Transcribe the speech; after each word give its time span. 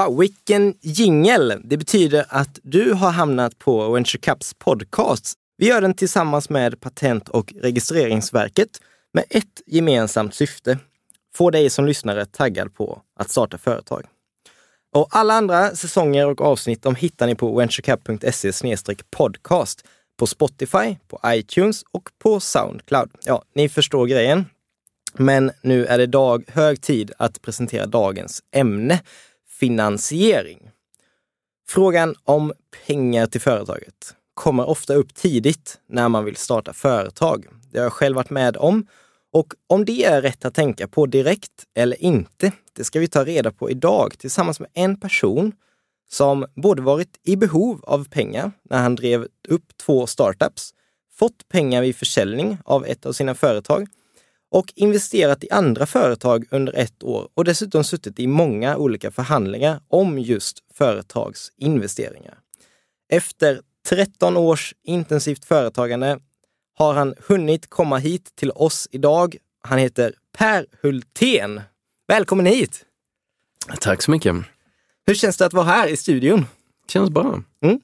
Wow, 0.00 0.18
vilken 0.18 0.74
jingel! 0.80 1.60
Det 1.64 1.76
betyder 1.76 2.24
att 2.28 2.58
du 2.62 2.92
har 2.92 3.10
hamnat 3.10 3.58
på 3.58 3.92
Venture 3.92 4.20
Cups 4.20 4.54
podcast. 4.54 5.34
Vi 5.56 5.66
gör 5.68 5.80
den 5.80 5.94
tillsammans 5.94 6.50
med 6.50 6.80
Patent 6.80 7.28
och 7.28 7.54
registreringsverket 7.62 8.68
med 9.12 9.24
ett 9.30 9.62
gemensamt 9.66 10.34
syfte. 10.34 10.78
Få 11.34 11.50
dig 11.50 11.70
som 11.70 11.86
lyssnare 11.86 12.26
taggad 12.26 12.74
på 12.74 13.02
att 13.16 13.30
starta 13.30 13.58
företag. 13.58 14.04
Och 14.94 15.08
alla 15.10 15.34
andra 15.34 15.76
säsonger 15.76 16.26
och 16.26 16.40
avsnitt 16.40 16.82
de 16.82 16.94
hittar 16.94 17.26
ni 17.26 17.34
på 17.34 17.56
venturecap.se 17.56 18.52
podcast 19.10 19.84
på 20.18 20.26
Spotify, 20.26 20.96
på 21.08 21.20
iTunes 21.26 21.82
och 21.92 22.08
på 22.18 22.40
Soundcloud. 22.40 23.10
Ja, 23.24 23.42
ni 23.54 23.68
förstår 23.68 24.06
grejen. 24.06 24.44
Men 25.14 25.50
nu 25.62 25.86
är 25.86 25.98
det 25.98 26.06
dag, 26.06 26.44
hög 26.48 26.80
tid 26.80 27.12
att 27.18 27.42
presentera 27.42 27.86
dagens 27.86 28.42
ämne, 28.52 29.00
finansiering. 29.60 30.70
Frågan 31.68 32.14
om 32.24 32.52
pengar 32.86 33.26
till 33.26 33.40
företaget 33.40 34.14
kommer 34.34 34.68
ofta 34.68 34.94
upp 34.94 35.14
tidigt 35.14 35.80
när 35.88 36.08
man 36.08 36.24
vill 36.24 36.36
starta 36.36 36.72
företag. 36.72 37.46
Det 37.72 37.78
har 37.78 37.84
jag 37.84 37.92
själv 37.92 38.16
varit 38.16 38.30
med 38.30 38.56
om. 38.56 38.86
Och 39.32 39.54
om 39.66 39.84
det 39.84 40.04
är 40.04 40.22
rätt 40.22 40.44
att 40.44 40.54
tänka 40.54 40.88
på 40.88 41.06
direkt 41.06 41.64
eller 41.74 42.02
inte, 42.02 42.52
det 42.72 42.84
ska 42.84 43.00
vi 43.00 43.08
ta 43.08 43.24
reda 43.24 43.52
på 43.52 43.70
idag 43.70 44.18
tillsammans 44.18 44.60
med 44.60 44.68
en 44.74 45.00
person 45.00 45.52
som 46.10 46.46
både 46.54 46.82
varit 46.82 47.20
i 47.22 47.36
behov 47.36 47.80
av 47.82 48.08
pengar 48.08 48.52
när 48.70 48.78
han 48.78 48.96
drev 48.96 49.26
upp 49.48 49.76
två 49.76 50.06
startups, 50.06 50.74
fått 51.14 51.48
pengar 51.48 51.82
vid 51.82 51.96
försäljning 51.96 52.58
av 52.64 52.86
ett 52.86 53.06
av 53.06 53.12
sina 53.12 53.34
företag 53.34 53.88
och 54.50 54.72
investerat 54.76 55.44
i 55.44 55.50
andra 55.50 55.86
företag 55.86 56.44
under 56.50 56.72
ett 56.72 57.02
år 57.02 57.28
och 57.34 57.44
dessutom 57.44 57.84
suttit 57.84 58.20
i 58.20 58.26
många 58.26 58.76
olika 58.76 59.10
förhandlingar 59.10 59.80
om 59.88 60.18
just 60.18 60.58
företagsinvesteringar. 60.74 62.38
Efter 63.12 63.60
13 63.88 64.36
års 64.36 64.74
intensivt 64.82 65.44
företagande 65.44 66.18
har 66.74 66.94
han 66.94 67.14
hunnit 67.26 67.70
komma 67.70 67.98
hit 67.98 68.36
till 68.36 68.50
oss 68.50 68.88
idag. 68.90 69.36
Han 69.62 69.78
heter 69.78 70.14
Per 70.38 70.66
Hultén. 70.82 71.60
Välkommen 72.08 72.46
hit! 72.46 72.86
Tack 73.80 74.02
så 74.02 74.10
mycket. 74.10 74.36
Hur 75.06 75.14
känns 75.14 75.36
det 75.36 75.46
att 75.46 75.52
vara 75.52 75.64
här 75.64 75.88
i 75.88 75.96
studion? 75.96 76.46
Känns 76.88 77.10
bra. 77.10 77.42
Mm. 77.62 77.80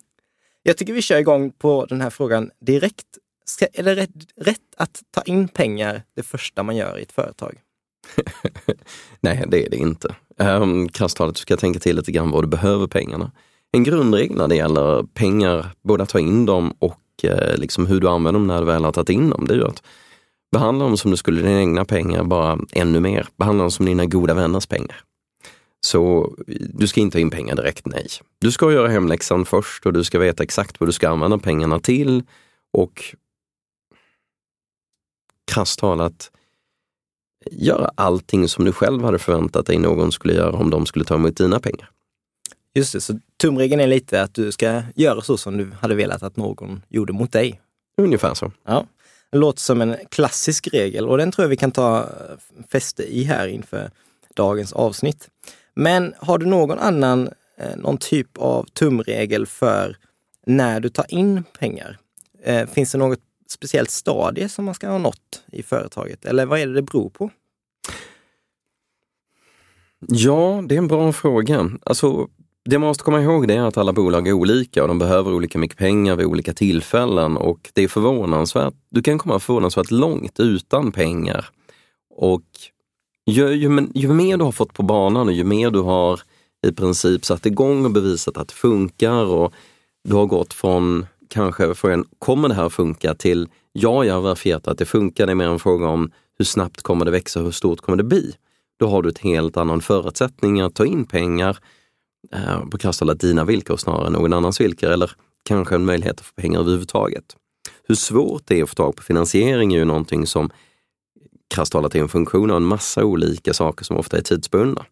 Jag 0.63 0.77
tycker 0.77 0.93
vi 0.93 1.03
kör 1.03 1.19
igång 1.19 1.51
på 1.51 1.87
den 1.87 2.01
här 2.01 2.11
frågan 2.11 2.51
direkt. 2.61 3.07
Ska, 3.49 3.67
är 3.73 3.83
det 3.83 3.95
rätt, 3.95 4.11
rätt 4.37 4.75
att 4.77 5.03
ta 5.11 5.23
in 5.23 5.49
pengar 5.49 6.03
det 6.17 6.23
första 6.23 6.63
man 6.63 6.77
gör 6.77 6.99
i 6.99 7.03
ett 7.03 7.13
företag? 7.13 7.59
Nej, 9.21 9.45
det 9.49 9.67
är 9.67 9.71
det 9.71 9.77
inte. 9.77 10.15
Ehm, 10.39 10.63
um, 10.63 10.89
Krasst 10.89 11.17
talat 11.17 11.37
ska 11.37 11.53
jag 11.53 11.59
tänka 11.59 11.81
till 11.81 11.97
lite 11.97 12.13
grann 12.13 12.31
vad 12.31 12.45
du 12.45 12.49
behöver 12.49 12.87
pengarna. 12.87 13.33
En 13.73 13.85
grundregel 13.85 14.37
när 14.37 14.49
det 14.49 14.57
gäller 14.57 15.03
pengar, 15.03 15.67
både 15.83 16.03
att 16.03 16.09
ta 16.09 16.21
in 16.21 16.47
dem 16.47 16.75
och 16.79 17.01
uh, 17.25 17.57
liksom 17.57 17.87
hur 17.87 18.01
du 18.01 18.09
använder 18.09 18.41
dem 18.41 18.47
när 18.47 18.61
du 18.61 18.67
väl 18.67 18.85
har 18.85 18.93
tagit 18.93 19.11
in 19.11 19.31
dem, 19.31 19.47
det 19.47 19.55
är 19.55 19.59
ju 19.59 19.67
att 19.67 19.83
behandla 20.53 20.85
dem 20.85 20.97
som 20.97 21.11
du 21.11 21.17
skulle 21.17 21.43
dina 21.43 21.61
egna 21.61 21.85
pengar, 21.85 22.25
bara 22.25 22.59
ännu 22.73 23.01
mer. 23.01 23.29
Behandla 23.39 23.65
dem 23.65 23.71
som 23.71 23.87
dina 23.87 24.07
goda 24.07 24.35
vänners 24.35 24.67
pengar. 24.67 25.01
Så 25.81 26.35
du 26.75 26.87
ska 26.87 27.01
inte 27.01 27.19
ha 27.19 27.21
in 27.21 27.31
pengar 27.31 27.57
direkt, 27.57 27.87
nej. 27.87 28.07
Du 28.41 28.53
ska 28.53 28.73
göra 28.73 28.89
hemläxan 28.89 29.45
först 29.45 29.87
och 29.87 29.93
du 29.93 30.05
ska 30.05 30.19
veta 30.19 30.43
exakt 30.43 30.81
vad 30.81 30.89
du 30.89 30.93
ska 30.93 31.09
använda 31.09 31.39
pengarna 31.39 31.81
till. 31.81 32.23
Och 32.73 33.15
krasst 35.53 35.79
talat, 35.79 36.31
göra 37.51 37.91
allting 37.95 38.49
som 38.49 38.65
du 38.65 38.73
själv 38.73 39.05
hade 39.05 39.19
förväntat 39.19 39.67
dig 39.67 39.79
någon 39.79 40.13
skulle 40.13 40.35
göra 40.35 40.57
om 40.57 40.71
de 40.71 40.87
skulle 40.87 41.05
ta 41.05 41.15
emot 41.15 41.37
dina 41.37 41.61
pengar. 41.61 41.91
Just 42.75 42.93
det, 42.93 43.01
så 43.01 43.19
tumregeln 43.41 43.81
är 43.81 43.87
lite 43.87 44.23
att 44.23 44.35
du 44.35 44.53
ska 44.53 44.83
göra 44.95 45.21
så 45.21 45.37
som 45.37 45.57
du 45.57 45.71
hade 45.81 45.95
velat 45.95 46.23
att 46.23 46.37
någon 46.37 46.83
gjorde 46.89 47.13
mot 47.13 47.33
dig. 47.33 47.61
Ungefär 47.99 48.35
så. 48.35 48.53
Ja. 48.65 48.87
Det 49.31 49.39
låter 49.39 49.61
som 49.61 49.81
en 49.81 49.97
klassisk 50.11 50.69
regel 50.73 51.09
och 51.09 51.19
den 51.19 51.33
tror 51.33 51.45
jag 51.45 51.49
vi 51.49 51.57
kan 51.57 51.73
ta 51.73 52.09
fäste 52.73 53.03
i 53.03 53.25
här 53.25 53.49
inför 53.49 53.91
dagens 54.35 54.73
avsnitt. 54.73 55.29
Men 55.75 56.15
har 56.19 56.39
du 56.39 56.47
någon 56.47 56.79
annan, 56.79 57.29
eh, 57.59 57.77
någon 57.77 57.99
typ 57.99 58.39
av 58.39 58.65
tumregel 58.65 59.47
för 59.47 59.97
när 60.47 60.81
du 60.81 60.89
tar 60.89 61.07
in 61.09 61.45
pengar? 61.59 61.99
Eh, 62.43 62.69
finns 62.69 62.93
det 62.93 62.99
något 62.99 63.21
speciellt 63.51 63.91
stadie 63.91 64.49
som 64.49 64.65
man 64.65 64.75
ska 64.75 64.89
ha 64.89 64.99
nått 64.99 65.43
i 65.53 65.63
företaget? 65.63 66.25
Eller 66.25 66.47
vad 66.47 66.61
är 66.61 66.67
det 66.67 66.75
det 66.75 66.83
beror 66.83 67.11
på? 67.11 67.31
Ja, 70.09 70.65
det 70.69 70.75
är 70.75 70.79
en 70.79 70.89
bra 70.89 71.13
fråga. 71.13 71.71
Alltså, 71.83 72.29
det 72.65 72.79
man 72.79 72.89
måste 72.89 73.05
komma 73.05 73.23
ihåg 73.23 73.49
det 73.49 73.55
är 73.55 73.63
att 73.63 73.77
alla 73.77 73.93
bolag 73.93 74.29
är 74.29 74.33
olika 74.33 74.83
och 74.83 74.89
de 74.89 74.99
behöver 74.99 75.35
olika 75.35 75.59
mycket 75.59 75.79
pengar 75.79 76.17
vid 76.17 76.27
olika 76.27 76.53
tillfällen 76.53 77.37
och 77.37 77.71
det 77.73 77.85
är 77.85 77.89
förvånansvärt. 77.89 78.75
Du 78.91 79.03
kan 79.03 79.19
komma 79.19 79.39
förvånansvärt 79.39 79.91
långt 79.91 80.41
utan 80.41 80.93
pengar. 80.93 81.49
Och 82.17 82.45
ju, 83.27 83.53
ju, 83.53 83.89
ju 83.95 84.09
mer 84.09 84.37
du 84.37 84.45
har 84.45 84.53
fått 84.53 84.73
på 84.73 84.83
banan 84.83 85.27
och 85.27 85.33
ju 85.33 85.45
mer 85.45 85.71
du 85.71 85.81
har 85.81 86.21
i 86.67 86.73
princip 86.73 87.25
satt 87.25 87.47
igång 87.47 87.85
och 87.85 87.91
bevisat 87.91 88.37
att 88.37 88.49
det 88.49 88.55
funkar 88.55 89.25
och 89.25 89.53
du 90.05 90.15
har 90.15 90.27
gått 90.27 90.55
från 90.55 91.07
kanske 91.29 91.75
frågan, 91.75 92.05
kommer 92.19 92.49
det 92.49 92.55
här 92.55 92.69
funka 92.69 93.15
till 93.15 93.49
ja, 93.73 94.05
jag 94.05 94.15
har 94.15 94.21
verifierat 94.21 94.69
att 94.69 94.79
det 94.79 94.85
funkar. 94.85 95.27
Det 95.27 95.33
är 95.33 95.35
mer 95.35 95.49
en 95.49 95.59
fråga 95.59 95.87
om 95.87 96.11
hur 96.39 96.45
snabbt 96.45 96.83
kommer 96.83 97.05
det 97.05 97.11
växa, 97.11 97.41
hur 97.41 97.51
stort 97.51 97.81
kommer 97.81 97.97
det 97.97 98.05
bli? 98.05 98.35
Då 98.79 98.89
har 98.89 99.03
du 99.03 99.09
ett 99.09 99.19
helt 99.19 99.57
annan 99.57 99.81
förutsättning 99.81 100.61
att 100.61 100.75
ta 100.75 100.87
in 100.87 101.05
pengar 101.05 101.59
eh, 102.33 102.69
på 102.69 102.79
krasst 102.79 103.03
dina 103.19 103.45
villkor 103.45 103.77
snarare 103.77 104.07
än 104.07 104.13
någon 104.13 104.33
annans 104.33 104.61
villkor 104.61 104.91
eller 104.91 105.11
kanske 105.49 105.75
en 105.75 105.85
möjlighet 105.85 106.21
att 106.21 106.27
få 106.27 106.35
pengar 106.35 106.61
överhuvudtaget. 106.61 107.25
Hur 107.89 107.95
svårt 107.95 108.43
det 108.47 108.59
är 108.59 108.63
att 108.63 108.69
få 108.69 108.75
tag 108.75 108.97
på 108.97 109.03
finansiering 109.03 109.75
är 109.75 109.79
ju 109.79 109.85
någonting 109.85 110.27
som 110.27 110.51
krasst 111.55 111.73
talat 111.73 111.95
är 111.95 112.01
en 112.01 112.09
funktion 112.09 112.51
av 112.51 112.57
en 112.57 112.65
massa 112.65 113.05
olika 113.05 113.55
saker 113.55 113.85
som 113.85 113.97
ofta 113.97 114.17
är 114.17 114.23
tidsbundna. 114.23 114.85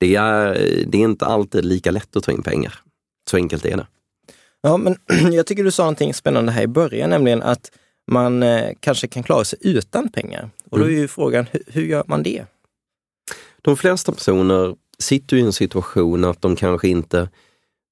Det 0.00 0.14
är, 0.14 0.54
det 0.86 0.98
är 0.98 1.02
inte 1.02 1.26
alltid 1.26 1.64
lika 1.64 1.90
lätt 1.90 2.16
att 2.16 2.24
ta 2.24 2.32
in 2.32 2.42
pengar. 2.42 2.74
Så 3.30 3.36
enkelt 3.36 3.64
är 3.64 3.76
det. 3.76 3.86
Ja, 4.62 4.76
men 4.76 4.96
jag 5.32 5.46
tycker 5.46 5.64
du 5.64 5.70
sa 5.70 5.82
någonting 5.82 6.14
spännande 6.14 6.52
här 6.52 6.62
i 6.62 6.66
början, 6.66 7.10
nämligen 7.10 7.42
att 7.42 7.70
man 8.10 8.42
eh, 8.42 8.70
kanske 8.80 9.08
kan 9.08 9.22
klara 9.22 9.44
sig 9.44 9.58
utan 9.62 10.08
pengar. 10.08 10.50
Och 10.70 10.78
då 10.78 10.84
är 10.84 10.88
mm. 10.88 11.00
ju 11.00 11.08
frågan, 11.08 11.46
hur, 11.50 11.62
hur 11.66 11.82
gör 11.82 12.04
man 12.06 12.22
det? 12.22 12.44
De 13.62 13.76
flesta 13.76 14.12
personer 14.12 14.74
sitter 14.98 15.36
i 15.36 15.40
en 15.40 15.52
situation 15.52 16.24
att 16.24 16.42
de 16.42 16.56
kanske 16.56 16.88
inte 16.88 17.28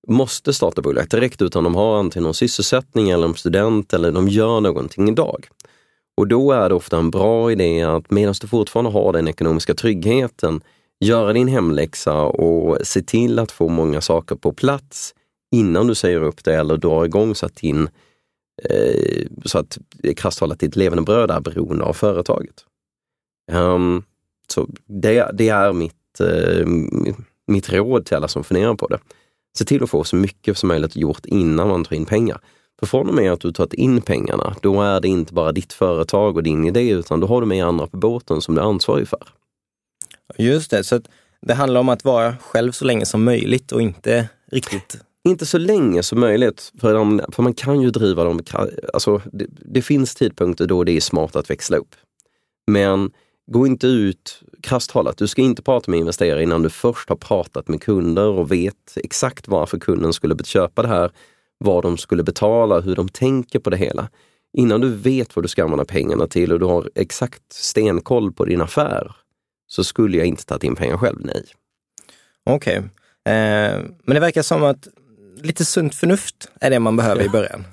måste 0.09 0.53
starta 0.53 0.83
bolag 0.83 1.09
direkt 1.09 1.43
utan 1.43 1.65
de 1.65 1.75
har 1.75 1.99
antingen 1.99 2.25
någon 2.25 2.35
sysselsättning 2.35 3.11
eller 3.11 3.27
en 3.27 3.35
student 3.35 3.93
eller 3.93 4.13
de 4.13 4.29
gör 4.29 4.61
någonting 4.61 5.09
idag. 5.09 5.49
Och 6.17 6.29
då 6.29 6.53
är 6.53 6.69
det 6.69 6.75
ofta 6.75 6.99
en 6.99 7.11
bra 7.11 7.53
idé 7.53 7.83
att 7.83 8.11
medan 8.11 8.35
du 8.41 8.49
fortfarande 8.49 8.91
har 8.91 9.13
den 9.13 9.29
ekonomiska 9.29 9.75
tryggheten, 9.75 10.61
göra 11.01 11.33
din 11.33 11.49
hemläxa 11.49 12.23
och 12.23 12.79
se 12.87 13.03
till 13.03 13.39
att 13.39 13.53
få 13.53 13.69
många 13.69 14.01
saker 14.01 14.37
på 14.37 14.53
plats 14.53 15.15
innan 15.51 15.87
du 15.87 15.95
säger 15.95 16.23
upp 16.23 16.45
det 16.45 16.55
eller 16.55 16.77
drar 16.77 17.05
igång 17.05 17.35
så 17.35 17.47
att 17.47 17.57
din 17.57 17.89
eh, 18.63 19.27
så 19.45 19.59
att 19.59 19.79
krasst 20.17 20.39
talat 20.39 20.61
ditt 20.61 20.77
levande 20.77 21.03
bröd 21.03 21.31
är 21.31 21.41
beroende 21.41 21.85
av 21.85 21.93
företaget. 21.93 22.65
Um, 23.53 24.05
så 24.49 24.69
det, 24.87 25.31
det 25.35 25.49
är 25.49 25.73
mitt, 25.73 26.21
eh, 26.21 26.67
mitt 27.47 27.73
råd 27.73 28.07
till 28.07 28.17
alla 28.17 28.29
som 28.29 28.45
funderar 28.45 28.75
på 28.75 28.87
det. 28.87 28.99
Se 29.59 29.65
till 29.65 29.83
att 29.83 29.91
få 29.91 30.05
så 30.05 30.17
mycket 30.17 30.59
som 30.59 30.69
möjligt 30.69 30.97
gjort 30.97 31.27
innan 31.27 31.69
man 31.69 31.85
tar 31.85 31.97
in 31.97 32.07
pengar. 32.07 32.41
För 32.81 32.87
från 32.87 33.09
och 33.09 33.15
med 33.15 33.33
att 33.33 33.41
du 33.41 33.53
tagit 33.53 33.73
in 33.73 34.03
pengarna, 34.03 34.57
då 34.63 34.83
är 34.83 35.01
det 35.01 35.09
inte 35.09 35.35
bara 35.35 35.53
ditt 35.53 35.73
företag 35.73 36.37
och 36.37 36.43
din 36.43 36.65
idé, 36.65 36.91
utan 36.91 37.21
då 37.21 37.27
har 37.27 37.41
du 37.41 37.47
med 37.47 37.65
andra 37.65 37.87
på 37.87 37.97
båten 37.97 38.41
som 38.43 38.55
du 38.55 38.61
är 38.61 38.65
ansvarig 38.65 39.09
för. 39.09 39.29
Just 40.39 40.71
det, 40.71 40.85
så 40.85 41.01
det 41.43 41.55
handlar 41.55 41.81
om 41.81 41.89
att 41.89 42.05
vara 42.05 42.37
själv 42.37 42.73
så 42.73 42.85
länge 42.85 43.07
som 43.07 43.25
möjligt 43.25 43.73
och 43.73 43.83
inte 43.83 44.29
riktigt 44.53 45.06
inte 45.27 45.47
så 45.47 45.59
länge 45.59 46.03
som 46.03 46.21
möjligt, 46.21 46.73
för, 46.81 46.95
de, 46.95 47.21
för 47.33 47.43
man 47.43 47.55
kan 47.55 47.81
ju 47.81 47.91
driva 47.91 48.25
dem. 48.25 48.41
Alltså, 48.93 49.23
det, 49.33 49.47
det, 49.49 49.83
finns 49.83 50.15
tidpunkter 50.15 50.67
då 50.67 50.85
det 50.85 50.93
är 50.93 51.01
smart 51.01 51.37
att 51.37 51.51
växla 51.51 51.77
upp. 51.77 51.95
Men 52.67 53.11
gå 53.47 53.67
inte 53.67 53.87
ut, 53.87 54.43
krasst 54.63 54.91
talat, 54.91 55.17
du 55.17 55.29
ska 55.29 55.43
inte 55.43 55.63
prata 55.63 55.91
med 55.91 56.01
investerare 56.01 56.43
innan 56.43 56.63
du 56.63 56.71
först 56.71 57.09
har 57.09 57.17
pratat 57.17 57.69
med 57.69 57.83
kunder 57.83 58.27
och 58.27 58.53
vet 58.53 58.97
exakt 58.97 59.49
varför 59.49 59.79
kunden 59.79 60.13
skulle 60.13 60.45
köpa 60.45 60.83
det 60.83 60.89
här, 60.89 61.11
vad 61.59 61.83
de 61.83 61.99
skulle 61.99 62.23
betala, 62.23 62.81
hur 62.81 62.95
de 62.95 63.09
tänker 63.09 63.59
på 63.59 63.71
det 63.71 63.77
hela. 63.77 64.09
Innan 64.59 64.81
du 64.81 64.89
vet 64.89 65.37
vad 65.37 65.45
du 65.45 65.49
ska 65.49 65.65
använda 65.65 65.85
pengarna 65.85 66.27
till 66.27 66.53
och 66.53 66.61
du 66.61 66.67
har 66.67 66.91
exakt 66.95 67.53
stenkoll 67.53 68.33
på 68.33 68.45
din 68.45 68.61
affär, 68.61 69.17
så 69.67 69.85
skulle 69.85 70.17
jag 70.17 70.27
inte 70.27 70.45
tagit 70.45 70.65
in 70.65 70.77
pengar 70.77 70.97
själv, 70.97 71.19
nej. 71.21 71.45
Okej. 72.45 72.79
Okay. 72.79 72.89
Eh, 73.35 73.83
men 74.05 74.15
det 74.15 74.21
verkar 74.21 74.43
som 74.43 74.63
att 74.63 74.89
lite 75.43 75.65
sunt 75.65 75.95
förnuft 75.95 76.49
är 76.61 76.71
det 76.71 76.81
man 76.81 76.97
behöver 76.97 77.25
i 77.25 77.29
början. 77.29 77.65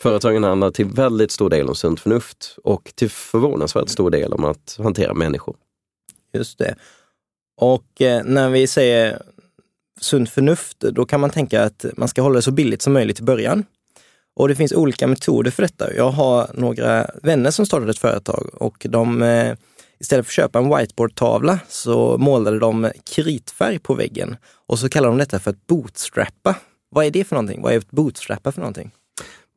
Företagen 0.00 0.44
handlar 0.44 0.70
till 0.70 0.86
väldigt 0.86 1.30
stor 1.30 1.50
del 1.50 1.68
om 1.68 1.74
sunt 1.74 2.00
förnuft 2.00 2.56
och 2.64 2.92
till 2.94 3.10
förvånansvärt 3.10 3.88
stor 3.88 4.10
del 4.10 4.32
om 4.32 4.44
att 4.44 4.76
hantera 4.82 5.14
människor. 5.14 5.56
Just 6.32 6.58
det. 6.58 6.74
Och 7.60 8.02
eh, 8.02 8.24
när 8.24 8.50
vi 8.50 8.66
säger 8.66 9.22
sunt 10.00 10.30
förnuft, 10.30 10.80
då 10.80 11.04
kan 11.04 11.20
man 11.20 11.30
tänka 11.30 11.62
att 11.62 11.84
man 11.96 12.08
ska 12.08 12.22
hålla 12.22 12.36
det 12.36 12.42
så 12.42 12.50
billigt 12.50 12.82
som 12.82 12.92
möjligt 12.92 13.20
i 13.20 13.22
början. 13.22 13.64
Och 14.36 14.48
det 14.48 14.54
finns 14.54 14.72
olika 14.72 15.06
metoder 15.06 15.50
för 15.50 15.62
detta. 15.62 15.94
Jag 15.94 16.10
har 16.10 16.50
några 16.54 17.10
vänner 17.22 17.50
som 17.50 17.66
startade 17.66 17.90
ett 17.90 17.98
företag 17.98 18.50
och 18.52 18.86
de 18.88 19.22
eh, 19.22 19.54
istället 19.98 20.26
för 20.26 20.30
att 20.30 20.34
köpa 20.34 20.58
en 20.58 20.76
whiteboardtavla 20.76 21.58
så 21.68 22.18
målade 22.18 22.58
de 22.58 22.90
kritfärg 23.14 23.78
på 23.78 23.94
väggen 23.94 24.36
och 24.66 24.78
så 24.78 24.88
kallar 24.88 25.08
de 25.08 25.18
detta 25.18 25.38
för 25.38 25.50
att 25.50 25.66
bootstrappa. 25.66 26.54
Vad 26.88 27.06
är 27.06 27.10
det 27.10 27.24
för 27.24 27.36
någonting? 27.36 27.62
Vad 27.62 27.72
är 27.72 27.78
ett 27.78 27.90
bootstrappa 27.90 28.52
för 28.52 28.60
någonting? 28.60 28.90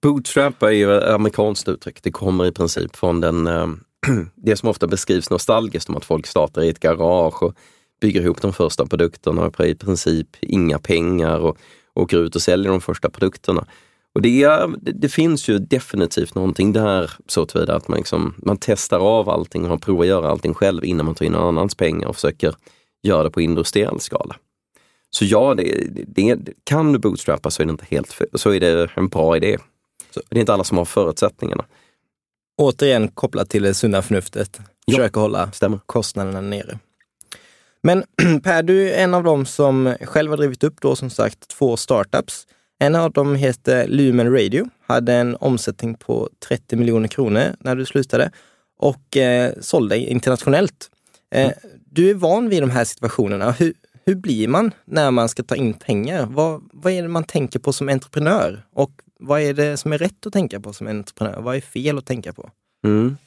Bootstrappa 0.01 0.71
är 0.71 0.75
ju 0.75 0.97
ett 0.97 1.03
amerikanskt 1.03 1.67
uttryck. 1.67 2.03
Det 2.03 2.11
kommer 2.11 2.45
i 2.45 2.51
princip 2.51 2.95
från 2.95 3.21
den, 3.21 3.47
äh, 3.47 3.67
det 4.35 4.55
som 4.55 4.69
ofta 4.69 4.87
beskrivs 4.87 5.29
nostalgiskt 5.29 5.89
om 5.89 5.97
att 5.97 6.05
folk 6.05 6.27
startar 6.27 6.61
i 6.61 6.69
ett 6.69 6.79
garage 6.79 7.43
och 7.43 7.55
bygger 8.01 8.21
ihop 8.21 8.41
de 8.41 8.53
första 8.53 8.85
produkterna 8.85 9.45
och 9.45 9.59
i 9.59 9.75
princip 9.75 10.27
inga 10.41 10.79
pengar 10.79 11.39
och 11.39 11.57
åker 11.93 12.17
ut 12.17 12.35
och 12.35 12.41
säljer 12.41 12.71
de 12.71 12.81
första 12.81 13.09
produkterna. 13.09 13.65
Och 14.15 14.21
det, 14.21 14.43
är, 14.43 14.67
det, 14.81 14.91
det, 14.91 15.09
finns 15.09 15.47
ju 15.47 15.59
definitivt 15.59 16.35
någonting 16.35 16.73
där 16.73 17.11
så 17.27 17.45
tillvida 17.45 17.75
att 17.75 17.87
man, 17.87 17.97
liksom, 17.97 18.33
man 18.37 18.57
testar 18.61 18.99
av 18.99 19.29
allting 19.29 19.71
och 19.71 19.81
provar 19.81 20.03
att 20.03 20.07
göra 20.07 20.29
allting 20.29 20.53
själv 20.53 20.85
innan 20.85 21.05
man 21.05 21.15
tar 21.15 21.25
in 21.25 21.31
någon 21.31 21.47
annans 21.47 21.75
pengar 21.75 22.07
och 22.07 22.15
försöker 22.15 22.55
göra 23.03 23.23
det 23.23 23.31
på 23.31 23.41
industriell 23.41 23.99
skala. 23.99 24.35
Så 25.11 25.25
ja, 25.25 25.53
det, 25.53 25.85
det, 26.07 26.37
kan 26.63 26.93
du 26.93 26.99
bootstrappa 26.99 27.51
så 27.51 27.61
är 27.61 27.65
det 27.65 27.71
inte 27.71 27.85
helt 27.89 28.21
så 28.33 28.53
är 28.53 28.59
det 28.59 28.89
en 28.95 29.07
bra 29.07 29.37
idé. 29.37 29.57
Så 30.11 30.21
det 30.29 30.37
är 30.37 30.39
inte 30.39 30.53
alla 30.53 30.63
som 30.63 30.77
har 30.77 30.85
förutsättningarna. 30.85 31.65
Återigen 32.57 33.07
kopplat 33.07 33.49
till 33.49 33.63
det 33.63 33.73
sunda 33.73 34.01
förnuftet. 34.01 34.59
Försöka 34.85 35.19
ja, 35.19 35.21
hålla 35.21 35.51
stämmer. 35.51 35.79
kostnaderna 35.85 36.41
nere. 36.41 36.79
Men 37.83 38.03
Per, 38.43 38.63
du 38.63 38.89
är 38.89 39.03
en 39.03 39.13
av 39.13 39.23
dem 39.23 39.45
som 39.45 39.95
själv 40.01 40.29
har 40.29 40.37
drivit 40.37 40.63
upp 40.63 40.81
då 40.81 40.95
som 40.95 41.09
sagt 41.09 41.47
två 41.47 41.77
startups. 41.77 42.47
En 42.79 42.95
av 42.95 43.11
dem 43.11 43.35
heter 43.35 43.87
Lumen 43.87 44.33
Radio, 44.33 44.69
hade 44.87 45.13
en 45.13 45.35
omsättning 45.35 45.95
på 45.95 46.29
30 46.47 46.75
miljoner 46.75 47.07
kronor 47.07 47.55
när 47.59 47.75
du 47.75 47.85
slutade 47.85 48.31
och 48.79 49.17
eh, 49.17 49.53
sålde 49.61 49.97
internationellt. 49.97 50.89
Eh, 51.31 51.43
mm. 51.43 51.53
Du 51.85 52.09
är 52.09 52.13
van 52.13 52.49
vid 52.49 52.63
de 52.63 52.69
här 52.69 52.83
situationerna. 52.83 53.51
Hur, 53.51 53.73
hur 54.09 54.15
blir 54.15 54.47
man 54.47 54.71
när 54.85 55.11
man 55.11 55.29
ska 55.29 55.43
ta 55.43 55.55
in 55.55 55.73
pengar? 55.73 56.25
Vad, 56.25 56.69
vad 56.73 56.93
är 56.93 57.01
det 57.01 57.07
man 57.07 57.23
tänker 57.23 57.59
på 57.59 57.73
som 57.73 57.89
entreprenör? 57.89 58.65
Och 58.73 58.91
vad 59.19 59.41
är 59.41 59.53
det 59.53 59.77
som 59.77 59.93
är 59.93 59.97
rätt 59.97 60.25
att 60.25 60.33
tänka 60.33 60.59
på 60.59 60.73
som 60.73 60.87
entreprenör? 60.87 61.41
Vad 61.41 61.55
är 61.55 61.61
fel 61.61 61.97
att 61.97 62.05
tänka 62.05 62.33
på? 62.33 62.49
Mm. 62.83 63.17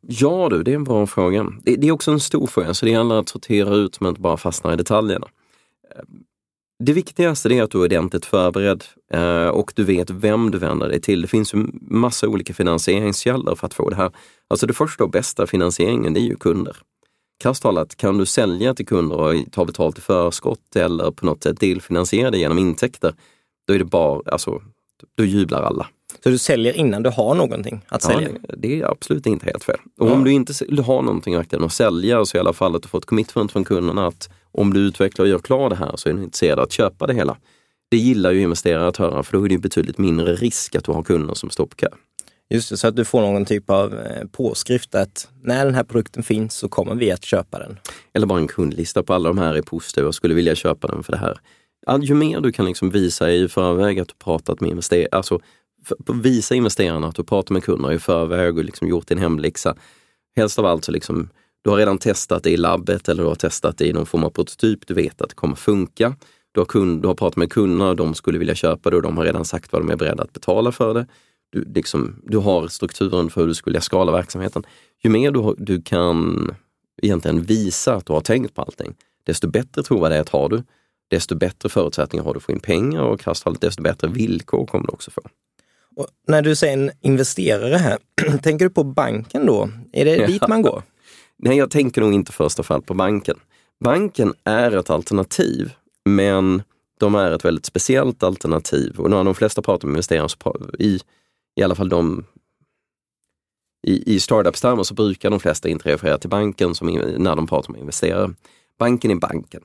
Ja 0.00 0.48
du, 0.50 0.62
det 0.62 0.70
är 0.70 0.74
en 0.74 0.84
bra 0.84 1.06
fråga. 1.06 1.46
Det, 1.62 1.76
det, 1.76 1.86
är 1.88 1.92
också 1.92 2.10
en 2.10 2.20
stor 2.20 2.46
fråga, 2.46 2.74
så 2.74 2.86
det 2.86 2.92
gäller 2.92 3.14
att 3.14 3.28
sortera 3.28 3.74
ut 3.74 4.00
men 4.00 4.08
inte 4.08 4.20
bara 4.20 4.36
fastna 4.36 4.72
i 4.72 4.76
detaljerna. 4.76 5.26
Det 6.78 6.92
viktigaste 6.92 7.48
är 7.48 7.62
att 7.62 7.70
du 7.70 7.78
är 7.78 7.84
ordentligt 7.84 8.26
förberedd 8.26 8.84
eh, 9.12 9.48
och 9.48 9.72
du 9.76 9.84
vet 9.84 10.10
vem 10.10 10.50
du 10.50 10.58
vänder 10.58 10.88
dig 10.88 11.00
till. 11.00 11.22
Det 11.22 11.28
finns 11.28 11.54
ju 11.54 11.66
massa 11.80 12.28
olika 12.28 12.54
finansieringskällor 12.54 13.54
för 13.54 13.66
att 13.66 13.74
få 13.74 13.90
det 13.90 13.96
här. 13.96 14.10
Alltså 14.48 14.66
det 14.66 14.72
första 14.72 15.04
och 15.04 15.10
bästa 15.10 15.46
finansieringen, 15.46 16.14
det 16.14 16.20
är 16.20 16.28
ju 16.28 16.36
kunder. 16.36 16.76
Krasst 17.44 17.62
talat, 17.62 17.96
kan 17.96 18.18
du 18.18 18.26
sälja 18.26 18.74
till 18.74 18.86
kunder 18.86 19.16
och 19.16 19.34
ta 19.52 19.64
betalt 19.64 19.98
i 19.98 20.00
förskott 20.00 20.76
eller 20.76 21.10
på 21.10 21.26
något 21.26 21.42
sätt 21.42 21.60
delfinansiera 21.60 22.30
det 22.30 22.38
genom 22.38 22.58
intäkter, 22.58 23.14
då 23.66 23.74
är 23.74 23.78
det 23.78 23.84
bara, 23.84 24.22
alltså, 24.32 24.62
då 25.16 25.24
jublar 25.24 25.62
alla. 25.62 25.86
Så 26.22 26.28
du 26.28 26.38
säljer 26.38 26.72
innan 26.76 27.02
du 27.02 27.10
har 27.10 27.34
någonting 27.34 27.80
att 27.88 28.02
sälja? 28.02 28.28
Ja, 28.48 28.54
det 28.58 28.80
är 28.80 28.90
absolut 28.90 29.26
inte 29.26 29.46
helt 29.46 29.64
fel. 29.64 29.76
Och 29.98 30.08
ja. 30.08 30.12
om 30.12 30.24
du 30.24 30.32
inte 30.32 30.52
har 30.82 31.02
någonting 31.02 31.36
verkligen 31.36 31.64
att 31.64 31.72
sälja 31.72 32.24
så 32.24 32.36
i 32.36 32.40
alla 32.40 32.52
fall 32.52 32.76
att 32.76 32.82
du 32.82 32.88
fått 32.88 33.06
commitment 33.06 33.52
från 33.52 33.64
kunderna 33.64 34.06
att 34.06 34.30
om 34.52 34.74
du 34.74 34.80
utvecklar 34.80 35.24
och 35.24 35.28
gör 35.30 35.38
klar 35.38 35.70
det 35.70 35.76
här 35.76 35.92
så 35.96 36.08
är 36.08 36.12
du 36.12 36.22
intresserad 36.22 36.58
av 36.58 36.64
att 36.64 36.72
köpa 36.72 37.06
det 37.06 37.14
hela. 37.14 37.36
Det 37.90 37.96
gillar 37.96 38.30
ju 38.30 38.40
investerare 38.40 38.88
att 38.88 38.96
höra 38.96 39.22
för 39.22 39.38
då 39.38 39.44
är 39.44 39.48
det 39.48 39.58
betydligt 39.58 39.98
mindre 39.98 40.34
risk 40.34 40.76
att 40.76 40.84
du 40.84 40.92
har 40.92 41.02
kunder 41.02 41.34
som 41.34 41.50
står 41.50 41.66
på 41.66 41.76
kö. 41.76 41.88
Just 42.50 42.70
det, 42.70 42.76
så 42.76 42.88
att 42.88 42.96
du 42.96 43.04
får 43.04 43.20
någon 43.20 43.44
typ 43.44 43.70
av 43.70 43.94
eh, 43.94 44.26
påskrift 44.32 44.94
att 44.94 45.28
när 45.42 45.64
den 45.64 45.74
här 45.74 45.84
produkten 45.84 46.22
finns 46.22 46.54
så 46.54 46.68
kommer 46.68 46.94
vi 46.94 47.10
att 47.10 47.24
köpa 47.24 47.58
den. 47.58 47.78
Eller 48.12 48.26
bara 48.26 48.38
en 48.38 48.48
kundlista 48.48 49.02
på 49.02 49.14
alla 49.14 49.28
de 49.28 49.38
här 49.38 49.54
är 49.54 49.62
positiva 49.62 50.08
och 50.08 50.14
skulle 50.14 50.34
vilja 50.34 50.54
köpa 50.54 50.88
den 50.88 51.02
för 51.02 51.12
det 51.12 51.18
här. 51.18 51.38
Ju 52.02 52.14
mer 52.14 52.40
du 52.40 52.52
kan 52.52 52.66
liksom 52.66 52.90
visa 52.90 53.30
i 53.30 53.48
förväg 53.48 54.00
att 54.00 54.08
du 54.08 54.14
pratat 54.14 54.60
med 54.60 54.70
investerare, 54.70 55.08
alltså 55.12 55.40
visa 56.22 56.54
investerarna 56.54 57.06
att 57.06 57.14
du 57.14 57.24
pratat 57.24 57.50
med 57.50 57.64
kunder 57.64 57.92
i 57.92 57.98
förväg 57.98 58.58
och 58.58 58.64
liksom 58.64 58.88
gjort 58.88 59.08
din 59.08 59.18
hemläxa. 59.18 59.76
Helst 60.36 60.58
av 60.58 60.66
allt 60.66 60.84
så 60.84 60.92
liksom, 60.92 61.28
du 61.62 61.70
har 61.70 61.76
redan 61.76 61.98
testat 61.98 62.42
det 62.42 62.50
i 62.50 62.56
labbet 62.56 63.08
eller 63.08 63.22
du 63.22 63.28
har 63.28 63.34
testat 63.34 63.78
det 63.78 63.86
i 63.86 63.92
någon 63.92 64.06
form 64.06 64.24
av 64.24 64.30
prototyp. 64.30 64.86
Du 64.86 64.94
vet 64.94 65.22
att 65.22 65.28
det 65.28 65.34
kommer 65.34 65.54
funka. 65.54 66.16
Du 66.52 66.60
har, 66.60 66.64
kund, 66.64 67.02
du 67.02 67.08
har 67.08 67.14
pratat 67.14 67.36
med 67.36 67.50
kunderna 67.50 67.90
och 67.90 67.96
de 67.96 68.14
skulle 68.14 68.38
vilja 68.38 68.54
köpa 68.54 68.90
det 68.90 68.96
och 68.96 69.02
de 69.02 69.16
har 69.16 69.24
redan 69.24 69.44
sagt 69.44 69.72
vad 69.72 69.82
de 69.82 69.90
är 69.90 69.96
beredda 69.96 70.22
att 70.22 70.32
betala 70.32 70.72
för 70.72 70.94
det. 70.94 71.06
Du, 71.54 71.64
liksom, 71.74 72.16
du 72.22 72.38
har 72.38 72.68
strukturen 72.68 73.30
för 73.30 73.40
hur 73.40 73.48
du 73.48 73.54
skulle 73.54 73.80
skala 73.80 74.12
verksamheten. 74.12 74.66
Ju 75.02 75.10
mer 75.10 75.30
du, 75.30 75.54
du 75.58 75.82
kan 75.82 76.50
egentligen 77.02 77.42
visa 77.42 77.94
att 77.94 78.06
du 78.06 78.12
har 78.12 78.20
tänkt 78.20 78.54
på 78.54 78.62
allting, 78.62 78.94
desto 79.26 79.48
bättre 79.48 79.82
trovärdighet 79.82 80.28
har 80.28 80.48
du. 80.48 80.62
Desto 81.10 81.34
bättre 81.34 81.68
förutsättningar 81.68 82.24
har 82.24 82.34
du 82.34 82.38
att 82.38 82.42
få 82.42 82.52
in 82.52 82.60
pengar 82.60 83.02
och 83.02 83.20
krasst 83.20 83.46
desto 83.60 83.82
bättre 83.82 84.08
villkor 84.08 84.66
kommer 84.66 84.86
du 84.86 84.92
också 84.92 85.10
få. 85.10 85.20
Och 85.96 86.06
när 86.26 86.42
du 86.42 86.56
säger 86.56 86.78
en 86.78 86.90
investerare 87.00 87.76
här, 87.76 87.98
tänker 88.42 88.64
du 88.64 88.70
på 88.70 88.84
banken 88.84 89.46
då? 89.46 89.70
Är 89.92 90.04
det 90.04 90.26
dit 90.26 90.48
man 90.48 90.62
går? 90.62 90.82
Nej, 91.36 91.56
jag 91.56 91.70
tänker 91.70 92.00
nog 92.00 92.14
inte 92.14 92.32
först 92.32 92.58
och 92.58 92.66
främst 92.66 92.86
på 92.86 92.94
banken. 92.94 93.36
Banken 93.84 94.34
är 94.44 94.76
ett 94.76 94.90
alternativ, 94.90 95.72
men 96.04 96.62
de 97.00 97.14
är 97.14 97.30
ett 97.30 97.44
väldigt 97.44 97.66
speciellt 97.66 98.22
alternativ. 98.22 98.94
Och 98.98 99.10
när 99.10 99.24
de 99.24 99.34
flesta 99.34 99.62
pratar 99.62 99.88
med 99.88 99.92
investerare, 99.92 100.28
i, 100.78 101.00
i 101.56 101.62
alla 101.62 101.74
fall 101.74 101.88
de 101.88 102.24
i, 103.86 104.14
i 104.14 104.20
startups-termer 104.20 104.82
så 104.82 104.94
brukar 104.94 105.30
de 105.30 105.40
flesta 105.40 105.68
inte 105.68 105.88
referera 105.88 106.18
till 106.18 106.30
banken 106.30 106.74
som 106.74 106.88
när 107.18 107.36
de 107.36 107.46
pratar 107.46 107.72
med 107.72 107.80
investerare. 107.80 108.34
Banken 108.78 109.10
är 109.10 109.14
banken. 109.14 109.62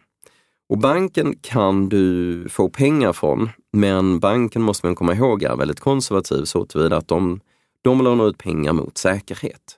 Och 0.69 0.77
banken 0.77 1.36
kan 1.41 1.89
du 1.89 2.46
få 2.50 2.69
pengar 2.69 3.13
från, 3.13 3.50
men 3.74 4.19
banken 4.19 4.62
måste 4.62 4.86
man 4.86 4.96
komma 4.96 5.15
ihåg 5.15 5.43
är 5.43 5.55
väldigt 5.55 5.79
konservativ 5.79 6.46
så 6.46 6.65
tillvida 6.65 6.98
att 6.98 7.08
de, 7.08 7.39
de 7.81 8.01
lånar 8.01 8.29
ut 8.29 8.38
pengar 8.38 8.74
mot 8.74 8.98
säkerhet. 8.98 9.75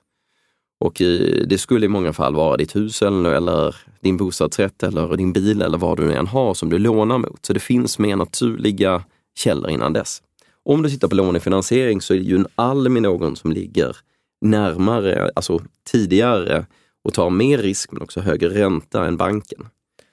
Och 0.80 1.00
i, 1.00 1.44
det 1.48 1.58
skulle 1.58 1.86
i 1.86 1.88
många 1.88 2.12
fall 2.12 2.34
vara 2.34 2.56
ditt 2.56 2.76
hus 2.76 3.02
eller, 3.02 3.32
eller 3.32 3.76
din 4.00 4.16
bostadsrätt 4.16 4.82
eller 4.82 5.16
din 5.16 5.32
bil 5.32 5.62
eller 5.62 5.78
vad 5.78 5.96
du 5.96 6.12
än 6.12 6.26
har 6.26 6.54
som 6.54 6.70
du 6.70 6.78
lånar 6.78 7.18
mot. 7.18 7.46
Så 7.46 7.52
det 7.52 7.60
finns 7.60 7.98
mer 7.98 8.16
naturliga 8.16 9.04
källor 9.38 9.70
innan 9.70 9.92
dess. 9.92 10.22
Om 10.64 10.82
du 10.82 10.90
tittar 10.90 11.08
på 11.08 11.14
lånefinansiering 11.14 12.00
så 12.00 12.14
är 12.14 12.18
det 12.18 12.24
ju 12.24 12.36
en 12.36 12.46
Almi 12.54 13.00
någon 13.00 13.36
som 13.36 13.52
ligger 13.52 13.96
närmare, 14.40 15.30
alltså 15.34 15.60
tidigare 15.90 16.66
och 17.04 17.14
tar 17.14 17.30
mer 17.30 17.58
risk 17.58 17.92
men 17.92 18.02
också 18.02 18.20
högre 18.20 18.48
ränta 18.48 19.06
än 19.06 19.16
banken. 19.16 19.68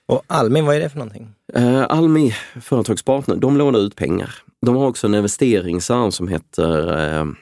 Och 0.08 0.24
Almi, 0.28 0.62
vad 0.62 0.76
är 0.76 0.80
det 0.80 0.90
för 0.90 0.98
någonting? 0.98 1.36
Uh, 1.58 1.86
Almi 1.90 2.34
Företagspartner, 2.62 3.36
de 3.36 3.58
lånar 3.58 3.80
ut 3.80 3.96
pengar. 3.96 4.36
De 4.62 4.76
har 4.76 4.88
också 4.88 5.08
en 5.08 5.16
investeringsarm 5.16 6.12
som 6.12 6.28
heter 6.28 6.90
uh, 7.22 7.34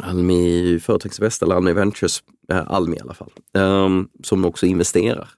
Almi 0.00 0.78
Företagsinvest 0.82 1.42
eller 1.42 1.54
Almi 1.54 1.72
Ventures, 1.72 2.22
uh, 2.52 2.62
Almi 2.66 2.96
i 2.96 3.00
alla 3.00 3.14
fall, 3.14 3.30
um, 3.54 4.08
som 4.22 4.44
också 4.44 4.66
investerar. 4.66 5.28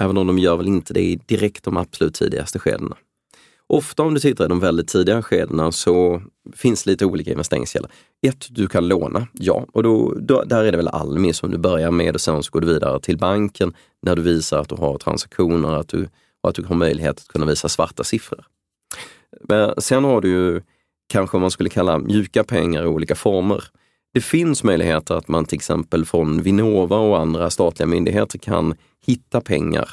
Även 0.00 0.16
om 0.16 0.26
de 0.26 0.38
gör 0.38 0.56
väl 0.56 0.68
inte 0.68 0.94
det 0.94 1.02
i 1.02 1.20
direkt 1.26 1.64
de 1.64 1.76
absolut 1.76 2.14
tidigaste 2.14 2.58
skedena. 2.58 2.96
Ofta 3.68 4.02
om 4.02 4.14
du 4.14 4.20
tittar 4.20 4.44
i 4.44 4.48
de 4.48 4.60
väldigt 4.60 4.88
tidiga 4.88 5.22
skedena 5.22 5.72
så 5.72 6.22
finns 6.56 6.86
lite 6.86 7.06
olika 7.06 7.30
investeringskällor. 7.30 7.90
Ett, 8.26 8.46
du 8.50 8.66
kan 8.66 8.88
låna, 8.88 9.26
ja, 9.32 9.66
och 9.72 9.82
då, 9.82 10.14
då, 10.20 10.42
där 10.42 10.64
är 10.64 10.72
det 10.72 10.76
väl 10.76 10.88
Almi 10.88 11.32
som 11.32 11.50
du 11.50 11.58
börjar 11.58 11.90
med 11.90 12.14
och 12.14 12.20
sen 12.20 12.42
så 12.42 12.50
går 12.50 12.60
du 12.60 12.66
vidare 12.66 13.00
till 13.00 13.18
banken 13.18 13.74
när 14.02 14.16
du 14.16 14.22
visar 14.22 14.58
att 14.58 14.68
du 14.68 14.74
har 14.74 14.98
transaktioner 14.98 15.72
att 15.72 15.88
du, 15.88 16.08
och 16.42 16.48
att 16.50 16.54
du 16.54 16.62
har 16.62 16.74
möjlighet 16.74 17.18
att 17.18 17.28
kunna 17.28 17.46
visa 17.46 17.68
svarta 17.68 18.04
siffror. 18.04 18.44
Men 19.48 19.74
sen 19.78 20.04
har 20.04 20.20
du 20.20 20.28
ju 20.28 20.60
kanske 21.08 21.34
vad 21.34 21.40
man 21.40 21.50
skulle 21.50 21.70
kalla 21.70 21.98
mjuka 21.98 22.44
pengar 22.44 22.82
i 22.84 22.86
olika 22.86 23.14
former. 23.14 23.64
Det 24.14 24.20
finns 24.20 24.64
möjligheter 24.64 25.14
att 25.14 25.28
man 25.28 25.44
till 25.44 25.56
exempel 25.56 26.04
från 26.04 26.42
Vinnova 26.42 26.96
och 26.96 27.18
andra 27.18 27.50
statliga 27.50 27.86
myndigheter 27.86 28.38
kan 28.38 28.74
hitta 29.06 29.40
pengar 29.40 29.90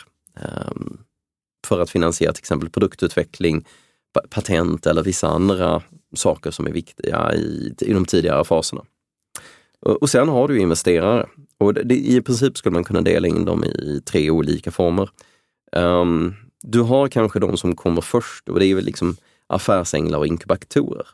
um, 0.68 0.98
för 1.68 1.80
att 1.80 1.90
finansiera 1.90 2.34
till 2.34 2.42
exempel 2.42 2.70
produktutveckling, 2.70 3.66
patent 4.30 4.86
eller 4.86 5.04
vissa 5.04 5.28
andra 5.28 5.82
saker 6.16 6.52
som 6.52 6.68
är 6.68 6.72
viktiga 6.72 7.34
i, 7.36 7.74
i 7.80 7.94
de 7.94 8.06
tidigare 8.06 8.44
faserna. 8.44 8.82
Och, 9.82 10.10
sen 10.10 10.30
har 10.30 10.48
du 10.48 10.60
investerare 10.60 11.28
och 11.58 11.74
det, 11.74 11.96
i 11.96 12.22
princip 12.22 12.58
skulle 12.58 12.74
man 12.74 12.84
kunna 12.84 13.02
dela 13.02 13.28
in 13.28 13.46
dem 13.46 13.64
i 13.64 14.02
tre 14.06 14.30
olika 14.30 14.72
former. 14.72 15.10
Um, 15.72 16.36
du 16.62 16.82
har 16.82 17.08
kanske 17.08 17.40
de 17.40 17.58
som 17.58 17.76
kommer 17.76 18.02
först 18.02 18.50
och 18.50 18.60
det 18.60 18.66
är 18.66 18.76
väl 18.76 18.86
liksom 18.86 19.16
affärsänglar 19.48 20.20
och 20.20 20.28
inkubatorer. 20.28 21.08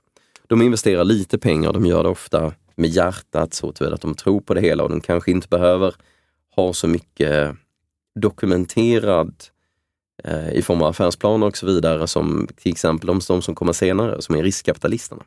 De 0.48 0.62
investerar 0.62 1.04
lite 1.04 1.38
pengar, 1.38 1.74
de 1.74 1.86
gör 1.86 2.04
det 2.04 2.10
ofta 2.10 2.54
med 2.76 2.90
hjärtat 2.90 3.54
så 3.54 3.74
att 3.80 4.02
de 4.02 4.16
tror 4.16 4.42
på 4.42 4.54
det 4.54 4.62
hela 4.62 4.84
och 4.84 4.90
de 4.90 5.02
kanske 5.02 5.32
inte 5.32 5.48
behöver 5.48 5.96
ha 6.56 6.74
så 6.74 6.88
mycket 6.88 7.56
dokumenterad 8.20 9.28
eh, 9.28 9.57
i 10.54 10.62
form 10.62 10.82
av 10.82 10.88
affärsplaner 10.88 11.48
och 11.48 11.58
så 11.58 11.66
vidare 11.66 12.08
som 12.08 12.48
till 12.56 12.72
exempel 12.72 13.08
de, 13.08 13.20
de 13.28 13.42
som 13.42 13.56
kommer 13.56 13.74
senare, 13.74 14.22
som 14.22 14.36
är 14.36 14.44
riskkapitalisterna. 14.44 15.24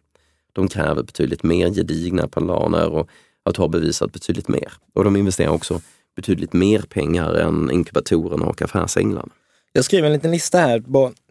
De 0.52 0.68
kräver 0.68 1.02
betydligt 1.02 1.42
mer 1.42 1.70
gedigna 1.70 2.28
planer 2.28 2.88
och 2.88 3.08
att 3.42 3.56
ha 3.56 3.68
bevisat 3.68 4.12
betydligt 4.12 4.48
mer. 4.48 4.72
Och 4.94 5.04
de 5.04 5.16
investerar 5.16 5.50
också 5.50 5.80
betydligt 6.16 6.52
mer 6.52 6.78
pengar 6.78 7.34
än 7.34 7.70
inkubatorerna 7.70 8.46
och 8.46 8.62
affärsänglarna. 8.62 9.32
Jag 9.72 9.84
skriver 9.84 10.06
en 10.06 10.12
liten 10.12 10.30
lista 10.30 10.58
här. 10.58 10.82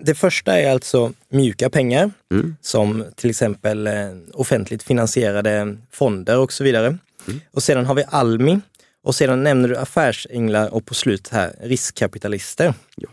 Det 0.01 0.15
första 0.15 0.59
är 0.59 0.71
alltså 0.71 1.13
mjuka 1.29 1.69
pengar 1.69 2.11
mm. 2.31 2.55
som 2.61 3.05
till 3.15 3.29
exempel 3.29 3.87
eh, 3.87 3.93
offentligt 4.33 4.83
finansierade 4.83 5.77
fonder 5.91 6.37
och 6.37 6.53
så 6.53 6.63
vidare. 6.63 6.87
Mm. 7.27 7.39
Och 7.51 7.63
sedan 7.63 7.85
har 7.85 7.95
vi 7.95 8.03
Almi 8.09 8.59
och 9.03 9.15
sedan 9.15 9.43
nämner 9.43 9.69
du 9.69 9.77
affärsänglar 9.77 10.73
och 10.73 10.85
på 10.85 10.93
slut 10.93 11.27
här 11.27 11.55
riskkapitalister. 11.61 12.73
Ja. 12.95 13.09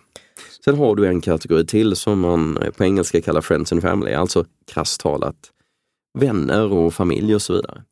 Sen 0.68 0.78
har 0.78 0.96
du 0.96 1.06
en 1.06 1.20
kategori 1.20 1.66
till 1.66 1.96
som 1.96 2.20
man 2.20 2.58
på 2.76 2.85
engelska 2.85 3.20
kallar 3.20 3.40
Friends 3.40 3.73
and 3.73 3.82
Family, 3.82 4.12
alltså 4.12 4.44
krasst 4.73 5.00
talat 5.00 5.37
vänner 6.18 6.73
och 6.73 6.94
familj 6.94 7.35
och 7.35 7.42
så 7.42 7.52
vidare. 7.52 7.82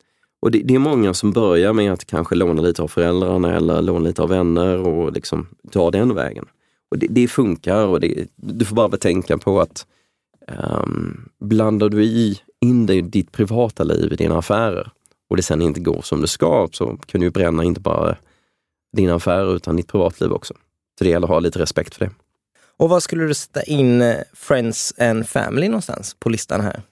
Och 0.40 0.50
det, 0.50 0.58
det, 0.58 0.74
är 0.74 0.78
många 0.78 1.14
som 1.14 1.32
börjar 1.32 1.72
med 1.72 1.92
att 1.92 2.04
kanske 2.04 2.34
låna 2.34 2.62
lite 2.62 2.82
av 2.82 2.88
föräldrarna 2.88 3.56
eller 3.56 3.82
låna 3.82 3.98
lite 3.98 4.22
av 4.22 4.28
vänner 4.28 4.78
och 4.78 5.12
liksom 5.12 5.46
ta 5.70 5.90
den 5.90 6.14
vägen. 6.14 6.46
Och 6.90 6.98
det, 6.98 7.06
det 7.06 7.28
funkar 7.28 7.86
och 7.86 8.00
det, 8.00 8.26
du 8.36 8.64
får 8.64 8.76
bara 8.76 8.88
betänka 8.88 9.38
på 9.38 9.60
att 9.60 9.86
um, 10.80 11.28
blandar 11.40 11.88
du 11.88 12.04
i, 12.04 12.40
in 12.60 12.86
dig 12.86 12.98
i 12.98 13.02
ditt 13.02 13.32
privata 13.32 13.84
liv 13.84 14.12
i 14.12 14.16
dina 14.16 14.38
affärer 14.38 14.90
och 15.30 15.36
det 15.36 15.42
sen 15.42 15.62
inte 15.62 15.80
går 15.80 16.02
som 16.02 16.20
det 16.20 16.28
ska 16.28 16.68
så 16.72 16.96
kan 17.06 17.20
du 17.20 17.30
bränna 17.30 17.64
inte 17.64 17.80
bara 17.80 18.16
dina 18.96 19.14
affärer 19.14 19.56
utan 19.56 19.76
ditt 19.76 19.88
privatliv 19.88 20.32
också. 20.32 20.54
Så 20.98 21.04
det 21.04 21.10
gäller 21.10 21.26
att 21.26 21.32
ha 21.32 21.40
lite 21.40 21.58
respekt 21.58 21.94
för 21.94 22.04
det. 22.04 22.10
Och 22.76 22.88
vad 22.88 23.02
skulle 23.02 23.24
du 23.24 23.34
sätta 23.34 23.62
in 23.62 24.02
eh, 24.02 24.16
Friends 24.32 24.94
and 24.98 25.28
Family 25.28 25.68
någonstans 25.68 26.16
på 26.18 26.28
listan 26.28 26.60
här? 26.60 26.82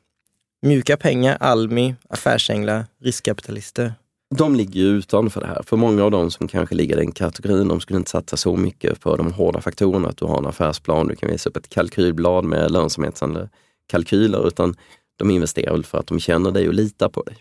Mjuka 0.62 0.96
pengar, 0.96 1.36
Almi, 1.40 1.94
affärsänglar, 2.08 2.84
riskkapitalister. 3.00 3.94
De 4.34 4.54
ligger 4.54 4.80
ju 4.80 4.86
utanför 4.86 5.40
det 5.40 5.46
här. 5.46 5.62
För 5.66 5.76
många 5.76 6.04
av 6.04 6.10
dem 6.10 6.30
som 6.30 6.48
kanske 6.48 6.74
ligger 6.74 6.96
i 6.96 7.00
den 7.00 7.12
kategorin, 7.12 7.68
de 7.68 7.80
skulle 7.80 7.98
inte 7.98 8.10
satsa 8.10 8.36
så 8.36 8.56
mycket 8.56 9.00
på 9.00 9.16
de 9.16 9.32
hårda 9.32 9.60
faktorerna, 9.60 10.08
att 10.08 10.16
du 10.16 10.24
har 10.24 10.38
en 10.38 10.46
affärsplan, 10.46 11.08
du 11.08 11.16
kan 11.16 11.30
visa 11.30 11.50
upp 11.50 11.56
ett 11.56 11.68
kalkylblad 11.68 12.44
med 12.44 12.70
lönsamhetskalkyler, 12.70 14.48
utan 14.48 14.76
de 15.16 15.30
investerar 15.30 15.72
väl 15.72 15.84
för 15.84 15.98
att 15.98 16.06
de 16.06 16.20
känner 16.20 16.50
dig 16.50 16.68
och 16.68 16.74
litar 16.74 17.08
på 17.08 17.22
dig. 17.22 17.36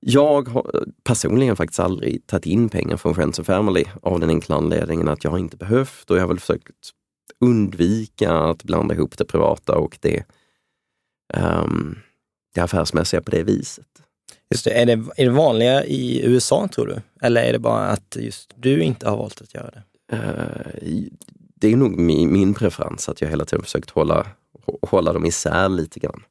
Jag 0.00 0.48
har 0.48 0.70
eh, 0.74 0.80
personligen 1.04 1.56
faktiskt 1.56 1.80
aldrig 1.80 2.26
tagit 2.26 2.46
in 2.46 2.68
pengar 2.68 2.96
från 2.96 3.14
Friends 3.14 3.38
and 3.38 3.46
Family 3.46 3.84
av 4.02 4.20
den 4.20 4.30
enkla 4.30 4.56
anledningen 4.56 5.08
att 5.08 5.24
jag 5.24 5.30
har 5.30 5.38
inte 5.38 5.56
behövt 5.56 6.10
och 6.10 6.16
jag 6.16 6.22
har 6.22 6.28
väl 6.28 6.40
försökt 6.40 6.90
undvika 7.40 8.32
att 8.32 8.64
blanda 8.64 8.94
ihop 8.94 9.18
det 9.18 9.24
privata 9.24 9.76
och 9.76 9.98
det 10.00 10.24
um, 11.34 11.98
det 12.54 12.60
affärsmässiga 12.60 13.20
på 13.20 13.30
det 13.30 13.42
viset. 13.42 13.86
Just 14.50 14.64
det. 14.64 14.70
Är, 14.70 14.86
det, 14.86 14.92
är 14.92 15.24
det 15.24 15.30
vanliga 15.30 15.84
i 15.84 16.26
USA 16.26 16.68
tror 16.68 16.86
du? 16.86 17.26
Eller 17.26 17.42
är 17.42 17.52
det 17.52 17.58
bara 17.58 17.86
att 17.86 18.16
just 18.20 18.54
du 18.56 18.82
inte 18.82 19.08
har 19.08 19.16
valt 19.16 19.40
att 19.40 19.54
göra 19.54 19.70
det? 19.70 19.82
Uh, 20.16 21.08
det 21.54 21.72
är 21.72 21.76
nog 21.76 21.98
min, 21.98 22.32
min 22.32 22.54
preferens 22.54 23.08
att 23.08 23.20
jag 23.20 23.28
hela 23.28 23.44
tiden 23.44 23.62
försökt 23.62 23.90
hålla, 23.90 24.26
hålla 24.82 25.12
dem 25.12 25.26
isär 25.26 25.68
lite 25.68 26.00
grann. 26.00 26.22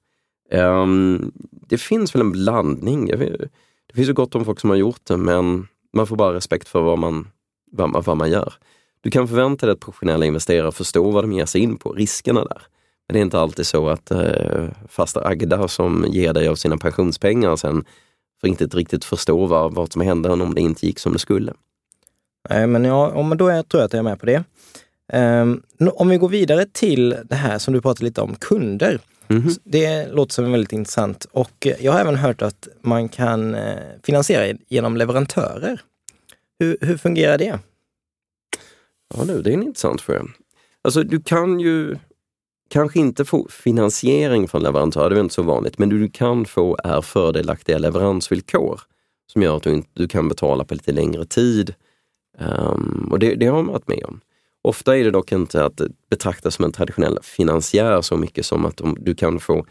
Um, 0.51 1.31
det 1.67 1.77
finns 1.77 2.15
väl 2.15 2.21
en 2.21 2.31
blandning. 2.31 3.17
Vet, 3.19 3.39
det 3.87 3.93
finns 3.93 4.09
ju 4.09 4.13
gott 4.13 4.35
om 4.35 4.45
folk 4.45 4.59
som 4.59 4.69
har 4.69 4.77
gjort 4.77 5.01
det 5.03 5.17
men 5.17 5.67
man 5.93 6.07
får 6.07 6.15
bara 6.15 6.33
respekt 6.33 6.67
för 6.67 6.81
vad 6.81 6.99
man, 6.99 7.27
vad, 7.71 8.05
vad 8.05 8.17
man 8.17 8.31
gör. 8.31 8.53
Du 9.03 9.11
kan 9.11 9.27
förvänta 9.27 9.65
dig 9.65 9.73
att 9.73 9.79
professionella 9.79 10.25
investerare 10.25 10.71
förstår 10.71 11.11
vad 11.11 11.23
de 11.23 11.31
ger 11.31 11.45
sig 11.45 11.61
in 11.61 11.77
på, 11.77 11.93
riskerna 11.93 12.45
där. 12.45 12.61
Men 13.07 13.13
det 13.13 13.19
är 13.19 13.21
inte 13.21 13.39
alltid 13.39 13.65
så 13.65 13.89
att 13.89 14.11
eh, 14.11 14.67
fasta 14.89 15.27
Agda 15.27 15.67
som 15.67 16.05
ger 16.09 16.33
dig 16.33 16.47
av 16.47 16.55
sina 16.55 16.77
pensionspengar 16.77 17.55
sen 17.55 17.85
får 18.41 18.49
inte 18.49 18.65
riktigt 18.65 19.05
förstå 19.05 19.45
vad, 19.45 19.73
vad 19.73 19.91
som 19.91 20.01
händer 20.01 20.29
om 20.29 20.55
det 20.55 20.61
inte 20.61 20.85
gick 20.85 20.99
som 20.99 21.13
det 21.13 21.19
skulle. 21.19 21.53
Nej, 22.49 22.67
men 22.67 22.85
ja, 22.85 23.33
då 23.37 23.47
är, 23.47 23.63
tror 23.63 23.81
jag 23.81 23.85
att 23.85 23.93
jag 23.93 23.99
är 23.99 24.03
med 24.03 24.19
på 24.19 24.25
det. 24.25 24.43
Um, 25.13 25.63
om 25.95 26.09
vi 26.09 26.17
går 26.17 26.29
vidare 26.29 26.65
till 26.71 27.15
det 27.23 27.35
här 27.35 27.59
som 27.59 27.73
du 27.73 27.81
pratade 27.81 28.05
lite 28.05 28.21
om, 28.21 28.35
kunder. 28.35 28.99
Mm 29.27 29.43
-hmm. 29.43 29.59
Det 29.63 30.07
låter 30.07 30.33
som 30.33 30.51
väldigt 30.51 30.71
intressant 30.71 31.25
och 31.31 31.67
jag 31.79 31.91
har 31.91 31.99
även 31.99 32.15
hört 32.15 32.41
att 32.41 32.67
man 32.81 33.09
kan 33.09 33.55
eh, 33.55 33.77
finansiera 34.03 34.57
genom 34.67 34.97
leverantörer. 34.97 35.81
Hur, 36.59 36.77
hur 36.81 36.97
fungerar 36.97 37.37
det? 37.37 37.59
Ja 39.17 39.23
nu, 39.23 39.41
det 39.41 39.49
är 39.49 39.53
en 39.53 39.63
intressant 39.63 40.01
fråga. 40.01 40.25
Alltså 40.81 41.03
du 41.03 41.21
kan 41.21 41.59
ju 41.59 41.95
kanske 42.69 42.99
inte 42.99 43.25
få 43.25 43.47
finansiering 43.49 44.47
från 44.47 44.63
leverantörer, 44.63 45.09
det 45.09 45.15
är 45.15 45.23
inte 45.23 45.33
så 45.35 45.41
vanligt, 45.41 45.77
men 45.77 45.89
det 45.89 45.99
du 45.99 46.09
kan 46.09 46.45
få 46.45 46.77
är 46.83 47.01
fördelaktiga 47.01 47.77
leveransvillkor 47.77 48.81
som 49.27 49.41
gör 49.41 49.57
att 49.57 49.63
du, 49.63 49.73
inte, 49.73 49.89
du 49.93 50.07
kan 50.07 50.29
betala 50.29 50.63
på 50.65 50.73
lite 50.73 50.91
längre 50.91 51.25
tid. 51.25 51.73
Um, 52.39 53.09
och 53.11 53.19
det, 53.19 53.35
det 53.35 53.45
har 53.45 53.63
man 53.63 53.73
varit 53.73 53.87
med 53.87 54.05
om. 54.05 54.21
Ofta 54.61 54.97
är 54.97 55.03
det 55.03 55.11
dock 55.11 55.31
inte 55.31 55.65
att 55.65 55.81
betraktas 56.09 56.55
som 56.55 56.65
en 56.65 56.71
traditionell 56.71 57.19
finansiär 57.21 58.01
så 58.01 58.17
mycket 58.17 58.45
som 58.45 58.65
att 58.65 58.81
du 58.97 59.15
kan 59.15 59.39
få 59.39 59.65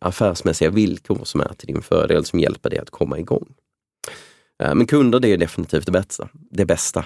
affärsmässiga 0.00 0.70
villkor 0.70 1.20
som 1.24 1.40
är 1.40 1.52
till 1.56 1.66
din 1.66 1.82
fördel, 1.82 2.24
som 2.24 2.40
hjälper 2.40 2.70
dig 2.70 2.78
att 2.78 2.90
komma 2.90 3.18
igång. 3.18 3.54
Ehm, 4.58 4.78
men 4.78 4.86
kunder, 4.86 5.20
det 5.20 5.28
är 5.28 5.36
definitivt 5.36 5.86
det 5.86 5.92
bästa. 5.92 6.28
Det 6.32 6.64
bästa. 6.64 7.04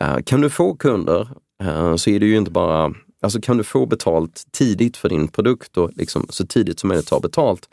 Eh, 0.00 0.18
kan 0.26 0.40
du 0.40 0.50
få 0.50 0.74
kunder 0.74 1.28
eh, 1.62 1.96
så 1.96 2.10
är 2.10 2.20
det 2.20 2.26
ju 2.26 2.36
inte 2.36 2.50
bara 2.50 2.94
Alltså 3.22 3.40
kan 3.40 3.56
du 3.56 3.64
få 3.64 3.86
betalt 3.86 4.46
tidigt 4.50 4.96
för 4.96 5.08
din 5.08 5.28
produkt 5.28 5.76
och 5.76 5.90
liksom 5.94 6.26
så 6.28 6.46
tidigt 6.46 6.80
som 6.80 6.88
möjligt 6.88 7.06
ta 7.06 7.20
betalt. 7.20 7.68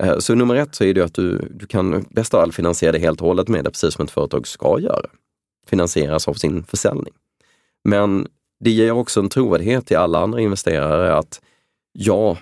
Eh, 0.00 0.18
så 0.18 0.34
nummer 0.34 0.54
ett 0.54 0.74
så 0.74 0.84
är 0.84 0.94
det 0.94 1.04
att 1.04 1.14
du, 1.14 1.48
du 1.50 1.66
kan 1.66 2.04
bäst 2.10 2.34
av 2.34 2.40
allt 2.40 2.54
finansiera 2.54 2.92
det 2.92 2.98
helt 2.98 3.20
och 3.20 3.26
hållet 3.26 3.48
med 3.48 3.64
det, 3.64 3.70
precis 3.70 3.94
som 3.94 4.04
ett 4.04 4.10
företag 4.10 4.46
ska 4.46 4.80
göra. 4.80 5.06
Finansieras 5.66 6.28
av 6.28 6.34
sin 6.34 6.64
försäljning. 6.64 7.14
Men 7.84 8.26
det 8.60 8.70
ger 8.70 8.90
också 8.90 9.20
en 9.20 9.28
trovärdighet 9.28 9.86
till 9.86 9.96
alla 9.96 10.18
andra 10.18 10.40
investerare 10.40 11.14
att 11.14 11.40
ja, 11.92 12.36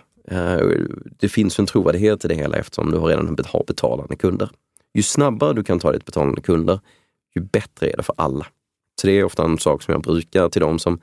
det 1.19 1.29
finns 1.29 1.59
en 1.59 1.67
trovärdighet 1.67 2.25
i 2.25 2.29
det 2.29 2.35
hela 2.35 2.57
eftersom 2.57 2.91
du 2.91 2.99
redan 2.99 3.37
har 3.47 3.65
betalande 3.65 4.17
kunder. 4.17 4.51
Ju 4.95 5.03
snabbare 5.03 5.53
du 5.53 5.65
kan 5.65 5.79
ta 5.79 5.93
ditt 5.93 6.05
betalande 6.05 6.41
kunder, 6.41 6.81
ju 7.35 7.43
bättre 7.43 7.91
är 7.91 7.97
det 7.97 8.03
för 8.03 8.15
alla. 8.19 8.47
Så 9.01 9.07
det 9.07 9.13
är 9.13 9.25
ofta 9.25 9.45
en 9.45 9.59
sak 9.59 9.83
som 9.83 9.93
jag 9.93 10.03
brukar 10.03 10.49
till 10.49 10.61
de 10.61 10.79
som 10.79 11.01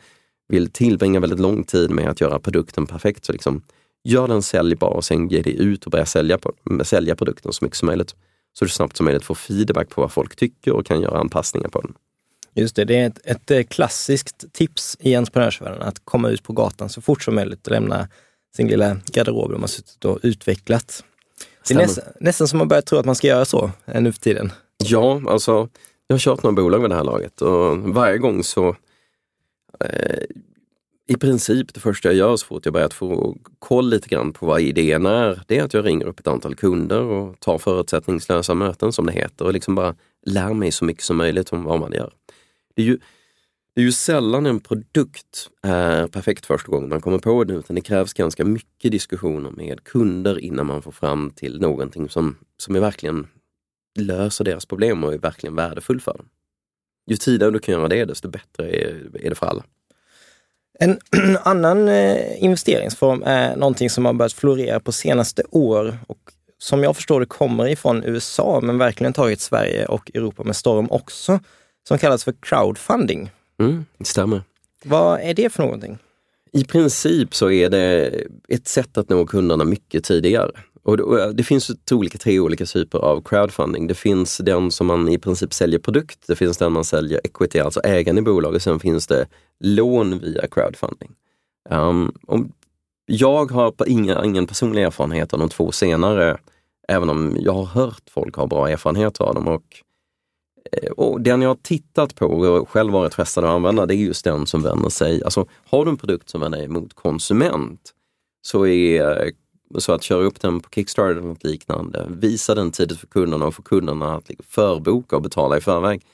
vill 0.48 0.72
tillbringa 0.72 1.20
väldigt 1.20 1.40
lång 1.40 1.64
tid 1.64 1.92
med 1.92 2.10
att 2.10 2.22
göra 2.22 2.40
produkten 2.40 2.88
perfekt. 2.88 3.26
Så 3.26 3.32
liksom, 3.32 3.62
gör 4.04 4.28
den 4.28 4.42
säljbar 4.42 4.90
och 4.90 5.06
sen 5.06 5.28
ge 5.28 5.42
dig 5.42 5.62
ut 5.62 5.86
och 5.86 5.92
börja 5.92 6.06
sälja, 6.06 6.40
sälja 6.84 7.16
produkten 7.16 7.54
så 7.54 7.66
mycket 7.66 7.78
som 7.78 7.86
möjligt. 7.86 8.16
Så 8.54 8.66
du 8.66 8.70
snabbt 8.70 8.98
som 8.98 9.06
möjligt 9.06 9.24
får 9.24 9.36
feedback 9.36 9.90
på 9.90 10.02
vad 10.02 10.12
folk 10.12 10.36
tycker 10.36 10.72
och 10.72 10.86
kan 10.86 11.02
göra 11.02 11.20
anpassningar 11.20 11.70
på 11.70 11.82
den. 11.82 11.94
Just 12.54 12.76
det, 12.76 12.86
det 12.86 12.96
är 12.96 13.08
ett, 13.08 13.20
ett 13.24 13.52
eh, 13.52 13.64
klassiskt 13.64 14.54
tips 14.54 14.98
i 15.00 15.16
entreprenörsvärlden 15.16 15.82
att 15.82 16.06
komma 16.06 16.30
ut 16.30 16.44
på 16.44 16.54
gatan 16.54 16.90
så 16.90 17.02
fort 17.02 17.24
som 17.24 17.36
möjligt 17.36 17.68
och 17.68 17.72
lämna 17.72 18.08
sin 18.56 18.68
lilla 18.68 18.98
garderob 19.12 19.52
de 19.52 19.62
har 19.62 19.68
suttit 19.68 20.06
och 20.06 20.20
utvecklat. 20.24 21.04
Det 21.68 21.74
är 21.74 21.78
nästan, 21.78 22.04
nästan 22.20 22.48
som 22.48 22.58
man 22.58 22.68
börjar 22.68 22.82
tro 22.82 22.98
att 22.98 23.06
man 23.06 23.16
ska 23.16 23.28
göra 23.28 23.46
så 23.46 23.72
eh, 23.86 24.02
nu 24.02 24.12
för 24.12 24.20
tiden. 24.20 24.52
Ja, 24.78 25.22
alltså 25.28 25.70
jag 26.08 26.14
har 26.14 26.20
kört 26.20 26.44
några 26.44 26.56
bolag 26.56 26.80
vid 26.80 26.90
det 26.90 26.96
här 26.96 27.04
laget 27.04 27.42
och 27.42 27.78
varje 27.78 28.18
gång 28.18 28.44
så 28.44 28.76
Eh, 29.80 30.24
i 31.08 31.18
princip 31.18 31.74
det 31.74 31.80
första 31.80 32.10
jag 32.10 32.16
gör 32.16 32.38
så 32.38 32.46
fort 32.46 32.66
jag 32.66 32.74
börjat 32.74 32.94
få 32.94 33.38
koll 33.60 33.90
lite 33.90 34.10
grann 34.10 34.34
på 34.34 34.46
vad 34.46 34.62
idén 34.62 35.06
är, 35.06 35.42
det 35.48 35.58
är 35.58 35.64
att 35.64 35.74
jag 35.74 35.86
ringer 35.86 36.06
upp 36.06 36.20
ett 36.20 36.28
antal 36.28 36.56
kunder 36.56 37.02
och 37.02 37.40
tar 37.40 37.58
förutsättningslösa 37.58 38.54
möten 38.54 38.92
som 38.92 39.06
det 39.06 39.12
heter 39.12 39.46
och 39.46 39.54
liksom 39.54 39.76
bara 39.76 39.96
lär 40.26 40.54
mig 40.54 40.72
så 40.72 40.86
mycket 40.86 41.04
som 41.04 41.18
möjligt 41.18 41.54
om 41.54 41.64
vad 41.64 41.80
man 41.80 41.92
gör. 41.92 42.14
Det 42.76 42.82
är 42.82 42.86
ju, 42.86 43.00
det 43.76 43.82
är 43.82 43.86
ju 43.86 43.92
sällan 43.92 44.46
en 44.46 44.60
produkt 44.60 45.50
är 45.62 46.08
perfekt 46.08 46.46
första 46.46 46.72
gången 46.72 46.90
man 46.90 47.02
kommer 47.02 47.20
på 47.20 47.44
den, 47.44 47.58
utan 47.58 47.76
det 47.76 47.82
krävs 47.82 48.14
ganska 48.14 48.46
mycket 48.46 48.92
diskussioner 48.92 49.52
med 49.52 49.84
kunder 49.84 50.40
innan 50.40 50.66
man 50.66 50.82
får 50.82 50.92
fram 50.92 51.32
till 51.32 51.62
någonting 51.62 52.10
som, 52.10 52.36
som 52.58 52.76
är 52.76 52.80
verkligen 52.80 53.28
löser 53.96 54.44
deras 54.44 54.66
problem 54.66 55.04
och 55.04 55.14
är 55.14 55.18
verkligen 55.18 55.56
värdefull 55.56 56.02
för 56.02 56.14
dem 56.14 56.30
ju 57.08 57.18
tidigare 57.18 57.52
du 57.52 57.60
kan 57.60 57.74
göra 57.74 57.88
det, 57.88 58.06
desto 58.06 58.30
bättre 58.30 58.70
är, 58.70 59.30
det 59.30 59.36
för 59.36 59.46
alla. 59.46 59.64
En 60.80 61.00
annan 61.44 61.88
eh, 61.88 62.44
investeringsform 62.44 63.24
är 63.26 63.56
någonting 63.56 63.90
som 63.90 64.06
har 64.06 64.14
börjat 64.14 64.34
florera 64.34 64.80
på 64.80 64.92
senaste 64.92 65.44
år 65.52 65.98
och 66.08 66.20
som 66.58 66.84
jag 66.84 66.96
förstår 66.96 67.20
det 67.20 67.26
kommer 67.26 67.68
ifrån 67.68 68.04
USA 68.04 68.60
men 68.64 68.78
verkligen 68.78 69.14
tagit 69.14 69.42
Sverige 69.42 69.86
och 69.86 70.12
Europa 70.14 70.44
med 70.44 70.56
storm 70.56 70.88
också, 70.92 71.40
som 71.88 71.98
kallas 71.98 72.24
för 72.24 72.34
crowdfunding. 72.40 73.32
Mm, 73.60 73.86
det 73.98 74.06
stämmer. 74.06 74.42
Vad 74.84 75.20
är 75.22 75.34
det 75.34 75.50
för 75.50 75.64
någonting? 75.64 75.98
I 76.52 76.66
princip 76.66 77.36
så 77.36 77.52
är 77.52 77.70
det 77.70 78.12
ett 78.50 78.68
sätt 78.68 78.98
att 78.98 79.10
nå 79.10 79.26
kunderna 79.26 79.64
mycket 79.64 80.04
tidigare. 80.04 80.52
Och 80.86 80.98
det, 81.36 81.44
finns 81.44 81.72
olika, 81.92 82.18
tre 82.18 82.40
olika 82.40 82.66
typer 82.66 83.00
av 83.00 83.22
crowdfunding. 83.22 83.88
Det 83.88 83.96
finns 83.96 84.38
den 84.38 84.72
som 84.72 84.88
man 84.88 85.10
i 85.10 85.18
princip 85.18 85.54
säljer 85.54 85.80
produkt, 85.80 86.28
det 86.28 86.36
finns 86.36 86.58
den 86.58 86.72
man 86.72 86.86
säljer 86.86 87.22
equity, 87.24 87.60
alltså 87.60 87.80
ägande 87.84 88.20
i 88.20 88.24
bolaget, 88.24 88.64
sen 88.64 88.80
finns 88.80 89.08
det 89.08 89.28
lån 89.60 90.20
via 90.20 90.48
crowdfunding. 90.48 91.12
Um, 91.70 92.14
jag 93.06 93.52
har 93.52 93.74
inga, 93.88 94.26
ingen 94.26 94.48
personlig 94.48 94.84
erfarenhet 94.84 95.34
av 95.34 95.40
de 95.40 95.50
två 95.50 95.72
senare, 95.72 96.38
även 96.88 97.10
om 97.10 97.38
jag 97.40 97.54
har 97.54 97.66
hört 97.66 98.04
folk 98.10 98.36
ha 98.36 98.48
bra 98.48 98.70
erfarenhet 98.70 99.22
av 99.22 99.36
dem. 99.36 99.48
Och, 99.48 99.64
eh, 100.72 100.92
och 100.92 101.22
den 101.22 101.42
jag 101.42 101.50
har 101.50 101.56
tittat 101.56 102.16
på 102.16 102.26
och 102.26 102.70
själv 102.70 102.94
varit 102.94 103.14
frestad 103.14 103.44
att 103.44 103.50
använda, 103.50 103.86
det 103.86 103.96
är 103.96 103.98
just 103.98 104.24
den 104.24 104.46
som 104.46 104.62
vänder 104.62 104.90
sig, 104.90 105.24
alltså 105.24 105.46
har 105.70 105.86
du 105.86 105.92
en 105.92 105.98
produkt 105.98 106.30
som 106.30 106.42
vänder 106.42 106.58
sig 106.58 106.68
mot 106.68 106.94
konsument, 106.94 107.94
så 108.42 108.68
är 108.68 109.32
så 109.82 109.92
att 109.92 110.04
köra 110.04 110.24
upp 110.24 110.42
den 110.42 110.60
på 110.60 110.70
Kickstarter 110.70 111.12
eller 111.12 111.22
något 111.22 111.44
liknande, 111.44 112.08
visa 112.10 112.56
den 112.56 112.72
tidigt 112.72 113.00
för 113.00 113.08
kunderna 113.08 113.46
och 113.46 113.56
få 113.56 113.62
kunderna 113.62 114.16
att 114.16 114.30
liksom 114.30 114.46
förboka 114.50 115.16
och 115.16 115.22
betala 115.22 115.58
i 115.58 115.62
förväg. 115.62 116.06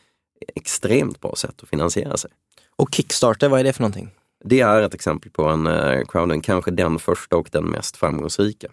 Extremt 0.56 1.22
bra 1.22 1.36
sätt 1.36 1.56
att 1.64 1.70
finansiera 1.70 2.18
sig. 2.18 2.32
Och 2.76 2.90
Kickstarter, 2.94 3.50
vad 3.50 3.60
är 3.60 3.64
det 3.64 3.74
för 3.74 3.82
någonting? 3.82 4.10
Det 4.44 4.60
är 4.60 4.82
ett 4.82 4.94
exempel 4.94 5.32
på 5.32 5.44
en 5.44 5.68
eh, 5.68 6.02
crowdfunding, 6.08 6.42
kanske 6.42 6.72
den 6.72 7.00
första 7.00 7.38
och 7.38 7.50
den 7.52 7.66
mest 7.66 7.98
framgångsrika. 7.98 8.68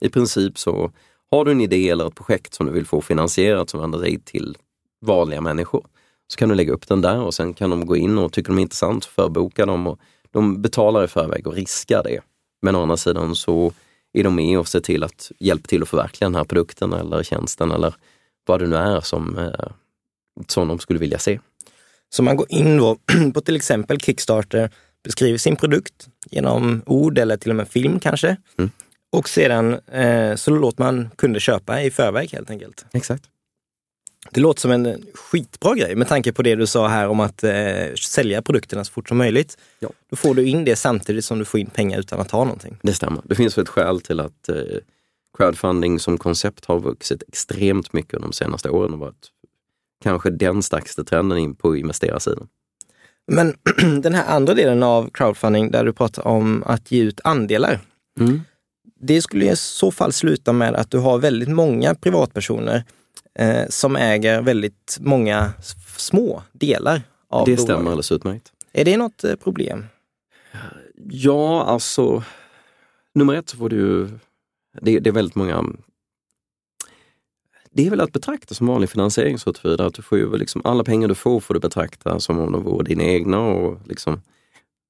I 0.00 0.08
princip 0.08 0.58
så 0.58 0.92
har 1.30 1.44
du 1.44 1.50
en 1.50 1.60
idé 1.60 1.88
eller 1.88 2.06
ett 2.06 2.14
projekt 2.14 2.54
som 2.54 2.66
du 2.66 2.72
vill 2.72 2.86
få 2.86 3.00
finansierat 3.00 3.70
som 3.70 3.80
vänder 3.80 3.98
sig 3.98 4.20
till 4.20 4.56
vanliga 5.00 5.40
människor, 5.40 5.86
så 6.28 6.36
kan 6.36 6.48
du 6.48 6.54
lägga 6.54 6.72
upp 6.72 6.88
den 6.88 7.00
där 7.00 7.20
och 7.20 7.34
sen 7.34 7.54
kan 7.54 7.70
de 7.70 7.86
gå 7.86 7.96
in 7.96 8.18
och 8.18 8.32
tycker 8.32 8.48
de 8.48 8.58
är 8.58 8.62
intressant 8.62 9.04
så 9.04 9.10
förboka 9.10 9.66
dem 9.66 9.86
och 9.86 9.98
de 10.30 10.62
betalar 10.62 11.04
i 11.04 11.08
förväg 11.08 11.46
och 11.46 11.54
riskar 11.54 12.02
det. 12.02 12.20
Men 12.62 12.76
å 12.76 12.82
andra 12.82 12.96
sidan 12.96 13.34
så 13.34 13.72
är 14.12 14.24
de 14.24 14.34
med 14.34 14.58
och 14.58 14.68
ser 14.68 14.80
till 14.80 15.04
att 15.04 15.32
hjälpa 15.38 15.66
till 15.66 15.82
att 15.82 15.88
förverkliga 15.88 16.28
den 16.28 16.34
här 16.34 16.44
produkten 16.44 16.92
eller 16.92 17.22
tjänsten 17.22 17.70
eller 17.70 17.94
vad 18.46 18.60
det 18.60 18.66
nu 18.66 18.76
är 18.76 19.00
som, 19.00 19.38
eh, 19.38 19.70
som 20.46 20.68
de 20.68 20.78
skulle 20.78 20.98
vilja 20.98 21.18
se. 21.18 21.40
Så 22.10 22.22
man 22.22 22.36
går 22.36 22.46
in 22.48 22.76
då 22.76 22.98
på 23.34 23.40
till 23.40 23.56
exempel 23.56 24.00
Kickstarter, 24.00 24.70
beskriver 25.04 25.38
sin 25.38 25.56
produkt 25.56 26.08
genom 26.30 26.82
ord 26.86 27.18
eller 27.18 27.36
till 27.36 27.50
och 27.50 27.56
med 27.56 27.68
film 27.68 28.00
kanske. 28.00 28.36
Mm. 28.58 28.70
Och 29.12 29.28
sedan 29.28 29.74
eh, 29.74 30.34
så 30.34 30.50
låter 30.50 30.82
man 30.82 31.10
kunder 31.16 31.40
köpa 31.40 31.82
i 31.82 31.90
förväg 31.90 32.32
helt 32.32 32.50
enkelt. 32.50 32.86
Exakt. 32.92 33.24
Det 34.30 34.40
låter 34.40 34.60
som 34.60 34.70
en 34.70 35.06
skitbra 35.14 35.74
grej 35.74 35.96
med 35.96 36.08
tanke 36.08 36.32
på 36.32 36.42
det 36.42 36.54
du 36.54 36.66
sa 36.66 36.88
här 36.88 37.08
om 37.08 37.20
att 37.20 37.44
eh, 37.44 37.94
sälja 38.00 38.42
produkterna 38.42 38.84
så 38.84 38.92
fort 38.92 39.08
som 39.08 39.18
möjligt. 39.18 39.58
Ja. 39.78 39.88
Då 40.10 40.16
får 40.16 40.34
du 40.34 40.46
in 40.46 40.64
det 40.64 40.76
samtidigt 40.76 41.24
som 41.24 41.38
du 41.38 41.44
får 41.44 41.60
in 41.60 41.70
pengar 41.70 41.98
utan 41.98 42.20
att 42.20 42.30
ha 42.30 42.44
någonting. 42.44 42.78
Det 42.82 42.92
stämmer. 42.92 43.22
Det 43.24 43.34
finns 43.34 43.58
ett 43.58 43.68
skäl 43.68 44.00
till 44.00 44.20
att 44.20 44.48
eh, 44.48 44.56
crowdfunding 45.38 46.00
som 46.00 46.18
koncept 46.18 46.64
har 46.64 46.80
vuxit 46.80 47.22
extremt 47.28 47.92
mycket 47.92 48.14
under 48.14 48.28
de 48.28 48.32
senaste 48.32 48.70
åren 48.70 48.92
och 48.92 48.98
varit 48.98 49.28
kanske 50.02 50.30
den 50.30 50.62
starkaste 50.62 51.04
trenden 51.04 51.38
in 51.38 51.54
på 51.54 51.76
investerarsidan. 51.76 52.48
Men 53.26 53.54
den 54.02 54.14
här 54.14 54.26
andra 54.26 54.54
delen 54.54 54.82
av 54.82 55.10
crowdfunding 55.10 55.70
där 55.70 55.84
du 55.84 55.92
pratar 55.92 56.26
om 56.26 56.62
att 56.66 56.90
ge 56.90 57.02
ut 57.02 57.20
andelar. 57.24 57.80
Mm. 58.20 58.40
Det 59.00 59.22
skulle 59.22 59.52
i 59.52 59.56
så 59.56 59.90
fall 59.90 60.12
sluta 60.12 60.52
med 60.52 60.74
att 60.74 60.90
du 60.90 60.98
har 60.98 61.18
väldigt 61.18 61.48
många 61.48 61.94
privatpersoner 61.94 62.84
eh, 63.38 63.66
som 63.68 63.96
äger 63.96 64.42
väldigt 64.42 64.98
många 65.00 65.52
små 65.96 66.42
delar 66.52 67.02
av 67.28 67.46
Det 67.46 67.56
stämmer 67.56 67.90
alldeles 67.90 68.12
utmärkt. 68.12 68.52
Är 68.72 68.84
det 68.84 68.96
något 68.96 69.24
eh, 69.24 69.36
problem? 69.36 69.86
Ja, 71.10 71.64
alltså 71.64 72.22
nummer 73.14 73.34
ett 73.34 73.48
så 73.48 73.56
får 73.56 73.68
du 73.68 74.08
det, 74.80 74.98
det 74.98 75.10
är 75.10 75.12
väldigt 75.12 75.34
många 75.34 75.64
det 77.70 77.86
är 77.86 77.90
väl 77.90 78.00
att 78.00 78.12
betrakta 78.12 78.54
som 78.54 78.66
vanlig 78.66 78.90
finansiering 78.90 79.38
så 79.38 79.52
tillvida 79.52 79.86
att 79.86 79.94
du 79.94 80.02
får 80.02 80.38
liksom, 80.38 80.62
alla 80.64 80.84
pengar 80.84 81.08
du 81.08 81.14
får 81.14 81.40
får 81.40 81.54
du 81.54 81.60
betrakta 81.60 82.20
som 82.20 82.38
om 82.38 82.52
de 82.52 82.62
vore 82.62 82.84
dina 82.84 83.04
egna 83.04 83.40
och 83.40 83.78
liksom 83.86 84.20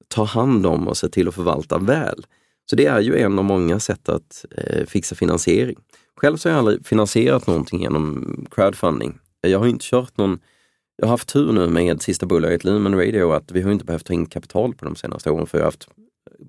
ta 0.07 0.23
hand 0.23 0.65
om 0.65 0.87
och 0.87 0.97
se 0.97 1.09
till 1.09 1.27
att 1.27 1.35
förvalta 1.35 1.77
väl. 1.77 2.25
Så 2.69 2.75
det 2.75 2.85
är 2.85 2.99
ju 2.99 3.17
en 3.17 3.39
av 3.39 3.45
många 3.45 3.79
sätt 3.79 4.09
att 4.09 4.45
eh, 4.57 4.85
fixa 4.85 5.15
finansiering. 5.15 5.79
Själv 6.21 6.37
så 6.37 6.49
har 6.49 6.53
jag 6.53 6.59
aldrig 6.59 6.87
finansierat 6.87 7.47
någonting 7.47 7.81
genom 7.81 8.45
crowdfunding. 8.51 9.19
Jag 9.41 9.59
har 9.59 9.67
inte 9.67 9.85
kört 9.85 10.17
någon, 10.17 10.39
jag 10.97 11.05
har 11.05 11.11
haft 11.11 11.29
tur 11.29 11.51
nu 11.51 11.69
med 11.69 12.01
sista 12.01 12.25
bolaget 12.25 12.63
Lumen 12.63 12.97
Radio 12.97 13.31
att 13.31 13.51
vi 13.51 13.61
har 13.61 13.71
inte 13.71 13.85
behövt 13.85 14.05
ta 14.05 14.13
in 14.13 14.25
kapital 14.25 14.73
på 14.75 14.85
de 14.85 14.95
senaste 14.95 15.31
åren 15.31 15.47
för 15.47 15.57
jag 15.57 15.65
har 15.65 15.71
haft 15.71 15.87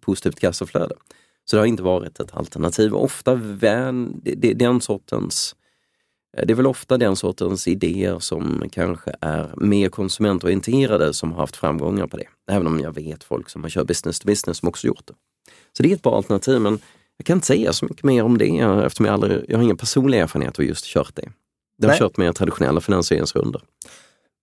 positivt 0.01 0.41
kassaflöde. 0.41 0.95
Så 1.45 1.57
det 1.57 1.61
har 1.61 1.67
inte 1.67 1.83
varit 1.83 2.21
ett 2.21 2.35
alternativ. 2.35 2.95
Ofta 2.95 3.35
vän, 3.35 4.21
det, 4.23 4.35
det, 4.35 4.55
den 4.55 4.81
sortens 4.81 5.57
det 6.33 6.53
är 6.53 6.55
väl 6.55 6.67
ofta 6.67 6.99
den 6.99 7.17
sortens 7.17 7.69
idéer 7.69 8.19
som 8.19 8.65
kanske 8.73 9.15
är 9.21 9.55
mer 9.57 9.89
konsumentorienterade 9.89 11.15
som 11.15 11.33
har 11.33 11.39
haft 11.39 11.57
framgångar 11.57 12.07
på 12.07 12.17
det. 12.17 12.27
Även 12.51 12.67
om 12.67 12.81
jag 12.81 12.95
vet 12.95 13.25
folk 13.25 13.49
som 13.49 13.63
har 13.63 13.71
kört 13.71 13.87
business 13.87 14.21
to 14.21 14.27
business 14.27 14.59
som 14.59 14.69
också 14.69 14.87
gjort 14.87 15.07
det. 15.07 15.15
Så 15.73 15.83
det 15.83 15.91
är 15.91 15.95
ett 15.95 16.03
bra 16.03 16.17
alternativ 16.17 16.61
men 16.61 16.79
jag 17.21 17.27
kan 17.27 17.37
inte 17.37 17.47
säga 17.47 17.73
så 17.73 17.85
mycket 17.85 18.05
mer 18.05 18.23
om 18.23 18.39
det 18.39 18.59
eftersom 18.85 19.07
jag, 19.07 19.13
aldrig, 19.13 19.45
jag 19.49 19.57
har 19.57 19.63
ingen 19.63 19.77
personlig 19.77 20.19
erfarenhet 20.19 20.59
av 20.59 20.65
just 20.65 20.85
kört 20.85 21.17
det. 21.17 21.29
Jag 21.77 21.89
har 21.89 21.93
Nej. 21.93 21.99
kört 21.99 22.17
mer 22.17 22.33
traditionella 22.33 22.81
finansieringsrunder. 22.81 23.63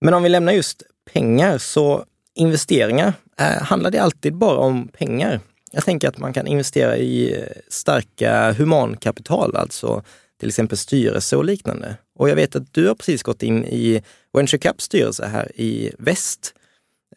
Men 0.02 0.14
om 0.14 0.24
vi 0.24 0.30
lämnar 0.30 0.54
just 0.54 0.84
pengar, 1.14 1.58
så 1.58 2.06
investeringar, 2.36 3.14
eh, 3.38 3.46
handlar 3.46 3.92
det 3.92 3.98
alltid 3.98 4.36
bara 4.36 4.58
om 4.58 4.88
pengar? 4.88 5.40
Jag 5.72 5.86
tänker 5.86 6.08
att 6.08 6.18
man 6.18 6.34
kan 6.34 6.48
investera 6.48 6.98
i 6.98 7.34
eh, 7.34 7.44
starka 7.70 8.52
humankapital, 8.52 9.56
alltså 9.56 10.04
till 10.40 10.50
exempel 10.50 10.78
styrelse 10.78 11.36
och 11.36 11.46
liknande. 11.46 11.98
Och 12.16 12.30
jag 12.30 12.36
vet 12.36 12.56
att 12.56 12.74
du 12.74 12.88
har 12.88 12.96
precis 12.96 13.24
gått 13.24 13.44
in 13.44 13.66
i 13.66 14.04
Venture 14.34 14.60
Cups 14.60 14.84
styrelse 14.84 15.26
här 15.26 15.52
i 15.56 15.92
väst 16.00 16.54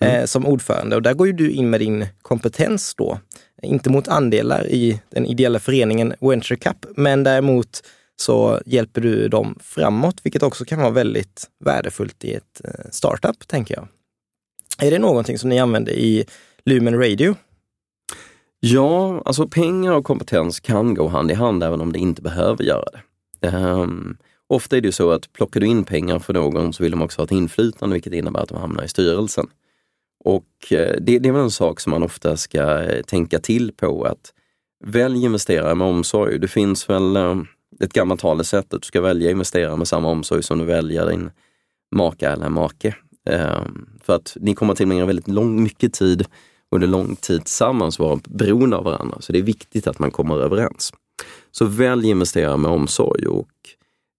mm. 0.01 0.15
eh, 0.15 0.25
som 0.25 0.47
ordförande 0.47 0.97
och 0.97 1.03
där 1.03 1.15
går 1.15 1.27
ju 1.27 1.33
du 1.33 1.51
in 1.51 1.71
med 1.71 1.81
din 1.81 2.07
kompetens 2.23 2.95
då 2.95 3.19
inte 3.63 3.91
mot 3.91 4.09
andelar 4.09 4.67
i 4.67 5.01
den 5.09 5.27
ideella 5.27 5.59
föreningen 5.59 6.15
Venture 6.21 6.57
Cup, 6.57 6.87
men 6.97 7.25
däremot 7.25 7.83
så 8.17 8.61
hjälper 8.67 9.01
du 9.01 9.29
dem 9.29 9.59
framåt, 9.63 10.21
vilket 10.23 10.43
också 10.43 10.65
kan 10.65 10.79
vara 10.79 10.91
väldigt 10.91 11.49
värdefullt 11.65 12.25
i 12.25 12.35
ett 12.35 12.61
eh, 12.65 12.91
startup, 12.91 13.49
tänker 13.49 13.75
jag. 13.75 13.89
Är 14.87 14.91
det 14.91 14.99
någonting 14.99 15.39
som 15.39 15.49
ni 15.49 15.59
använder 15.59 15.93
i 15.93 16.25
Lumen 16.65 16.99
Radio? 16.99 17.35
Ja, 18.61 19.23
alltså 19.25 19.49
pengar 19.49 19.93
och 19.93 20.05
kompetens 20.05 20.61
kan 20.61 20.95
gå 20.95 21.09
hand 21.09 21.31
i 21.31 21.35
hand 21.35 21.63
även 21.63 21.81
om 21.81 21.93
det 21.93 21.99
inte 21.99 22.23
behöver 22.23 22.65
göra 22.65 22.85
det. 23.41 23.49
Um, 23.49 24.17
ofta 24.47 24.77
är 24.77 24.81
det 24.81 24.89
ju 24.89 24.93
så 24.93 25.11
att 25.11 25.33
plockar 25.33 25.61
du 25.61 25.67
in 25.67 25.85
pengar 25.85 26.19
för 26.19 26.33
någon 26.33 26.73
så 26.73 26.83
vill 26.83 26.91
de 26.91 27.03
också 27.03 27.21
ha 27.21 27.25
ett 27.25 27.33
inflytande 27.33 27.95
vilket 27.95 28.13
innebär 28.13 28.41
att 28.41 28.49
de 28.49 28.59
hamnar 28.59 28.85
i 28.85 28.89
styrelsen. 28.89 29.47
Och 30.25 30.73
eh, 30.73 30.97
det, 31.01 31.19
det 31.19 31.29
är 31.29 31.33
väl 31.33 31.43
en 31.43 31.51
sak 31.51 31.81
som 31.81 31.91
man 31.91 32.03
ofta 32.03 32.37
ska 32.37 32.83
eh, 32.83 33.03
tänka 33.03 33.39
till 33.39 33.73
på 33.73 34.05
att 34.05 34.33
välj 34.85 35.25
investerare 35.25 35.75
med 35.75 35.87
omsorg. 35.87 36.39
Det 36.39 36.49
finns 36.49 36.91
väl 36.91 37.17
eh, 37.17 37.37
ett 37.81 37.93
gammalt 37.93 38.21
talesätt 38.21 38.75
att 38.75 38.83
du 38.83 38.87
ska 38.87 39.01
välja 39.01 39.31
investerare 39.31 39.77
med 39.77 39.89
samma 39.89 40.09
omsorg 40.09 40.43
som 40.43 40.59
du 40.59 40.65
väljer 40.65 41.07
din 41.07 41.31
maka 41.95 42.33
eller 42.33 42.49
make. 42.49 42.95
Ehm, 43.27 43.89
för 44.03 44.15
att 44.15 44.37
ni 44.41 44.55
kommer 44.55 44.73
att 44.73 44.77
tillbringa 44.77 45.07
väldigt 45.07 45.29
lång, 45.29 45.63
mycket 45.63 45.93
tid 45.93 46.27
under 46.71 46.87
lång 46.89 47.17
tid 47.17 47.45
tillsammans 47.45 47.99
vara 47.99 48.21
beroende 48.29 48.77
av 48.77 48.85
varandra. 48.85 49.17
Så 49.21 49.33
det 49.33 49.39
är 49.39 49.43
viktigt 49.43 49.87
att 49.87 49.99
man 49.99 50.11
kommer 50.11 50.37
överens. 50.37 50.93
Så 51.51 51.65
välj 51.65 52.09
investerare 52.09 52.57
med 52.57 52.71
omsorg 52.71 53.27
och 53.27 53.51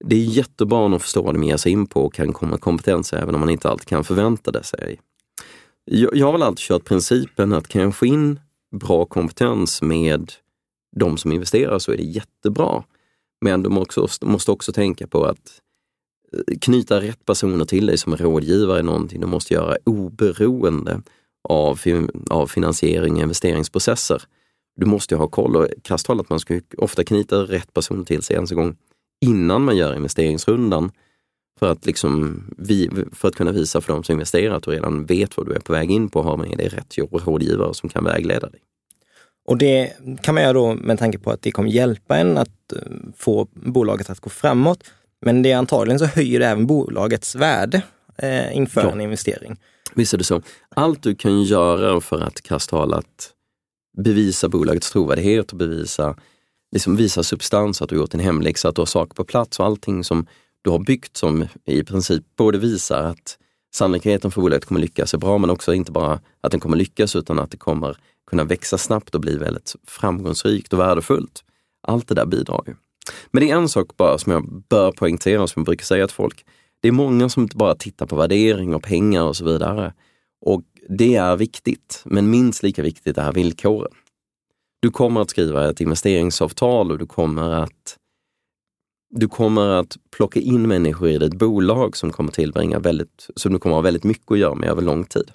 det 0.03 0.15
är 0.15 0.19
jättebra 0.19 0.95
att 0.95 1.01
förstå 1.01 1.21
vad 1.21 1.35
de 1.35 1.43
ger 1.43 1.57
sig 1.57 1.71
in 1.71 1.87
på 1.87 2.05
och 2.05 2.13
kan 2.13 2.33
komma 2.33 2.57
kompetens 2.57 3.13
även 3.13 3.35
om 3.35 3.39
man 3.39 3.49
inte 3.49 3.69
alltid 3.69 3.87
kan 3.87 4.03
förvänta 4.03 4.51
det 4.51 4.63
sig 4.63 4.99
jag, 5.85 6.15
jag 6.15 6.25
har 6.25 6.31
väl 6.31 6.43
alltid 6.43 6.59
kört 6.59 6.85
principen 6.85 7.53
att 7.53 7.67
kan 7.67 7.81
jag 7.81 7.95
få 7.95 8.05
in 8.05 8.39
bra 8.71 9.05
kompetens 9.05 9.81
med 9.81 10.31
de 10.95 11.17
som 11.17 11.31
investerar 11.31 11.79
så 11.79 11.91
är 11.91 11.97
det 11.97 12.03
jättebra. 12.03 12.83
Men 13.41 13.63
du 13.63 13.69
måste 13.69 13.99
också, 14.01 14.25
måste 14.25 14.51
också 14.51 14.73
tänka 14.73 15.07
på 15.07 15.23
att 15.23 15.61
eh, 16.33 16.57
knyta 16.61 17.01
rätt 17.01 17.25
personer 17.25 17.65
till 17.65 17.85
dig 17.85 17.97
som 17.97 18.17
rådgivare 18.17 18.79
är 18.79 18.83
någonting 18.83 19.21
du 19.21 19.27
måste 19.27 19.53
göra 19.53 19.77
oberoende 19.85 21.01
av, 21.49 21.79
av 22.29 22.47
finansiering 22.47 23.15
och 23.15 23.21
investeringsprocesser. 23.21 24.23
Du 24.75 24.85
måste 24.85 25.15
ha 25.15 25.27
koll 25.27 25.55
och 25.55 25.67
krasst 25.83 26.09
att 26.09 26.29
man 26.29 26.39
ska 26.39 26.61
ofta 26.77 27.03
knyta 27.03 27.35
rätt 27.35 27.73
personer 27.73 28.03
till 28.03 28.21
sig 28.21 28.35
en 28.35 28.45
gång 28.45 28.75
innan 29.21 29.63
man 29.63 29.77
gör 29.77 29.95
investeringsrundan 29.95 30.91
för 31.59 31.71
att, 31.71 31.85
liksom, 31.85 32.43
vi, 32.57 32.89
för 33.11 33.27
att 33.27 33.35
kunna 33.35 33.51
visa 33.51 33.81
för 33.81 33.93
de 33.93 34.03
som 34.03 34.13
investerar 34.13 34.55
att 34.55 34.63
du 34.63 34.71
redan 34.71 35.05
vet 35.05 35.37
vad 35.37 35.47
du 35.47 35.53
är 35.53 35.59
på 35.59 35.73
väg 35.73 35.91
in 35.91 36.09
på 36.09 36.19
och 36.19 36.25
har 36.25 36.37
med 36.37 36.57
dig 36.57 36.67
rätt 36.67 36.97
rådgivare 36.97 37.73
som 37.73 37.89
kan 37.89 38.03
vägleda 38.03 38.49
dig. 38.49 38.59
Och 39.45 39.57
det 39.57 39.93
kan 40.21 40.35
man 40.35 40.43
göra 40.43 40.53
då 40.53 40.73
med 40.73 40.99
tanke 40.99 41.17
på 41.19 41.31
att 41.31 41.41
det 41.41 41.51
kommer 41.51 41.69
hjälpa 41.69 42.17
en 42.17 42.37
att 42.37 42.73
eh, 42.73 42.79
få 43.17 43.47
bolaget 43.53 44.09
att 44.09 44.19
gå 44.19 44.29
framåt. 44.29 44.83
Men 45.21 45.41
det 45.41 45.51
är 45.51 45.57
antagligen 45.57 45.99
så 45.99 46.05
höjer 46.05 46.39
det 46.39 46.47
även 46.47 46.67
bolagets 46.67 47.35
värde 47.35 47.81
eh, 48.17 48.57
inför 48.57 48.81
ja. 48.81 48.91
en 48.91 49.01
investering. 49.01 49.57
Visst 49.95 50.13
är 50.13 50.17
det 50.17 50.23
så. 50.23 50.41
Allt 50.69 51.03
du 51.03 51.15
kan 51.15 51.43
göra 51.43 52.01
för 52.01 52.21
att 52.21 52.41
krasst 52.41 52.71
bevisa 53.97 54.49
bolagets 54.49 54.91
trovärdighet 54.91 55.51
och 55.51 55.57
bevisa 55.57 56.15
liksom 56.71 56.95
visa 56.95 57.23
substans, 57.23 57.81
att 57.81 57.89
du 57.89 57.95
gjort 57.95 58.11
din 58.11 58.19
hemläxa, 58.19 58.69
att 58.69 58.75
du 58.75 58.81
har 58.81 58.85
saker 58.85 59.13
på 59.13 59.23
plats 59.23 59.59
och 59.59 59.65
allting 59.65 60.03
som 60.03 60.27
du 60.61 60.69
har 60.69 60.79
byggt 60.79 61.17
som 61.17 61.47
i 61.65 61.83
princip 61.83 62.23
både 62.35 62.57
visar 62.57 63.03
att 63.03 63.37
sannolikheten 63.73 64.31
för 64.31 64.41
bolaget 64.41 64.65
kommer 64.65 64.81
lyckas 64.81 65.13
är 65.13 65.17
bra, 65.17 65.37
men 65.37 65.49
också 65.49 65.73
inte 65.73 65.91
bara 65.91 66.19
att 66.41 66.51
den 66.51 66.59
kommer 66.59 66.77
lyckas 66.77 67.15
utan 67.15 67.39
att 67.39 67.51
det 67.51 67.57
kommer 67.57 67.97
kunna 68.29 68.43
växa 68.43 68.77
snabbt 68.77 69.15
och 69.15 69.21
bli 69.21 69.37
väldigt 69.37 69.75
framgångsrikt 69.87 70.73
och 70.73 70.79
värdefullt. 70.79 71.43
Allt 71.87 72.07
det 72.07 72.15
där 72.15 72.25
bidrar 72.25 72.63
ju. 72.67 72.75
Men 73.31 73.43
det 73.43 73.51
är 73.51 73.55
en 73.55 73.69
sak 73.69 73.97
bara 73.97 74.17
som 74.17 74.31
jag 74.31 74.63
bör 74.69 74.91
poängtera, 74.91 75.43
och 75.43 75.49
som 75.49 75.59
jag 75.59 75.65
brukar 75.65 75.85
säga 75.85 76.07
till 76.07 76.15
folk. 76.15 76.45
Det 76.81 76.87
är 76.87 76.91
många 76.91 77.29
som 77.29 77.43
inte 77.43 77.57
bara 77.57 77.75
tittar 77.75 78.05
på 78.05 78.15
värdering 78.15 78.75
och 78.75 78.83
pengar 78.83 79.23
och 79.23 79.37
så 79.37 79.45
vidare. 79.45 79.93
Och 80.45 80.61
det 80.89 81.15
är 81.15 81.35
viktigt, 81.35 82.01
men 82.05 82.29
minst 82.29 82.63
lika 82.63 82.81
viktigt 82.81 83.17
är 83.17 83.31
villkoren. 83.31 83.91
Du 84.79 84.91
kommer 84.91 85.21
att 85.21 85.29
skriva 85.29 85.69
ett 85.69 85.81
investeringsavtal 85.81 86.91
och 86.91 86.97
du 86.97 87.05
kommer 87.05 87.49
att 87.49 87.97
du 89.11 89.27
kommer 89.27 89.67
att 89.67 89.97
plocka 90.15 90.39
in 90.39 90.67
människor 90.67 91.09
i 91.09 91.17
ditt 91.17 91.33
bolag 91.33 91.97
som 91.97 92.11
kommer 92.11 92.31
tillbringa 92.31 92.79
väldigt, 92.79 93.27
som 93.35 93.53
du 93.53 93.59
kommer 93.59 93.75
ha 93.75 93.81
väldigt 93.81 94.03
mycket 94.03 94.31
att 94.31 94.39
göra 94.39 94.55
med 94.55 94.69
över 94.69 94.81
lång 94.81 95.05
tid. 95.05 95.31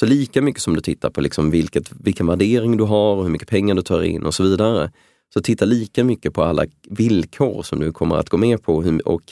Så 0.00 0.06
lika 0.06 0.42
mycket 0.42 0.62
som 0.62 0.74
du 0.74 0.80
tittar 0.80 1.10
på 1.10 1.20
liksom 1.20 1.50
vilket, 1.50 1.92
vilken 1.92 2.26
värdering 2.26 2.76
du 2.76 2.84
har 2.84 3.16
och 3.16 3.22
hur 3.22 3.30
mycket 3.30 3.48
pengar 3.48 3.74
du 3.74 3.82
tar 3.82 4.02
in 4.02 4.22
och 4.22 4.34
så 4.34 4.42
vidare, 4.42 4.92
så 5.34 5.40
titta 5.40 5.64
lika 5.64 6.04
mycket 6.04 6.34
på 6.34 6.42
alla 6.42 6.66
villkor 6.90 7.62
som 7.62 7.80
du 7.80 7.92
kommer 7.92 8.16
att 8.16 8.28
gå 8.28 8.36
med 8.36 8.62
på 8.62 8.84
och 9.04 9.22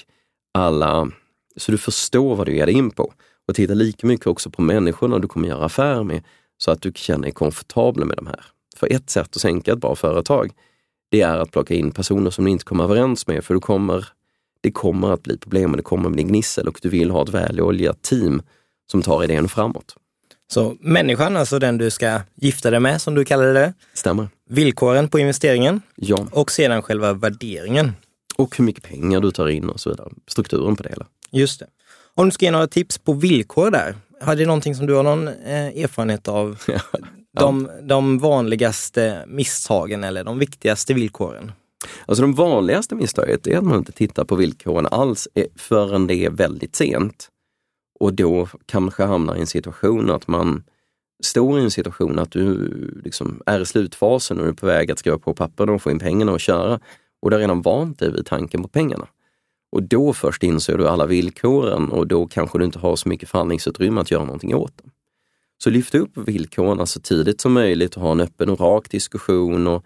alla, 0.54 1.10
så 1.56 1.72
du 1.72 1.78
förstår 1.78 2.36
vad 2.36 2.46
du 2.46 2.56
ger 2.56 2.66
dig 2.66 2.74
in 2.74 2.90
på. 2.90 3.12
Och 3.48 3.54
titta 3.54 3.74
lika 3.74 4.06
mycket 4.06 4.26
också 4.26 4.50
på 4.50 4.62
människorna 4.62 5.18
du 5.18 5.28
kommer 5.28 5.48
göra 5.48 5.64
affärer 5.64 6.04
med 6.04 6.22
så 6.58 6.70
att 6.70 6.82
du 6.82 6.92
känner 6.94 7.22
dig 7.22 7.32
komfortabel 7.32 8.04
med 8.04 8.16
de 8.16 8.26
här. 8.26 8.44
För 8.76 8.92
ett 8.92 9.10
sätt 9.10 9.36
att 9.36 9.40
sänka 9.40 9.72
ett 9.72 9.78
bra 9.78 9.96
företag, 9.96 10.52
det 11.12 11.20
är 11.20 11.38
att 11.38 11.50
plocka 11.50 11.74
in 11.74 11.90
personer 11.90 12.30
som 12.30 12.44
du 12.44 12.50
inte 12.50 12.64
kommer 12.64 12.84
överens 12.84 13.26
med, 13.26 13.44
för 13.44 13.54
du 13.54 13.60
kommer, 13.60 14.08
det 14.60 14.70
kommer 14.70 15.12
att 15.12 15.22
bli 15.22 15.38
problem 15.38 15.70
och 15.70 15.76
det 15.76 15.82
kommer 15.82 16.10
bli 16.10 16.22
gnissel 16.22 16.68
och 16.68 16.78
du 16.82 16.88
vill 16.88 17.10
ha 17.10 17.22
ett 17.22 17.28
väloljat 17.28 18.02
team 18.02 18.42
som 18.90 19.02
tar 19.02 19.24
idén 19.24 19.48
framåt. 19.48 19.96
Så 20.52 20.76
människan, 20.80 21.36
alltså 21.36 21.58
den 21.58 21.78
du 21.78 21.90
ska 21.90 22.20
gifta 22.34 22.70
dig 22.70 22.80
med, 22.80 23.02
som 23.02 23.14
du 23.14 23.24
kallade 23.24 23.52
det. 23.52 23.74
Stämmer. 23.94 24.28
Villkoren 24.48 25.08
på 25.08 25.18
investeringen. 25.18 25.82
Ja. 25.96 26.26
Och 26.30 26.50
sedan 26.50 26.82
själva 26.82 27.12
värderingen. 27.12 27.92
Och 28.36 28.56
hur 28.56 28.64
mycket 28.64 28.84
pengar 28.84 29.20
du 29.20 29.30
tar 29.30 29.48
in 29.48 29.68
och 29.68 29.80
så 29.80 29.90
vidare. 29.90 30.08
Strukturen 30.26 30.76
på 30.76 30.82
det 30.82 30.88
hela. 30.88 31.06
Just 31.30 31.60
det. 31.60 31.66
Om 32.14 32.24
du 32.24 32.30
ska 32.30 32.44
ge 32.44 32.50
några 32.50 32.66
tips 32.66 32.98
på 32.98 33.12
villkor 33.12 33.70
där, 33.70 33.96
har 34.20 34.36
det 34.36 34.46
någonting 34.46 34.74
som 34.74 34.86
du 34.86 34.94
har 34.94 35.02
någon 35.02 35.28
eh, 35.28 35.82
erfarenhet 35.82 36.28
av? 36.28 36.62
de, 37.38 37.70
de 37.82 38.18
vanligaste 38.18 39.24
misstagen 39.26 40.04
eller 40.04 40.24
de 40.24 40.38
viktigaste 40.38 40.94
villkoren? 40.94 41.52
Alltså 42.06 42.22
de 42.22 42.34
vanligaste 42.34 42.94
misstaget 42.94 43.46
är 43.46 43.58
att 43.58 43.64
man 43.64 43.78
inte 43.78 43.92
tittar 43.92 44.24
på 44.24 44.34
villkoren 44.34 44.86
alls 44.86 45.28
eh, 45.34 45.46
förrän 45.56 46.06
det 46.06 46.14
är 46.14 46.30
väldigt 46.30 46.76
sent. 46.76 47.28
Och 48.00 48.14
då 48.14 48.48
kanske 48.66 49.04
hamnar 49.04 49.36
i 49.36 49.40
en 49.40 49.46
situation 49.46 50.10
att 50.10 50.28
man 50.28 50.64
står 51.24 51.60
i 51.60 51.62
en 51.62 51.70
situation 51.70 52.18
att 52.18 52.30
du 52.30 52.68
liksom 53.04 53.42
är 53.46 53.60
i 53.60 53.66
slutfasen 53.66 54.40
och 54.40 54.46
är 54.46 54.52
på 54.52 54.66
väg 54.66 54.90
att 54.90 54.98
skriva 54.98 55.18
på 55.18 55.34
papper 55.34 55.70
och 55.70 55.82
få 55.82 55.90
in 55.90 55.98
pengarna 55.98 56.32
och 56.32 56.40
köra. 56.40 56.80
Och 57.22 57.30
du 57.30 57.36
har 57.36 57.40
redan 57.40 57.62
vant 57.62 57.98
dig 57.98 58.12
vid 58.12 58.26
tanken 58.26 58.62
på 58.62 58.68
pengarna. 58.68 59.06
Och 59.72 59.82
då 59.82 60.12
först 60.12 60.42
inser 60.42 60.78
du 60.78 60.88
alla 60.88 61.06
villkoren 61.06 61.88
och 61.88 62.06
då 62.06 62.26
kanske 62.26 62.58
du 62.58 62.64
inte 62.64 62.78
har 62.78 62.96
så 62.96 63.08
mycket 63.08 63.28
förhandlingsutrymme 63.28 64.00
att 64.00 64.10
göra 64.10 64.24
någonting 64.24 64.54
åt 64.54 64.78
dem. 64.78 64.90
Så 65.64 65.70
lyft 65.70 65.94
upp 65.94 66.10
villkoren 66.16 66.86
så 66.86 67.00
tidigt 67.00 67.40
som 67.40 67.52
möjligt 67.52 67.96
och 67.96 68.02
ha 68.02 68.12
en 68.12 68.20
öppen 68.20 68.48
och 68.48 68.60
rak 68.60 68.90
diskussion. 68.90 69.66
Och 69.66 69.84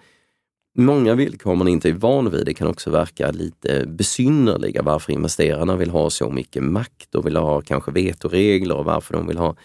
många 0.78 1.14
villkor 1.14 1.54
man 1.54 1.68
inte 1.68 1.88
är 1.88 1.92
van 1.92 2.30
vid, 2.30 2.46
det 2.46 2.54
kan 2.54 2.68
också 2.68 2.90
verka 2.90 3.30
lite 3.30 3.86
besynnerliga 3.86 4.82
varför 4.82 5.12
investerarna 5.12 5.76
vill 5.76 5.90
ha 5.90 6.10
så 6.10 6.30
mycket 6.30 6.62
makt 6.62 7.14
och 7.14 7.26
vill 7.26 7.36
ha 7.36 7.60
kanske 7.60 7.90
vetoregler 7.90 8.76
och 8.76 8.84
varför 8.84 9.14
de 9.14 9.26
vill 9.26 9.38
ha 9.38 9.56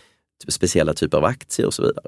speciella 0.48 0.94
typer 0.94 1.18
av 1.18 1.26
aktier 1.26 1.68
och 1.68 1.74
så 1.74 1.82
vidare. 1.82 2.08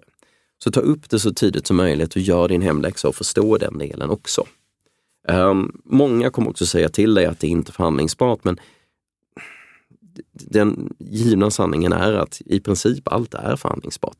Så 0.64 0.72
ta 0.72 0.80
upp 0.80 1.10
det 1.10 1.20
så 1.20 1.34
tidigt 1.34 1.68
som 1.68 1.78
möjligt 1.78 2.16
och 2.16 2.22
gör 2.22 2.48
din 2.48 2.62
hemläxa 2.62 3.08
och 3.08 3.16
förstå 3.16 3.58
den 3.58 3.78
delen 3.78 4.10
också. 4.10 4.46
Um, 5.28 5.82
många 5.86 6.30
kommer 6.30 6.50
också 6.50 6.66
säga 6.66 6.90
till 6.90 7.14
dig 7.14 7.26
att 7.26 7.40
det 7.40 7.48
inte 7.48 7.70
är 7.70 7.74
förhandlingsbart 7.74 8.44
men 8.44 8.60
den 10.34 10.94
givna 11.00 11.52
sanningen 11.52 11.94
är 11.94 12.14
att 12.14 12.42
i 12.46 12.60
princip 12.60 13.08
allt 13.08 13.34
är 13.34 13.56
förhandlingsbart. 13.56 14.18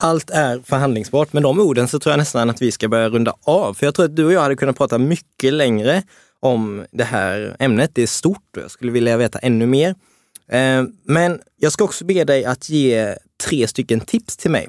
Allt 0.00 0.30
är 0.30 0.60
förhandlingsbart. 0.64 1.32
Med 1.32 1.42
de 1.42 1.60
orden 1.60 1.88
så 1.88 1.98
tror 1.98 2.12
jag 2.12 2.18
nästan 2.18 2.50
att 2.50 2.62
vi 2.62 2.72
ska 2.72 2.88
börja 2.88 3.08
runda 3.08 3.34
av. 3.42 3.74
För 3.74 3.86
jag 3.86 3.94
tror 3.94 4.04
att 4.04 4.16
du 4.16 4.24
och 4.24 4.32
jag 4.32 4.40
hade 4.40 4.56
kunnat 4.56 4.76
prata 4.76 4.98
mycket 4.98 5.52
längre 5.52 6.02
om 6.40 6.84
det 6.90 7.04
här 7.04 7.56
ämnet. 7.58 7.90
Det 7.94 8.02
är 8.02 8.06
stort 8.06 8.56
och 8.56 8.62
jag 8.62 8.70
skulle 8.70 8.92
vilja 8.92 9.16
veta 9.16 9.38
ännu 9.38 9.66
mer. 9.66 9.94
Eh, 10.48 10.84
men 11.04 11.40
jag 11.56 11.72
ska 11.72 11.84
också 11.84 12.04
be 12.04 12.24
dig 12.24 12.44
att 12.44 12.68
ge 12.68 13.14
tre 13.44 13.68
stycken 13.68 14.00
tips 14.00 14.36
till 14.36 14.50
mig. 14.50 14.68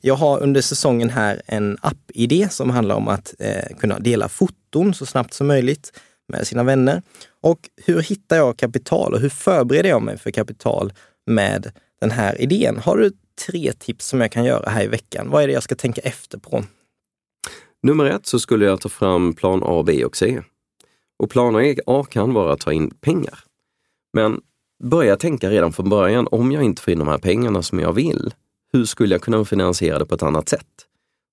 Jag 0.00 0.14
har 0.14 0.40
under 0.42 0.60
säsongen 0.60 1.10
här 1.10 1.42
en 1.46 1.78
app-idé 1.80 2.48
som 2.50 2.70
handlar 2.70 2.94
om 2.94 3.08
att 3.08 3.34
eh, 3.38 3.76
kunna 3.78 3.98
dela 3.98 4.28
foton 4.28 4.94
så 4.94 5.06
snabbt 5.06 5.34
som 5.34 5.46
möjligt 5.46 5.92
med 6.32 6.46
sina 6.46 6.62
vänner. 6.62 7.02
Och 7.40 7.58
hur 7.76 8.02
hittar 8.02 8.36
jag 8.36 8.56
kapital 8.56 9.14
och 9.14 9.20
hur 9.20 9.28
förbereder 9.28 9.88
jag 9.88 10.02
mig 10.02 10.18
för 10.18 10.30
kapital 10.30 10.92
med 11.26 11.72
den 12.00 12.10
här 12.10 12.40
idén? 12.40 12.78
Har 12.78 12.96
du 12.96 13.12
tre 13.46 13.72
tips 13.72 14.06
som 14.06 14.20
jag 14.20 14.32
kan 14.32 14.44
göra 14.44 14.70
här 14.70 14.84
i 14.84 14.88
veckan? 14.88 15.30
Vad 15.30 15.42
är 15.42 15.46
det 15.46 15.52
jag 15.52 15.62
ska 15.62 15.74
tänka 15.74 16.00
efter 16.00 16.38
på? 16.38 16.64
Nummer 17.82 18.04
ett 18.04 18.26
så 18.26 18.38
skulle 18.38 18.64
jag 18.64 18.80
ta 18.80 18.88
fram 18.88 19.34
plan 19.34 19.62
A, 19.64 19.82
B 19.86 20.04
och 20.04 20.16
C. 20.16 20.42
Och 21.18 21.30
plan 21.30 21.74
A 21.86 22.04
kan 22.10 22.34
vara 22.34 22.52
att 22.52 22.60
ta 22.60 22.72
in 22.72 22.90
pengar. 22.90 23.38
Men 24.12 24.40
börja 24.84 25.16
tänka 25.16 25.50
redan 25.50 25.72
från 25.72 25.88
början, 25.88 26.28
om 26.30 26.52
jag 26.52 26.62
inte 26.62 26.82
får 26.82 26.92
in 26.92 26.98
de 26.98 27.08
här 27.08 27.18
pengarna 27.18 27.62
som 27.62 27.78
jag 27.78 27.92
vill, 27.92 28.34
hur 28.72 28.84
skulle 28.84 29.14
jag 29.14 29.22
kunna 29.22 29.44
finansiera 29.44 29.98
det 29.98 30.06
på 30.06 30.14
ett 30.14 30.22
annat 30.22 30.48
sätt? 30.48 30.86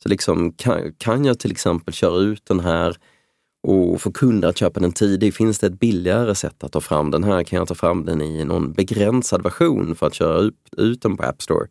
Så 0.03 0.09
liksom, 0.09 0.53
kan, 0.53 0.93
kan 0.97 1.25
jag 1.25 1.39
till 1.39 1.51
exempel 1.51 1.93
köra 1.93 2.19
ut 2.19 2.45
den 2.45 2.59
här 2.59 2.97
och 3.63 4.01
få 4.01 4.11
kunder 4.11 4.49
att 4.49 4.57
köpa 4.57 4.79
den 4.79 4.91
tidigt. 4.91 5.35
Finns 5.35 5.59
det 5.59 5.67
ett 5.67 5.79
billigare 5.79 6.35
sätt 6.35 6.63
att 6.63 6.71
ta 6.71 6.81
fram 6.81 7.11
den 7.11 7.23
här? 7.23 7.43
Kan 7.43 7.59
jag 7.59 7.67
ta 7.67 7.75
fram 7.75 8.05
den 8.05 8.21
i 8.21 8.45
någon 8.45 8.71
begränsad 8.71 9.43
version 9.43 9.95
för 9.95 10.07
att 10.07 10.13
köra 10.13 10.39
ut, 10.39 10.55
ut 10.77 11.01
den 11.01 11.17
på 11.17 11.23
App 11.23 11.41
Store 11.41 11.67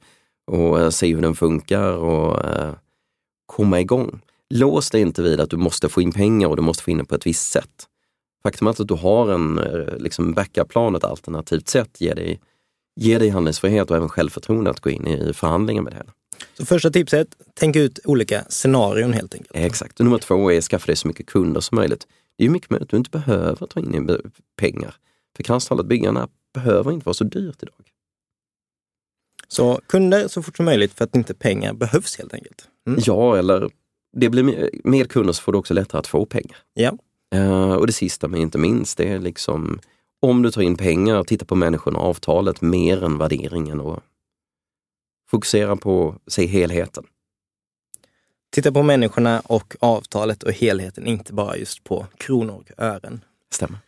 och 0.47 0.81
eh, 0.81 0.91
se 0.91 1.15
hur 1.15 1.23
den 1.23 1.35
funkar 1.35 1.93
och 1.93 2.45
eh, 2.45 2.75
komma 3.47 3.81
igång. 3.81 4.21
Lås 4.55 4.91
dig 4.91 5.01
inte 5.01 5.23
vid 5.23 5.41
att 5.41 5.51
du 5.51 5.57
måste 5.57 5.89
få 5.89 6.03
in 6.03 6.13
pengar 6.13 6.49
och 6.49 6.57
du 6.57 6.63
måste 6.63 6.83
få 6.83 6.91
in 6.91 6.99
det 6.99 7.05
på 7.05 7.15
ett 7.15 7.27
visst 7.27 7.53
sätt. 7.53 7.87
Faktum 8.43 8.67
är 8.67 8.71
att 8.71 8.89
du 8.89 8.95
har 8.95 9.31
en 9.33 9.59
eh, 9.59 9.97
liksom 9.99 10.33
backup-plan, 10.33 10.95
ett 10.95 11.05
alternativt 11.05 11.69
sätt, 11.69 12.01
ger 12.01 12.15
dig, 12.15 12.41
ger 12.99 13.19
dig 13.19 13.29
handlingsfrihet 13.29 13.91
och 13.91 13.97
även 13.97 14.09
självförtroende 14.09 14.71
att 14.71 14.81
gå 14.81 14.91
in 14.91 15.07
i 15.07 15.33
förhandlingar 15.33 15.83
med 15.83 15.93
det. 15.93 16.05
Så 16.55 16.67
första 16.67 16.91
tipset, 16.91 17.29
tänk 17.55 17.77
ut 17.77 17.99
olika 18.05 18.45
scenarion 18.49 19.13
helt 19.13 19.35
enkelt. 19.35 19.51
Exakt. 19.55 20.01
Och 20.01 20.07
nummer 20.07 20.19
två 20.19 20.53
är 20.53 20.59
att 20.59 20.65
skaffa 20.65 20.87
dig 20.87 20.97
så 20.97 21.09
mycket 21.09 21.27
kunder 21.27 21.61
som 21.61 21.77
möjligt. 21.77 22.07
Det 22.37 22.45
är 22.45 22.49
mycket 22.49 22.71
möjligt 22.71 22.87
att 22.87 22.91
du 22.91 22.97
inte 22.97 23.11
behöver 23.11 23.67
ta 23.67 23.81
in 23.81 24.21
pengar. 24.57 24.95
För 25.37 25.43
krasst 25.43 25.69
talat, 25.69 25.87
behöver 26.55 26.93
inte 26.93 27.05
vara 27.05 27.15
så 27.15 27.25
dyrt 27.25 27.63
idag. 27.63 27.75
Så 29.49 29.81
kunder 29.87 30.29
så 30.29 30.43
fort 30.43 30.57
som 30.57 30.65
möjligt 30.65 30.95
för 30.95 31.05
att 31.05 31.17
inte 31.17 31.35
pengar 31.35 31.75
behövs 31.75 32.19
helt 32.19 32.35
enkelt. 32.35 32.69
Mm. 32.87 33.01
Ja, 33.07 33.39
eller 33.39 33.71
det 34.17 34.29
blir 34.29 34.71
mer, 34.85 35.05
kunder 35.05 35.33
så 35.33 35.43
får 35.43 35.53
du 35.53 35.59
också 35.59 35.75
lättare 35.75 35.99
att 35.99 36.07
få 36.07 36.27
pengar. 36.27 36.59
Ja. 36.75 36.99
Uh, 37.35 37.73
och 37.73 37.87
det 37.87 37.93
sista 37.93 38.29
men 38.29 38.41
inte 38.41 38.59
minst, 38.59 38.99
det 38.99 39.09
är 39.09 39.19
liksom 39.19 39.81
om 40.23 40.43
du 40.43 40.51
tar 40.51 40.63
in 40.63 40.77
pengar, 40.77 41.25
titta 41.25 41.45
på 41.45 41.55
människorna 41.55 41.99
och 41.99 42.09
avtalet 42.09 42.61
mer 42.61 43.05
än 43.05 43.19
värderingen 43.19 43.81
och 43.81 44.03
Fokusera 45.31 45.77
på 45.77 46.15
se 46.27 46.47
helheten. 46.47 47.05
Titta 48.55 48.73
på 48.73 48.83
människorna 48.83 49.43
och 49.45 49.77
avtalet 49.81 50.43
och 50.43 50.53
helheten, 50.53 51.07
inte 51.07 51.33
bara 51.33 51.57
just 51.57 51.85
på 51.85 52.07
kronor 52.19 52.55
och 52.55 52.85
ören. 52.85 53.21
Stämmer. 53.55 53.79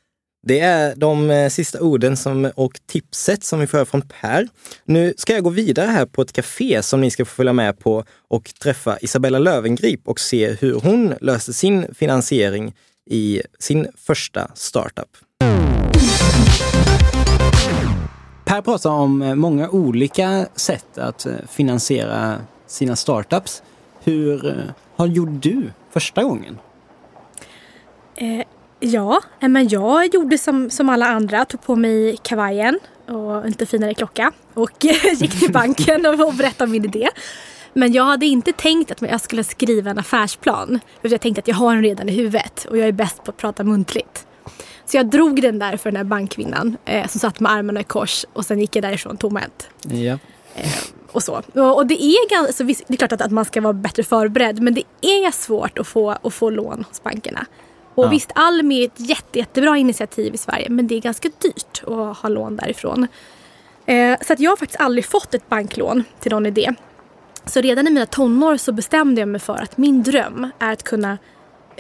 Det 0.43 0.61
är 0.61 0.97
de 0.97 1.31
eh, 1.31 1.49
sista 1.49 1.81
orden 1.81 2.17
som, 2.17 2.51
och 2.55 2.81
tipset 2.87 3.45
som 3.45 3.61
vi 3.61 3.67
får 3.67 3.85
från 3.85 4.03
Per. 4.03 4.49
Nu 4.85 5.15
ska 5.17 5.33
jag 5.33 5.45
gå 5.45 5.51
vidare 5.51 5.87
här 5.87 6.07
på 6.07 6.23
ett 6.23 6.33
café 6.33 6.83
som 6.83 7.01
ni 7.01 7.11
ska 7.11 7.25
få 7.25 7.35
följa 7.35 7.53
med 7.53 7.79
på 7.79 8.05
och 8.29 8.55
träffa 8.63 8.99
Isabella 8.99 9.39
Lövengrip 9.39 10.09
och 10.09 10.21
se 10.21 10.53
hur 10.53 10.75
hon 10.75 11.15
löste 11.21 11.53
sin 11.53 11.95
finansiering 11.95 12.75
i 13.11 13.43
sin 13.59 13.89
första 13.97 14.51
startup. 14.55 15.17
Per 18.45 18.61
pratar 18.61 18.91
om 18.91 19.23
eh, 19.23 19.35
många 19.35 19.69
olika 19.69 20.47
sätt 20.55 20.99
att 20.99 21.27
eh, 21.27 21.33
finansiera 21.49 22.37
sina 22.67 22.97
startups. 22.97 23.63
Hur 24.05 24.47
eh, 24.47 24.55
har 24.97 25.07
gjorde 25.07 25.33
du 25.33 25.73
första 25.91 26.23
gången? 26.23 26.59
Eh, 28.17 28.43
ja, 28.81 29.21
men 29.41 29.69
jag 29.69 30.15
gjorde 30.15 30.39
som, 30.39 30.71
som 30.71 30.89
alla 30.89 31.07
andra, 31.07 31.45
tog 31.45 31.63
på 31.63 31.77
mig 31.77 32.17
kavajen 32.23 32.79
och 33.09 33.47
inte 33.47 33.67
finare 33.67 33.95
klocka 33.95 34.33
och 34.55 34.85
gick 35.15 35.41
till 35.41 35.53
banken 35.53 36.07
och 36.07 36.35
berättade 36.35 36.71
min 36.71 36.85
idé. 36.85 37.09
Men 37.73 37.93
jag 37.93 38.05
hade 38.05 38.27
inte 38.27 38.53
tänkt 38.53 38.91
att 38.91 39.03
jag 39.03 39.21
skulle 39.21 39.45
skriva 39.45 39.91
en 39.91 39.99
affärsplan. 39.99 40.81
Utan 41.03 41.11
jag 41.11 41.21
tänkte 41.21 41.41
att 41.41 41.49
jag 41.49 41.55
har 41.55 41.75
den 41.75 41.83
redan 41.83 42.09
i 42.09 42.13
huvudet 42.13 42.67
och 42.71 42.79
jag 42.79 42.89
är 42.89 42.93
bäst 42.93 43.25
på 43.25 43.31
att 43.31 43.37
prata 43.37 43.65
muntligt. 43.65 44.27
Så 44.91 44.97
jag 44.97 45.07
drog 45.07 45.43
den 45.43 45.59
där 45.59 45.77
för 45.77 45.91
den 45.91 45.97
här 45.97 46.05
bankkvinnan 46.05 46.77
eh, 46.85 47.07
som 47.07 47.21
satt 47.21 47.41
med 47.41 47.53
armarna 47.53 47.81
i 47.81 47.85
kors 47.85 48.25
och 48.33 48.45
sen 48.45 48.61
gick 48.61 48.77
jag 48.77 48.83
därifrån 48.83 49.17
tomhänt. 49.17 49.69
Ja. 49.83 50.19
Eh, 50.55 50.71
och 51.13 51.23
så. 51.23 51.43
Och, 51.55 51.77
och 51.77 51.87
det, 51.87 52.03
är 52.03 52.31
ganska, 52.31 52.53
så 52.53 52.65
visst, 52.65 52.83
det 52.87 52.95
är 52.95 52.97
klart 52.97 53.13
att, 53.13 53.21
att 53.21 53.31
man 53.31 53.45
ska 53.45 53.61
vara 53.61 53.73
bättre 53.73 54.03
förberedd 54.03 54.63
men 54.63 54.75
det 54.75 54.83
är 55.01 55.31
svårt 55.31 55.79
att 55.79 55.87
få, 55.87 56.11
att 56.11 56.35
få 56.35 56.51
lån 56.51 56.85
hos 56.89 57.03
bankerna. 57.03 57.47
Och 57.95 58.05
Ja. 58.05 58.09
visst, 58.09 58.31
Almi 58.35 58.83
är 58.83 58.87
ett 58.87 59.01
jätte, 59.01 59.39
jättebra 59.39 59.77
initiativ 59.77 60.35
i 60.35 60.39
Sverige 60.39 60.67
men 60.71 60.87
det 60.87 60.95
är 60.95 61.01
ganska 61.01 61.31
dyrt 61.39 61.83
att 61.87 62.17
ha 62.19 62.29
lån 62.29 62.57
därifrån. 62.57 63.07
Eh, 63.87 64.19
så 64.27 64.33
att 64.33 64.41
jag 64.41 64.51
har 64.51 64.57
faktiskt 64.57 64.81
aldrig 64.81 65.05
fått 65.05 65.35
ett 65.35 65.49
banklån 65.49 66.05
till 66.21 66.33
någon 66.33 66.47
idé. 66.47 66.75
Så 67.47 67.61
redan 67.61 67.87
i 67.87 67.91
mina 67.91 68.07
tonår 68.07 68.57
så 68.57 68.73
bestämde 68.73 69.21
jag 69.21 69.29
mig 69.29 69.41
för 69.41 69.57
att 69.63 69.77
min 69.77 70.03
dröm 70.03 70.51
är 70.59 70.73
att 70.73 70.83
kunna 70.83 71.19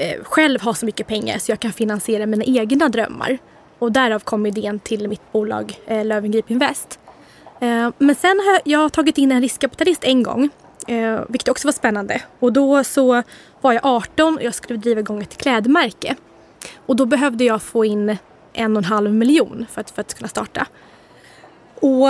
Eh, 0.00 0.24
själv 0.24 0.60
ha 0.60 0.74
så 0.74 0.86
mycket 0.86 1.06
pengar 1.06 1.38
så 1.38 1.52
jag 1.52 1.60
kan 1.60 1.72
finansiera 1.72 2.26
mina 2.26 2.44
egna 2.44 2.88
drömmar. 2.88 3.38
Och 3.78 3.92
därav 3.92 4.18
kom 4.18 4.46
idén 4.46 4.78
till 4.78 5.08
mitt 5.08 5.32
bolag 5.32 5.78
eh, 5.86 6.04
Löwengrip 6.04 6.50
Invest. 6.50 6.98
Eh, 7.60 7.90
men 7.98 8.14
sen 8.14 8.40
har 8.40 8.60
jag, 8.64 8.92
tagit 8.92 9.18
in 9.18 9.32
en 9.32 9.40
riskkapitalist 9.40 10.04
en 10.04 10.22
gång. 10.22 10.50
Eh, 10.86 11.20
vilket 11.28 11.48
också 11.48 11.68
var 11.68 11.72
spännande. 11.72 12.22
Och 12.38 12.52
då 12.52 12.84
så 12.84 13.22
var 13.60 13.72
jag 13.72 13.86
18 13.86 14.36
och 14.36 14.42
jag 14.42 14.54
skulle 14.54 14.78
driva 14.78 15.00
igång 15.00 15.22
ett 15.22 15.36
klädmärke. 15.36 16.16
Och 16.86 16.96
då 16.96 17.06
behövde 17.06 17.44
jag 17.44 17.62
få 17.62 17.84
in 17.84 18.16
en 18.52 18.76
och 18.76 18.82
en 18.82 18.84
halv 18.84 19.12
miljon 19.12 19.66
för 19.72 19.80
att, 19.80 19.90
för 19.90 20.00
att 20.00 20.14
kunna 20.14 20.28
starta. 20.28 20.66
Och, 21.74 22.08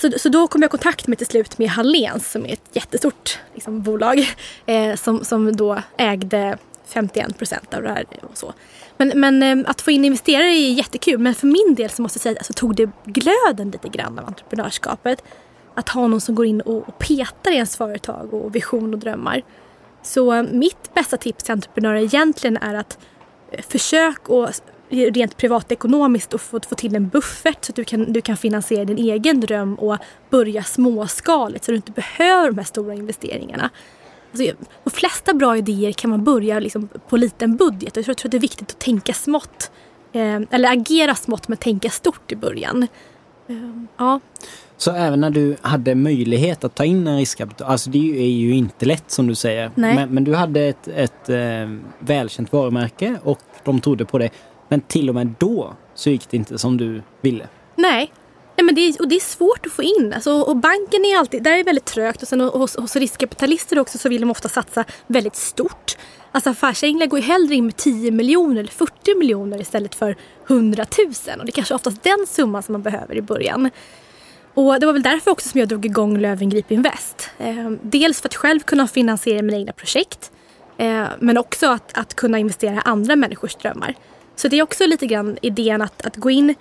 så, 0.00 0.18
så 0.18 0.28
då 0.28 0.46
kom 0.46 0.62
jag 0.62 0.68
i 0.68 0.70
kontakt 0.70 1.06
med 1.06 1.18
till 1.18 1.26
slut 1.26 1.58
med 1.58 1.68
Hallens 1.68 2.30
som 2.30 2.46
är 2.46 2.52
ett 2.52 2.70
jättestort 2.72 3.38
liksom, 3.54 3.82
bolag 3.82 4.34
eh, 4.66 4.94
som, 4.94 5.24
som 5.24 5.56
då 5.56 5.82
ägde 5.96 6.58
51 6.86 7.38
procent 7.38 7.74
av 7.74 7.82
det 7.82 7.88
här. 7.88 8.04
Och 8.22 8.38
så. 8.38 8.52
Men, 8.96 9.12
men 9.14 9.42
eh, 9.42 9.70
att 9.70 9.80
få 9.80 9.90
in 9.90 10.04
investerare 10.04 10.50
är 10.50 10.72
jättekul 10.72 11.18
men 11.18 11.34
för 11.34 11.46
min 11.46 11.74
del 11.74 11.90
så 11.90 12.02
måste 12.02 12.16
jag 12.16 12.22
säga 12.22 12.42
så 12.42 12.52
tog 12.52 12.76
det 12.76 12.90
glöden 13.04 13.70
lite 13.70 13.88
grann 13.88 14.18
av 14.18 14.26
entreprenörskapet. 14.26 15.24
Att 15.74 15.88
ha 15.88 16.06
någon 16.06 16.20
som 16.20 16.34
går 16.34 16.46
in 16.46 16.60
och, 16.60 16.88
och 16.88 16.98
petar 16.98 17.50
i 17.50 17.54
ens 17.54 17.76
företag 17.76 18.34
och 18.34 18.54
vision 18.54 18.94
och 18.94 19.00
drömmar. 19.00 19.42
Så 20.02 20.32
eh, 20.32 20.42
mitt 20.42 20.94
bästa 20.94 21.16
tips 21.16 21.44
till 21.44 21.52
entreprenörer 21.52 22.00
egentligen 22.00 22.56
är 22.56 22.74
att 22.74 22.98
eh, 23.50 23.62
försök 23.62 24.28
och 24.28 24.48
rent 24.92 25.36
privatekonomiskt 25.36 26.34
och 26.34 26.40
få, 26.40 26.60
få 26.60 26.74
till 26.74 26.96
en 26.96 27.08
buffert 27.08 27.64
så 27.64 27.72
att 27.72 27.76
du 27.76 27.84
kan, 27.84 28.12
du 28.12 28.20
kan 28.20 28.36
finansiera 28.36 28.84
din 28.84 28.98
egen 28.98 29.40
dröm 29.40 29.74
och 29.74 29.98
börja 30.30 30.62
småskaligt 30.62 31.64
så 31.64 31.70
du 31.70 31.76
inte 31.76 31.92
behöver 31.92 32.48
de 32.48 32.58
här 32.58 32.64
stora 32.64 32.94
investeringarna. 32.94 33.70
Alltså, 34.32 34.54
de 34.84 34.90
flesta 34.90 35.34
bra 35.34 35.56
idéer 35.56 35.92
kan 35.92 36.10
man 36.10 36.24
börja 36.24 36.58
liksom 36.58 36.88
på 37.08 37.16
liten 37.16 37.56
budget. 37.56 37.96
Jag 37.96 38.04
tror, 38.04 38.08
jag 38.08 38.16
tror 38.16 38.28
att 38.28 38.30
det 38.30 38.38
är 38.38 38.40
viktigt 38.40 38.70
att 38.70 38.78
tänka 38.78 39.12
smått. 39.12 39.70
Eh, 40.12 40.40
eller 40.50 40.72
agera 40.72 41.14
smått 41.14 41.48
men 41.48 41.58
tänka 41.58 41.90
stort 41.90 42.32
i 42.32 42.36
början. 42.36 42.82
Eh, 43.48 43.56
ja. 43.96 44.20
Så 44.76 44.90
även 44.90 45.20
när 45.20 45.30
du 45.30 45.56
hade 45.60 45.94
möjlighet 45.94 46.64
att 46.64 46.74
ta 46.74 46.84
in 46.84 47.06
en 47.06 47.16
riskkapital, 47.16 47.68
alltså 47.68 47.90
det 47.90 47.98
är 47.98 48.30
ju, 48.30 48.54
inte 48.54 48.86
lätt 48.86 49.10
som 49.10 49.26
du 49.26 49.34
säger. 49.34 49.70
Men, 49.74 50.10
men 50.10 50.24
du 50.24 50.34
hade 50.34 50.60
ett, 50.60 50.88
ett 50.88 51.28
eh, 51.28 51.36
välkänt 51.98 52.52
varumärke 52.52 53.18
och 53.22 53.40
de 53.64 53.80
trodde 53.80 54.04
på 54.04 54.18
det. 54.18 54.30
Men 54.68 54.80
till 54.80 55.08
och 55.08 55.14
med 55.14 55.34
då 55.38 55.74
så 55.94 56.10
gick 56.10 56.30
det 56.30 56.36
inte 56.36 56.58
som 56.58 56.76
du 56.76 57.02
ville. 57.20 57.48
Nej. 57.76 58.12
Nej 58.56 58.64
men 58.64 58.74
det 58.74 58.80
är, 58.80 59.00
och 59.00 59.08
det 59.08 59.14
är 59.14 59.20
svårt 59.20 59.66
att 59.66 59.72
få 59.72 59.82
in. 59.82 60.12
Alltså, 60.14 60.32
och 60.32 60.56
banken 60.56 61.04
är 61.04 61.18
alltid, 61.18 61.42
där 61.42 61.52
är 61.52 61.56
det 61.56 61.62
väldigt 61.62 61.84
trögt. 61.84 62.22
Och 62.22 62.28
sen 62.28 62.40
hos, 62.40 62.76
hos 62.76 62.96
riskkapitalister 62.96 63.78
också 63.78 63.98
så 63.98 64.08
vill 64.08 64.20
de 64.20 64.30
ofta 64.30 64.48
satsa 64.48 64.84
väldigt 65.06 65.36
stort. 65.36 65.96
Alltså 66.32 66.50
affärsänglar 66.50 67.06
går 67.06 67.18
ju 67.18 67.24
hellre 67.24 67.54
in 67.54 67.64
med 67.64 67.76
10 67.76 68.10
miljoner 68.10 68.60
eller 68.60 68.70
40 68.70 69.18
miljoner 69.18 69.60
istället 69.60 69.94
för 69.94 70.16
100 70.46 70.86
000. 70.98 71.38
Och 71.38 71.44
det 71.44 71.50
är 71.50 71.52
kanske 71.52 71.74
oftast 71.74 72.02
den 72.02 72.26
summan 72.28 72.62
som 72.62 72.72
man 72.72 72.82
behöver 72.82 73.14
i 73.14 73.22
början. 73.22 73.70
Och 74.54 74.80
det 74.80 74.86
var 74.86 74.92
väl 74.92 75.02
därför 75.02 75.30
också 75.30 75.48
som 75.48 75.60
jag 75.60 75.68
drog 75.68 75.86
igång 75.86 76.18
Löwengrip 76.18 76.72
Invest. 76.72 77.30
Eh, 77.38 77.70
dels 77.82 78.20
för 78.20 78.28
att 78.28 78.34
själv 78.34 78.60
kunna 78.60 78.88
finansiera 78.88 79.42
mina 79.42 79.58
egna 79.58 79.72
projekt. 79.72 80.32
Eh, 80.76 81.04
men 81.18 81.38
också 81.38 81.66
att, 81.66 81.98
att 81.98 82.14
kunna 82.14 82.38
investera 82.38 82.74
i 82.74 82.80
andra 82.84 83.16
människors 83.16 83.54
drömmar. 83.54 83.94
Så 84.36 84.48
det 84.48 84.58
är 84.58 84.62
också 84.62 84.86
lite 84.86 85.06
grann 85.06 85.38
idén 85.42 85.82
att, 85.82 86.06
att 86.06 86.16
gå 86.16 86.30
in 86.30 86.54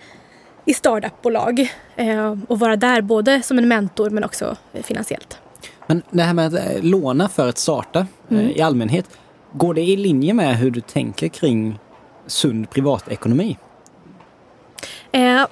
i 0.65 0.74
startupbolag 0.74 1.74
eh, 1.95 2.36
och 2.47 2.60
vara 2.60 2.76
där 2.76 3.02
både 3.02 3.41
som 3.41 3.58
en 3.58 3.67
mentor 3.67 4.10
men 4.10 4.24
också 4.24 4.58
eh, 4.74 4.84
finansiellt. 4.84 5.39
Men 5.88 6.02
det 6.10 6.24
här 6.24 6.34
med 6.34 6.47
att 6.47 6.54
eh, 6.54 6.82
låna 6.84 7.30
för 7.30 7.47
att 7.47 7.58
starta 7.58 8.08
Mm. 8.30 8.50
i 8.50 8.62
allmänhet, 8.62 9.10
går 9.54 9.74
det 9.74 9.82
i 9.82 9.95
linje 9.95 10.34
med 10.34 10.58
hur 10.58 10.71
du 10.71 10.82
tänker 10.82 11.28
kring 11.28 11.80
sund 12.28 12.69
privatekonomi? 12.69 13.58
Eh, 15.12 15.45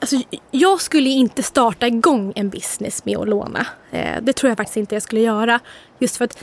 alltså, 0.00 0.16
jag 0.50 0.80
skulle 0.80 1.08
inte 1.08 1.42
starta 1.42 1.86
igång 1.86 2.32
en 2.36 2.50
business 2.50 3.04
med 3.04 3.18
att 3.18 3.28
låna. 3.28 3.66
Eh, 3.90 4.22
det 4.22 4.32
tror 4.32 4.48
jag 4.50 4.56
faktiskt 4.56 4.76
inte 4.76 4.94
jag 4.94 5.02
skulle 5.02 5.20
göra. 5.20 5.60
Just 5.98 6.16
för 6.16 6.24
att 6.24 6.38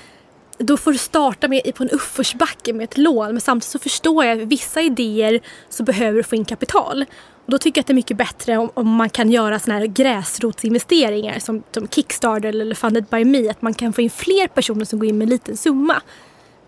då 0.57 0.77
får 0.77 0.91
du 0.91 0.97
starta 0.97 1.47
med, 1.47 1.75
på 1.75 1.83
en 1.83 1.89
uppförsbacke 1.89 2.73
med 2.73 2.83
ett 2.83 2.97
lån. 2.97 3.31
Men 3.31 3.41
samtidigt 3.41 3.71
så 3.71 3.79
förstår 3.79 4.25
jag 4.25 4.41
att 4.41 4.47
vissa 4.47 4.81
idéer 4.81 5.39
så 5.69 5.83
behöver 5.83 6.17
du 6.17 6.23
få 6.23 6.35
in 6.35 6.45
kapital. 6.45 7.05
Och 7.45 7.51
då 7.51 7.57
tycker 7.57 7.79
jag 7.79 7.83
att 7.83 7.87
det 7.87 7.93
är 7.93 7.95
mycket 7.95 8.17
bättre 8.17 8.57
om, 8.57 8.69
om 8.73 8.87
man 8.87 9.09
kan 9.09 9.29
göra 9.31 9.59
såna 9.59 9.79
här 9.79 9.85
gräsrotsinvesteringar 9.85 11.39
som, 11.39 11.63
som 11.71 11.87
Kickstarter 11.87 12.49
eller 12.49 12.75
Funded 12.75 13.05
by 13.05 13.25
Me. 13.25 13.49
Att 13.49 13.61
man 13.61 13.73
kan 13.73 13.93
få 13.93 14.01
in 14.01 14.09
fler 14.09 14.47
personer 14.47 14.85
som 14.85 14.99
går 14.99 15.09
in 15.09 15.17
med 15.17 15.25
en 15.25 15.29
liten 15.29 15.57
summa. 15.57 16.01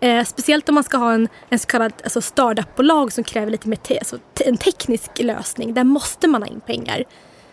Eh, 0.00 0.24
speciellt 0.24 0.68
om 0.68 0.74
man 0.74 0.84
ska 0.84 0.96
ha 0.96 1.12
en, 1.12 1.28
en 1.48 1.58
så 1.58 1.66
kallad 1.66 1.92
alltså 2.04 2.20
startupbolag 2.20 3.12
som 3.12 3.24
kräver 3.24 3.50
lite 3.50 3.68
mer 3.68 3.76
te, 3.76 3.98
alltså, 3.98 4.18
te, 4.34 4.48
en 4.48 4.56
teknisk 4.56 5.10
lösning. 5.18 5.74
Där 5.74 5.84
måste 5.84 6.28
man 6.28 6.42
ha 6.42 6.48
in 6.48 6.60
pengar. 6.60 7.04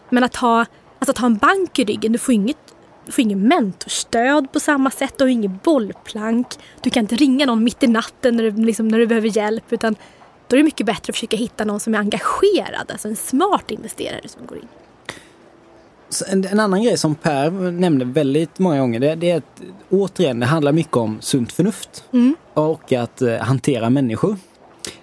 Men 0.10 0.24
att 0.24 0.36
ha, 0.36 0.60
alltså 1.00 1.12
att 1.12 1.18
ha 1.18 1.26
en 1.26 1.38
bank 1.38 1.80
i 1.80 1.84
ryggen, 1.84 2.12
du 2.12 2.20
får 2.20 2.34
inget 2.34 2.73
du 3.06 3.12
får 3.12 3.22
ingen 3.22 3.48
mentorstöd 3.48 4.52
på 4.52 4.60
samma 4.60 4.92
sätt, 4.92 5.14
du 5.18 5.24
har 5.24 5.30
inget 5.30 5.64
bollplank. 5.64 6.48
Du 6.82 6.90
kan 6.90 7.04
inte 7.04 7.16
ringa 7.16 7.46
någon 7.46 7.64
mitt 7.64 7.84
i 7.84 7.88
natten 7.88 8.36
när 8.36 8.44
du, 8.44 8.52
liksom, 8.52 8.88
när 8.88 8.98
du 9.00 9.08
behöver 9.08 9.38
hjälp. 9.38 9.64
Utan 9.70 9.96
då 10.48 10.56
är 10.56 10.58
det 10.58 10.64
mycket 10.64 10.86
bättre 10.86 11.12
att 11.12 11.16
försöka 11.16 11.38
hitta 11.38 11.66
någon 11.66 11.80
som 11.80 11.94
är 11.96 12.00
engagerad, 12.00 12.92
alltså 12.92 13.08
en 13.08 13.16
smart 13.16 13.72
investerare 13.72 14.28
som 14.28 14.46
går 14.46 14.58
in. 14.58 14.68
En, 16.32 16.46
en 16.46 16.60
annan 16.60 16.84
grej 16.84 16.98
som 16.98 17.16
Per 17.16 17.52
nämnde 17.72 18.06
väldigt 18.06 18.60
många 18.60 18.80
gånger, 18.80 19.00
det, 19.00 19.16
det 19.16 19.32
är 19.32 19.38
att 19.38 19.62
återigen, 19.90 20.40
det 20.40 20.46
handlar 20.46 20.72
mycket 20.72 20.98
om 20.98 21.22
sunt 21.22 21.52
förnuft 21.52 22.04
Mm. 22.14 22.36
och 22.54 22.94
att 22.94 23.22
eh, 23.22 23.38
hantera 23.38 23.90
människor. 23.90 24.38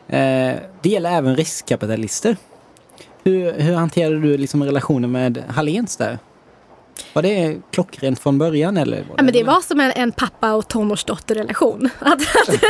Eh, 0.09 0.55
det 0.83 0.89
gäller 0.89 1.11
även 1.11 1.37
riskkapitalister. 1.37 2.37
Hur, 3.25 3.53
hur 3.53 3.75
hanterade 3.75 4.21
du 4.21 4.37
liksom 4.37 4.65
relationen 4.65 5.13
med 5.13 5.43
Hallens 5.49 5.97
där? 5.97 6.19
Var 7.13 7.23
det 7.23 7.61
klockrent 7.71 8.21
från 8.21 8.39
början 8.39 8.77
eller? 8.77 8.97
Var 8.97 9.15
Ja, 9.17 9.23
men 9.23 9.33
det 9.33 9.45
var 9.45 9.61
som 9.61 9.81
en, 9.81 9.93
en 9.97 10.13
pappa 10.13 10.53
och 10.53 10.69
tonårsdotterrelation. 10.69 11.91
Att, 11.99 12.21
att, 12.21 12.63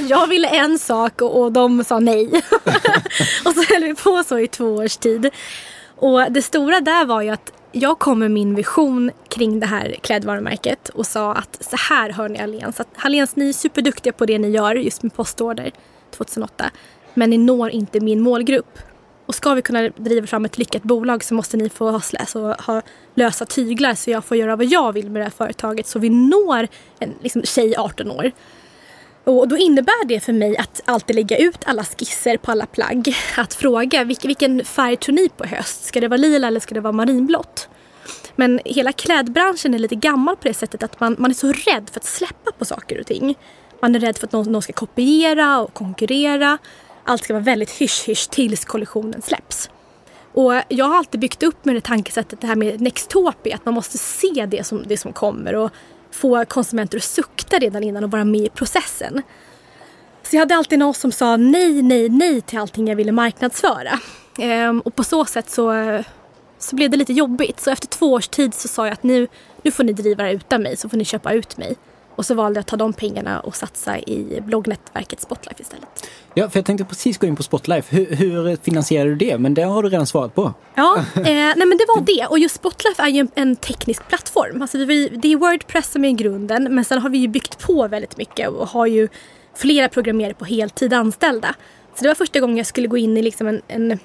jag 0.08 0.26
ville 0.26 0.48
en 0.48 0.78
sak 0.78 1.22
och, 1.22 1.42
och 1.42 1.52
de 1.52 1.84
sa 1.84 1.98
nej. 1.98 2.26
och 3.44 3.52
så 3.54 3.74
höll 3.74 3.82
vi 3.82 3.94
på 3.94 4.22
så 4.26 4.38
i 4.38 4.48
två 4.48 4.74
års 4.74 4.96
tid. 4.96 5.30
Och 5.96 6.32
det 6.32 6.42
stora 6.42 6.80
där 6.80 7.04
var 7.04 7.22
ju 7.22 7.30
att 7.30 7.52
jag 7.72 7.98
kom 7.98 8.18
med 8.18 8.30
min 8.30 8.54
vision 8.54 9.10
kring 9.28 9.60
det 9.60 9.66
här 9.66 9.96
klädvarumärket 10.02 10.88
och 10.88 11.06
sa 11.06 11.34
att 11.34 11.64
så 11.64 11.76
här 11.76 12.10
hör 12.10 12.28
ni 12.28 12.38
Allians. 12.38 12.80
Att 12.80 12.88
Allians, 12.96 13.36
ni 13.36 13.48
är 13.48 13.52
superduktiga 13.52 14.12
på 14.12 14.26
det 14.26 14.38
ni 14.38 14.50
gör 14.50 14.74
just 14.74 15.02
med 15.02 15.14
postorder 15.14 15.72
2008. 16.10 16.70
Men 17.14 17.30
ni 17.30 17.38
når 17.38 17.70
inte 17.70 18.00
min 18.00 18.20
målgrupp. 18.20 18.78
Och 19.26 19.34
ska 19.34 19.54
vi 19.54 19.62
kunna 19.62 19.88
driva 19.88 20.26
fram 20.26 20.44
ett 20.44 20.58
lyckat 20.58 20.82
bolag 20.82 21.24
så 21.24 21.34
måste 21.34 21.56
ni 21.56 21.68
få 21.68 21.90
ha, 21.90 22.00
alltså, 22.18 22.56
ha 22.66 22.82
lösa 23.14 23.46
tyglar 23.46 23.94
så 23.94 24.10
jag 24.10 24.24
får 24.24 24.36
göra 24.36 24.56
vad 24.56 24.66
jag 24.66 24.92
vill 24.92 25.10
med 25.10 25.20
det 25.20 25.24
här 25.24 25.30
företaget 25.30 25.86
så 25.86 25.98
vi 25.98 26.08
når 26.08 26.68
en 26.98 27.14
liksom, 27.20 27.42
tjej 27.42 27.76
18 27.76 28.10
år. 28.10 28.32
Och 29.24 29.48
då 29.48 29.56
innebär 29.56 30.06
det 30.06 30.20
för 30.20 30.32
mig 30.32 30.56
att 30.56 30.82
alltid 30.84 31.16
lägga 31.16 31.38
ut 31.38 31.58
alla 31.64 31.84
skisser 31.84 32.36
på 32.36 32.50
alla 32.50 32.66
plagg. 32.66 33.16
Att 33.36 33.54
fråga 33.54 34.04
vilken, 34.04 34.64
färg 34.64 34.96
tror 34.96 35.14
ni 35.14 35.28
på 35.28 35.44
höst? 35.44 35.84
Ska 35.84 36.00
det 36.00 36.08
vara 36.08 36.16
lila 36.16 36.46
eller 36.46 36.60
ska 36.60 36.74
det 36.74 36.80
vara 36.80 36.92
marinblått? 36.92 37.68
Men 38.36 38.60
hela 38.64 38.92
klädbranschen 38.92 39.74
är 39.74 39.78
lite 39.78 39.94
gammal 39.94 40.36
på 40.36 40.48
det 40.48 40.54
sättet 40.54 40.82
att 40.82 41.00
man, 41.00 41.16
man 41.18 41.30
är 41.30 41.34
så 41.34 41.52
rädd 41.52 41.90
för 41.92 42.00
att 42.00 42.04
släppa 42.04 42.52
på 42.58 42.64
saker 42.64 43.00
och 43.00 43.06
ting. 43.06 43.34
Man 43.80 43.94
är 43.94 44.00
rädd 44.00 44.18
för 44.18 44.26
att 44.26 44.32
någon, 44.32 44.52
någon 44.52 44.62
ska 44.62 44.72
kopiera 44.72 45.60
och 45.60 45.74
konkurrera. 45.74 46.58
Allt 47.04 47.24
ska 47.24 47.32
vara 47.32 47.42
väldigt 47.44 47.70
hysch-hysch 47.70 48.30
tills 48.30 48.64
kollektionen 48.64 49.22
släpps. 49.22 49.70
Och 50.32 50.52
jag 50.68 50.84
har 50.84 50.96
alltid 50.96 51.20
byggt 51.20 51.42
upp 51.42 51.64
med 51.64 51.74
det 51.74 51.80
tankesättet, 51.80 52.40
det 52.40 52.46
här 52.46 52.56
med 52.56 52.80
Nextopia, 52.80 53.54
att 53.54 53.64
man 53.64 53.74
måste 53.74 53.98
se 53.98 54.46
det 54.48 54.66
som, 54.66 54.82
det 54.86 54.96
som 54.96 55.12
kommer 55.12 55.54
och 55.54 55.70
få 56.10 56.44
konsumenter 56.44 56.98
att 56.98 57.04
sukta 57.04 57.58
redan 57.58 57.82
innan 57.82 58.04
och 58.04 58.10
vara 58.10 58.24
med 58.24 58.40
i 58.40 58.48
processen. 58.48 59.22
Så 60.22 60.36
jag 60.36 60.40
hade 60.40 60.56
alltid 60.56 60.78
någon 60.78 60.94
som 60.94 61.12
sa 61.12 61.36
nej, 61.36 61.82
nej, 61.82 62.08
nej 62.08 62.40
till 62.40 62.58
allting 62.58 62.88
jag 62.88 62.96
ville 62.96 63.12
marknadsföra. 63.12 63.98
Ehm, 64.38 64.80
och 64.80 64.94
på 64.94 65.04
så 65.04 65.24
sätt 65.24 65.50
så, 65.50 66.02
så 66.58 66.76
blev 66.76 66.90
det 66.90 66.96
lite 66.96 67.12
jobbigt. 67.12 67.60
Så 67.60 67.70
efter 67.70 67.86
två 67.86 68.12
års 68.12 68.28
tid 68.28 68.54
så 68.54 68.68
sa 68.68 68.86
jag 68.86 68.92
att 68.92 69.02
nu, 69.02 69.28
nu 69.62 69.70
får 69.70 69.84
ni 69.84 69.92
driva 69.92 70.22
det 70.22 70.32
utan 70.32 70.62
mig 70.62 70.76
så 70.76 70.88
får 70.88 70.96
ni 70.96 71.04
köpa 71.04 71.32
ut 71.32 71.56
mig. 71.56 71.76
Och 72.16 72.26
så 72.26 72.34
valde 72.34 72.58
jag 72.58 72.60
att 72.60 72.66
ta 72.66 72.76
de 72.76 72.92
pengarna 72.92 73.40
och 73.40 73.56
satsa 73.56 73.98
i 73.98 74.40
bloggnätverket 74.46 75.20
Spotlife 75.20 75.62
istället. 75.62 76.08
Ja, 76.34 76.50
för 76.50 76.58
jag 76.58 76.66
tänkte 76.66 76.84
precis 76.84 77.18
gå 77.18 77.26
in 77.26 77.36
på 77.36 77.42
Spotlife. 77.42 77.96
Hur, 77.96 78.16
hur 78.16 78.56
finansierar 78.56 79.06
du 79.06 79.16
det? 79.16 79.38
Men 79.38 79.54
det 79.54 79.62
har 79.62 79.82
du 79.82 79.88
redan 79.88 80.06
svarat 80.06 80.34
på. 80.34 80.52
Ja, 80.74 80.96
eh, 81.16 81.22
nej 81.24 81.56
men 81.56 81.78
det 81.78 81.84
var 81.88 82.00
det. 82.00 82.26
Och 82.26 82.38
just 82.38 82.54
Spotlife 82.54 83.02
är 83.02 83.08
ju 83.08 83.20
en, 83.20 83.30
en 83.34 83.56
teknisk 83.56 84.08
plattform. 84.08 84.62
Alltså 84.62 84.78
vi, 84.78 85.08
det 85.08 85.32
är 85.32 85.36
Wordpress 85.36 85.92
som 85.92 86.04
är 86.04 86.10
grunden 86.10 86.74
men 86.74 86.84
sen 86.84 86.98
har 86.98 87.10
vi 87.10 87.18
ju 87.18 87.28
byggt 87.28 87.58
på 87.58 87.88
väldigt 87.88 88.16
mycket 88.16 88.48
och 88.48 88.68
har 88.68 88.86
ju 88.86 89.08
flera 89.56 89.88
programmerare 89.88 90.34
på 90.34 90.44
heltid 90.44 90.92
anställda. 90.92 91.54
Så 91.94 92.02
det 92.02 92.08
var 92.08 92.14
första 92.14 92.40
gången 92.40 92.56
jag 92.56 92.66
skulle 92.66 92.88
gå 92.88 92.96
in 92.96 93.16
i 93.16 93.22
liksom 93.22 93.46
en, 93.46 93.62
en, 93.68 93.98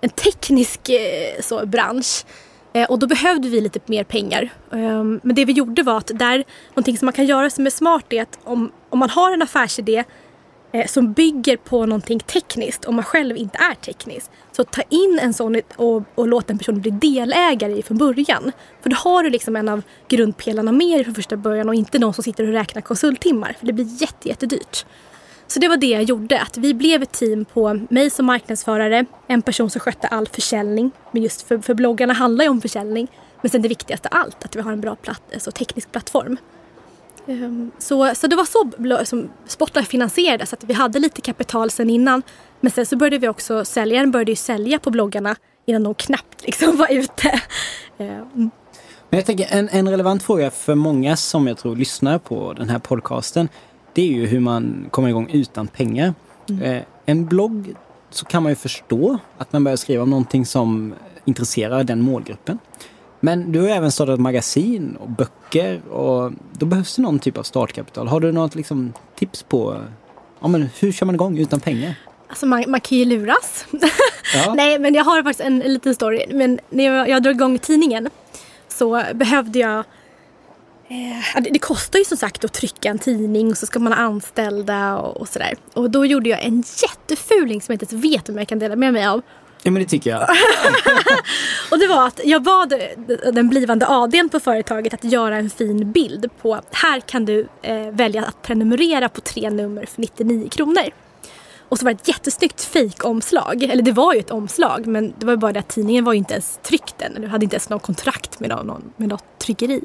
en 0.00 0.10
teknisk 0.10 0.88
eh, 0.88 1.40
så, 1.40 1.66
bransch. 1.66 2.24
Eh, 2.74 2.90
och 2.90 2.98
då 2.98 3.06
behövde 3.06 3.48
vi 3.48 3.60
lite 3.60 3.80
mer 3.86 4.04
pengar. 4.04 4.50
Ehm, 4.72 5.20
men 5.22 5.34
det 5.34 5.44
vi 5.44 5.52
gjorde 5.52 5.82
var 5.82 5.98
att 5.98 6.10
där, 6.14 6.44
någonting 6.68 6.98
som 6.98 7.06
man 7.06 7.12
kan 7.12 7.26
göra 7.26 7.50
som 7.50 7.66
är 7.66 7.70
smart 7.70 8.12
är 8.12 8.22
att 8.22 8.38
om, 8.44 8.72
om 8.88 8.98
man 8.98 9.10
har 9.10 9.32
en 9.32 9.42
affärsidé 9.42 10.04
eh, 10.72 10.86
som 10.86 11.12
bygger 11.12 11.56
på 11.56 11.86
någonting 11.86 12.20
tekniskt 12.20 12.84
och 12.84 12.94
man 12.94 13.04
själv 13.04 13.36
inte 13.36 13.58
är 13.58 13.74
teknisk. 13.74 14.30
Så 14.52 14.64
ta 14.64 14.82
in 14.82 15.18
en 15.22 15.34
sån 15.34 15.60
och, 15.76 16.02
och 16.14 16.28
låt 16.28 16.50
en 16.50 16.58
person 16.58 16.80
bli 16.80 16.90
delägare 16.90 17.78
i 17.78 17.82
från 17.82 17.98
början. 17.98 18.52
För 18.82 18.90
då 18.90 18.96
har 18.96 19.22
du 19.22 19.30
liksom 19.30 19.56
en 19.56 19.68
av 19.68 19.82
grundpelarna 20.08 20.72
med 20.72 20.96
dig 20.98 21.04
från 21.04 21.14
första 21.14 21.36
början 21.36 21.68
och 21.68 21.74
inte 21.74 21.98
någon 21.98 22.14
som 22.14 22.24
sitter 22.24 22.46
och 22.46 22.52
räknar 22.52 22.82
konsulttimmar. 22.82 23.56
För 23.58 23.66
det 23.66 23.72
blir 23.72 24.02
jätte, 24.02 24.28
jättedyrt. 24.28 24.86
Så 25.46 25.60
det 25.60 25.68
var 25.68 25.76
det 25.76 25.86
jag 25.86 26.02
gjorde, 26.02 26.40
att 26.40 26.56
vi 26.56 26.74
blev 26.74 27.02
ett 27.02 27.12
team 27.12 27.44
på 27.44 27.80
mig 27.90 28.10
som 28.10 28.26
marknadsförare, 28.26 29.04
en 29.26 29.42
person 29.42 29.70
som 29.70 29.80
skötte 29.80 30.06
all 30.06 30.28
försäljning. 30.28 30.90
Men 31.10 31.22
just 31.22 31.42
för, 31.42 31.58
för 31.58 31.74
bloggarna 31.74 32.12
handlar 32.12 32.44
ju 32.44 32.50
om 32.50 32.60
försäljning. 32.60 33.08
Men 33.40 33.50
sen 33.50 33.62
det 33.62 33.68
viktigaste 33.68 34.08
av 34.08 34.18
allt, 34.20 34.44
att 34.44 34.56
vi 34.56 34.60
har 34.60 34.72
en 34.72 34.80
bra 34.80 34.96
platt, 34.96 35.22
alltså 35.34 35.50
teknisk 35.50 35.92
plattform. 35.92 36.36
Um, 37.26 37.70
så, 37.78 38.14
så 38.14 38.26
det 38.26 38.36
var 38.36 38.44
så 38.44 39.04
som 39.04 39.30
Spotlight 39.46 39.88
finansierades, 39.88 40.52
att 40.52 40.64
vi 40.64 40.74
hade 40.74 40.98
lite 40.98 41.20
kapital 41.20 41.70
sen 41.70 41.90
innan. 41.90 42.22
Men 42.60 42.72
sen 42.72 42.86
så 42.86 42.96
började 42.96 43.18
vi 43.18 43.28
också, 43.28 43.64
säljaren 43.64 44.10
började 44.10 44.32
ju 44.32 44.36
sälja 44.36 44.78
på 44.78 44.90
bloggarna 44.90 45.36
innan 45.66 45.82
de 45.82 45.94
knappt 45.94 46.42
liksom 46.42 46.76
var 46.76 46.92
ute. 46.92 47.40
Um. 47.98 48.50
Men 49.10 49.18
jag 49.18 49.26
tänker 49.26 49.46
en, 49.50 49.68
en 49.68 49.88
relevant 49.88 50.22
fråga 50.22 50.50
för 50.50 50.74
många 50.74 51.16
som 51.16 51.46
jag 51.46 51.58
tror 51.58 51.76
lyssnar 51.76 52.18
på 52.18 52.52
den 52.52 52.68
här 52.68 52.78
podcasten 52.78 53.48
det 53.94 54.02
är 54.02 54.12
ju 54.12 54.26
hur 54.26 54.40
man 54.40 54.86
kommer 54.90 55.08
igång 55.08 55.30
utan 55.32 55.66
pengar. 55.66 56.14
Mm. 56.48 56.62
Eh, 56.62 56.82
en 57.06 57.26
blogg 57.26 57.74
så 58.10 58.24
kan 58.24 58.42
man 58.42 58.52
ju 58.52 58.56
förstå 58.56 59.18
att 59.38 59.52
man 59.52 59.64
börjar 59.64 59.76
skriva 59.76 60.02
om 60.02 60.10
någonting 60.10 60.46
som 60.46 60.94
intresserar 61.24 61.84
den 61.84 62.00
målgruppen. 62.00 62.58
Men 63.20 63.52
du 63.52 63.60
har 63.60 63.68
även 63.68 63.92
startat 63.92 64.20
magasin 64.20 64.96
och 65.00 65.10
böcker 65.10 65.88
och 65.88 66.32
då 66.52 66.66
behövs 66.66 66.96
det 66.96 67.02
någon 67.02 67.18
typ 67.18 67.38
av 67.38 67.42
startkapital. 67.42 68.08
Har 68.08 68.20
du 68.20 68.32
något 68.32 68.54
liksom, 68.54 68.92
tips 69.14 69.42
på 69.42 69.76
ja, 70.40 70.48
men 70.48 70.68
hur 70.80 70.92
kör 70.92 71.06
man 71.06 71.14
igång 71.14 71.38
utan 71.38 71.60
pengar? 71.60 71.94
Alltså 72.28 72.46
man, 72.46 72.64
man 72.68 72.80
kan 72.80 72.98
ju 72.98 73.04
luras. 73.04 73.66
Ja. 74.34 74.54
Nej 74.56 74.78
men 74.78 74.94
jag 74.94 75.04
har 75.04 75.22
faktiskt 75.22 75.40
en, 75.40 75.62
en 75.62 75.72
liten 75.72 75.94
story. 75.94 76.24
Men 76.30 76.60
när 76.70 76.84
jag, 76.84 77.08
jag 77.08 77.22
drog 77.22 77.34
igång 77.34 77.58
tidningen 77.58 78.08
så 78.68 79.02
behövde 79.14 79.58
jag 79.58 79.84
det 81.50 81.58
kostar 81.58 81.98
ju 81.98 82.04
som 82.04 82.16
sagt 82.16 82.44
att 82.44 82.52
trycka 82.52 82.88
en 82.88 82.98
tidning 82.98 83.50
och 83.50 83.58
så 83.58 83.66
ska 83.66 83.78
man 83.78 83.92
ha 83.92 84.00
anställda 84.00 84.96
och, 84.98 85.16
och 85.16 85.28
sådär. 85.28 85.54
Och 85.72 85.90
då 85.90 86.06
gjorde 86.06 86.28
jag 86.28 86.44
en 86.44 86.64
jättefuling 86.82 87.62
som 87.62 87.72
jag 87.72 87.82
inte 87.82 87.94
ens 87.94 88.04
vet 88.04 88.28
om 88.28 88.38
jag 88.38 88.48
kan 88.48 88.58
dela 88.58 88.76
med 88.76 88.92
mig 88.92 89.06
av. 89.06 89.22
Ja 89.62 89.70
men 89.70 89.82
det 89.82 89.88
tycker 89.88 90.10
jag. 90.10 90.22
och 91.70 91.78
det 91.78 91.86
var 91.86 92.06
att 92.06 92.20
jag 92.24 92.42
bad 92.42 92.74
den 93.32 93.48
blivande 93.48 93.86
ADn 93.88 94.28
på 94.28 94.40
företaget 94.40 94.94
att 94.94 95.04
göra 95.04 95.36
en 95.36 95.50
fin 95.50 95.92
bild 95.92 96.30
på 96.42 96.60
här 96.72 97.00
kan 97.00 97.24
du 97.24 97.48
eh, 97.62 97.88
välja 97.90 98.24
att 98.24 98.42
prenumerera 98.42 99.08
på 99.08 99.20
tre 99.20 99.50
nummer 99.50 99.86
för 99.86 100.00
99 100.00 100.48
kronor. 100.48 100.90
Och 101.68 101.78
så 101.78 101.84
var 101.84 101.92
det 101.92 102.00
ett 102.00 102.08
jättesnyggt 102.08 102.62
fejkomslag. 102.62 103.62
Eller 103.62 103.82
det 103.82 103.92
var 103.92 104.14
ju 104.14 104.20
ett 104.20 104.30
omslag 104.30 104.86
men 104.86 105.14
det 105.18 105.26
var 105.26 105.36
bara 105.36 105.52
det 105.52 105.58
att 105.58 105.68
tidningen 105.68 106.04
var 106.04 106.12
ju 106.12 106.18
inte 106.18 106.34
ens 106.34 106.58
tryckt 106.62 107.02
än. 107.02 107.16
Eller 107.16 107.28
hade 107.28 107.44
inte 107.44 107.56
ens 107.56 107.68
någon 107.68 107.80
kontrakt 107.80 108.40
med, 108.40 108.50
någon, 108.50 108.92
med 108.96 109.08
något 109.08 109.38
tryckeri. 109.38 109.84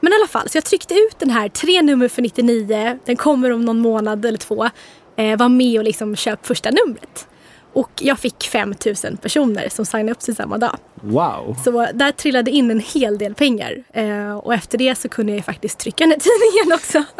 Men 0.00 0.12
i 0.12 0.16
alla 0.16 0.26
fall, 0.26 0.48
så 0.48 0.56
jag 0.56 0.64
tryckte 0.64 0.94
ut 0.94 1.18
den 1.18 1.30
här, 1.30 1.48
tre 1.48 1.82
nummer 1.82 2.08
för 2.08 2.22
99, 2.22 2.98
den 3.04 3.16
kommer 3.16 3.52
om 3.52 3.64
någon 3.64 3.78
månad 3.78 4.24
eller 4.24 4.38
två. 4.38 4.68
Eh, 5.16 5.38
var 5.38 5.48
med 5.48 5.78
och 5.78 5.84
liksom 5.84 6.16
köp 6.16 6.46
första 6.46 6.70
numret. 6.70 7.28
Och 7.72 7.90
jag 8.00 8.18
fick 8.18 8.44
5000 8.44 9.16
personer 9.16 9.68
som 9.68 9.86
signade 9.86 10.12
upp 10.12 10.22
sig 10.22 10.34
samma 10.34 10.58
dag. 10.58 10.78
Wow! 10.94 11.56
Så 11.64 11.86
där 11.94 12.12
trillade 12.12 12.50
in 12.50 12.70
en 12.70 12.80
hel 12.80 13.18
del 13.18 13.34
pengar. 13.34 13.84
Eh, 13.92 14.38
och 14.38 14.54
efter 14.54 14.78
det 14.78 14.94
så 14.94 15.08
kunde 15.08 15.32
jag 15.32 15.44
faktiskt 15.44 15.78
trycka 15.78 16.04
den 16.04 16.10
här 16.10 16.18
tidningen 16.18 16.74
också. 16.74 17.04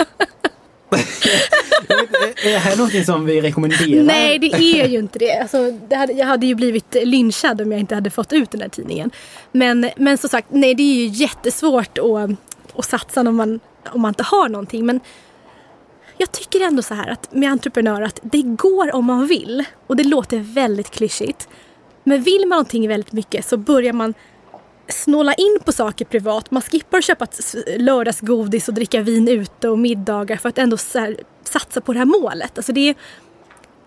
är 2.45 2.53
det 2.53 2.59
här 2.59 2.77
någonting 2.77 3.05
som 3.05 3.27
vi 3.27 3.41
rekommenderar? 3.41 4.03
Nej, 4.03 4.39
det 4.39 4.55
är 4.55 4.89
ju 4.89 4.99
inte 4.99 5.19
det. 5.19 5.39
Alltså, 5.39 5.71
det 5.89 5.97
hade, 5.97 6.13
jag 6.13 6.27
hade 6.27 6.47
ju 6.47 6.55
blivit 6.55 6.97
lynchad 7.03 7.61
om 7.61 7.73
jag 7.73 7.81
inte 7.81 7.95
hade 7.95 8.11
fått 8.11 8.33
ut 8.33 8.51
den 8.51 8.61
här 8.61 8.69
tidningen. 8.69 9.11
Men, 9.53 9.91
men 9.97 10.19
som 10.19 10.29
sagt, 10.29 10.49
nej 10.51 10.75
det 10.75 10.83
är 10.83 10.95
ju 10.95 11.07
jättesvårt 11.07 11.99
att 11.99 12.31
och 12.79 12.85
satsa 12.85 13.21
om 13.21 13.37
man, 13.37 13.61
om 13.93 14.01
man 14.01 14.11
inte 14.11 14.23
har 14.23 14.49
någonting. 14.49 14.87
Men 14.87 15.01
jag 16.17 16.33
tycker 16.33 16.61
ändå 16.61 16.83
så 16.83 16.95
här 16.95 17.09
att 17.09 17.35
med 17.35 17.51
entreprenörer 17.51 18.07
att 18.07 18.21
det 18.23 18.43
går 18.43 18.95
om 18.95 19.05
man 19.05 19.27
vill. 19.27 19.65
Och 19.87 19.97
det 19.97 20.05
låter 20.05 20.39
väldigt 20.39 20.91
klyschigt. 20.91 21.49
Men 22.05 22.23
vill 22.23 22.41
man 22.41 22.49
någonting 22.49 22.89
väldigt 22.89 23.13
mycket 23.13 23.45
så 23.45 23.57
börjar 23.57 23.93
man 23.93 24.15
snåla 24.89 25.35
in 25.35 25.59
på 25.65 25.73
saker 25.73 26.05
privat. 26.05 26.51
Man 26.51 26.63
skippar 26.63 26.99
att 26.99 27.05
köpa 27.05 27.27
lördagsgodis 27.77 28.69
och 28.69 28.75
dricka 28.75 29.01
vin 29.01 29.29
ute 29.29 29.69
och 29.69 29.79
middagar 29.79 30.37
för 30.37 30.49
att 30.49 30.59
ändå 30.59 30.77
här, 30.95 31.17
satsa 31.45 31.81
på 31.81 31.93
det 31.93 31.99
här 31.99 32.07
målet. 32.07 32.59
Alltså 32.59 32.73
det 32.73 32.89
är, 32.89 32.95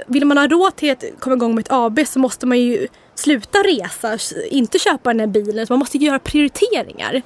vill 0.08 0.26
man 0.26 0.38
ha 0.38 0.48
råd 0.48 0.76
till 0.76 0.92
att 0.92 1.04
komma 1.20 1.36
igång 1.36 1.56
med 1.56 1.62
ett 1.62 1.72
AB 1.72 2.00
så 2.08 2.20
måste 2.20 2.46
man 2.46 2.60
ju 2.60 2.88
sluta 3.16 3.60
resa, 3.60 4.18
inte 4.50 4.80
köpa 4.80 5.10
den 5.10 5.20
här 5.20 5.28
bilen. 5.28 5.68
Så 5.68 5.74
man 5.74 5.80
måste 5.80 5.98
göra 5.98 6.20
prioriteringar. 6.20 7.22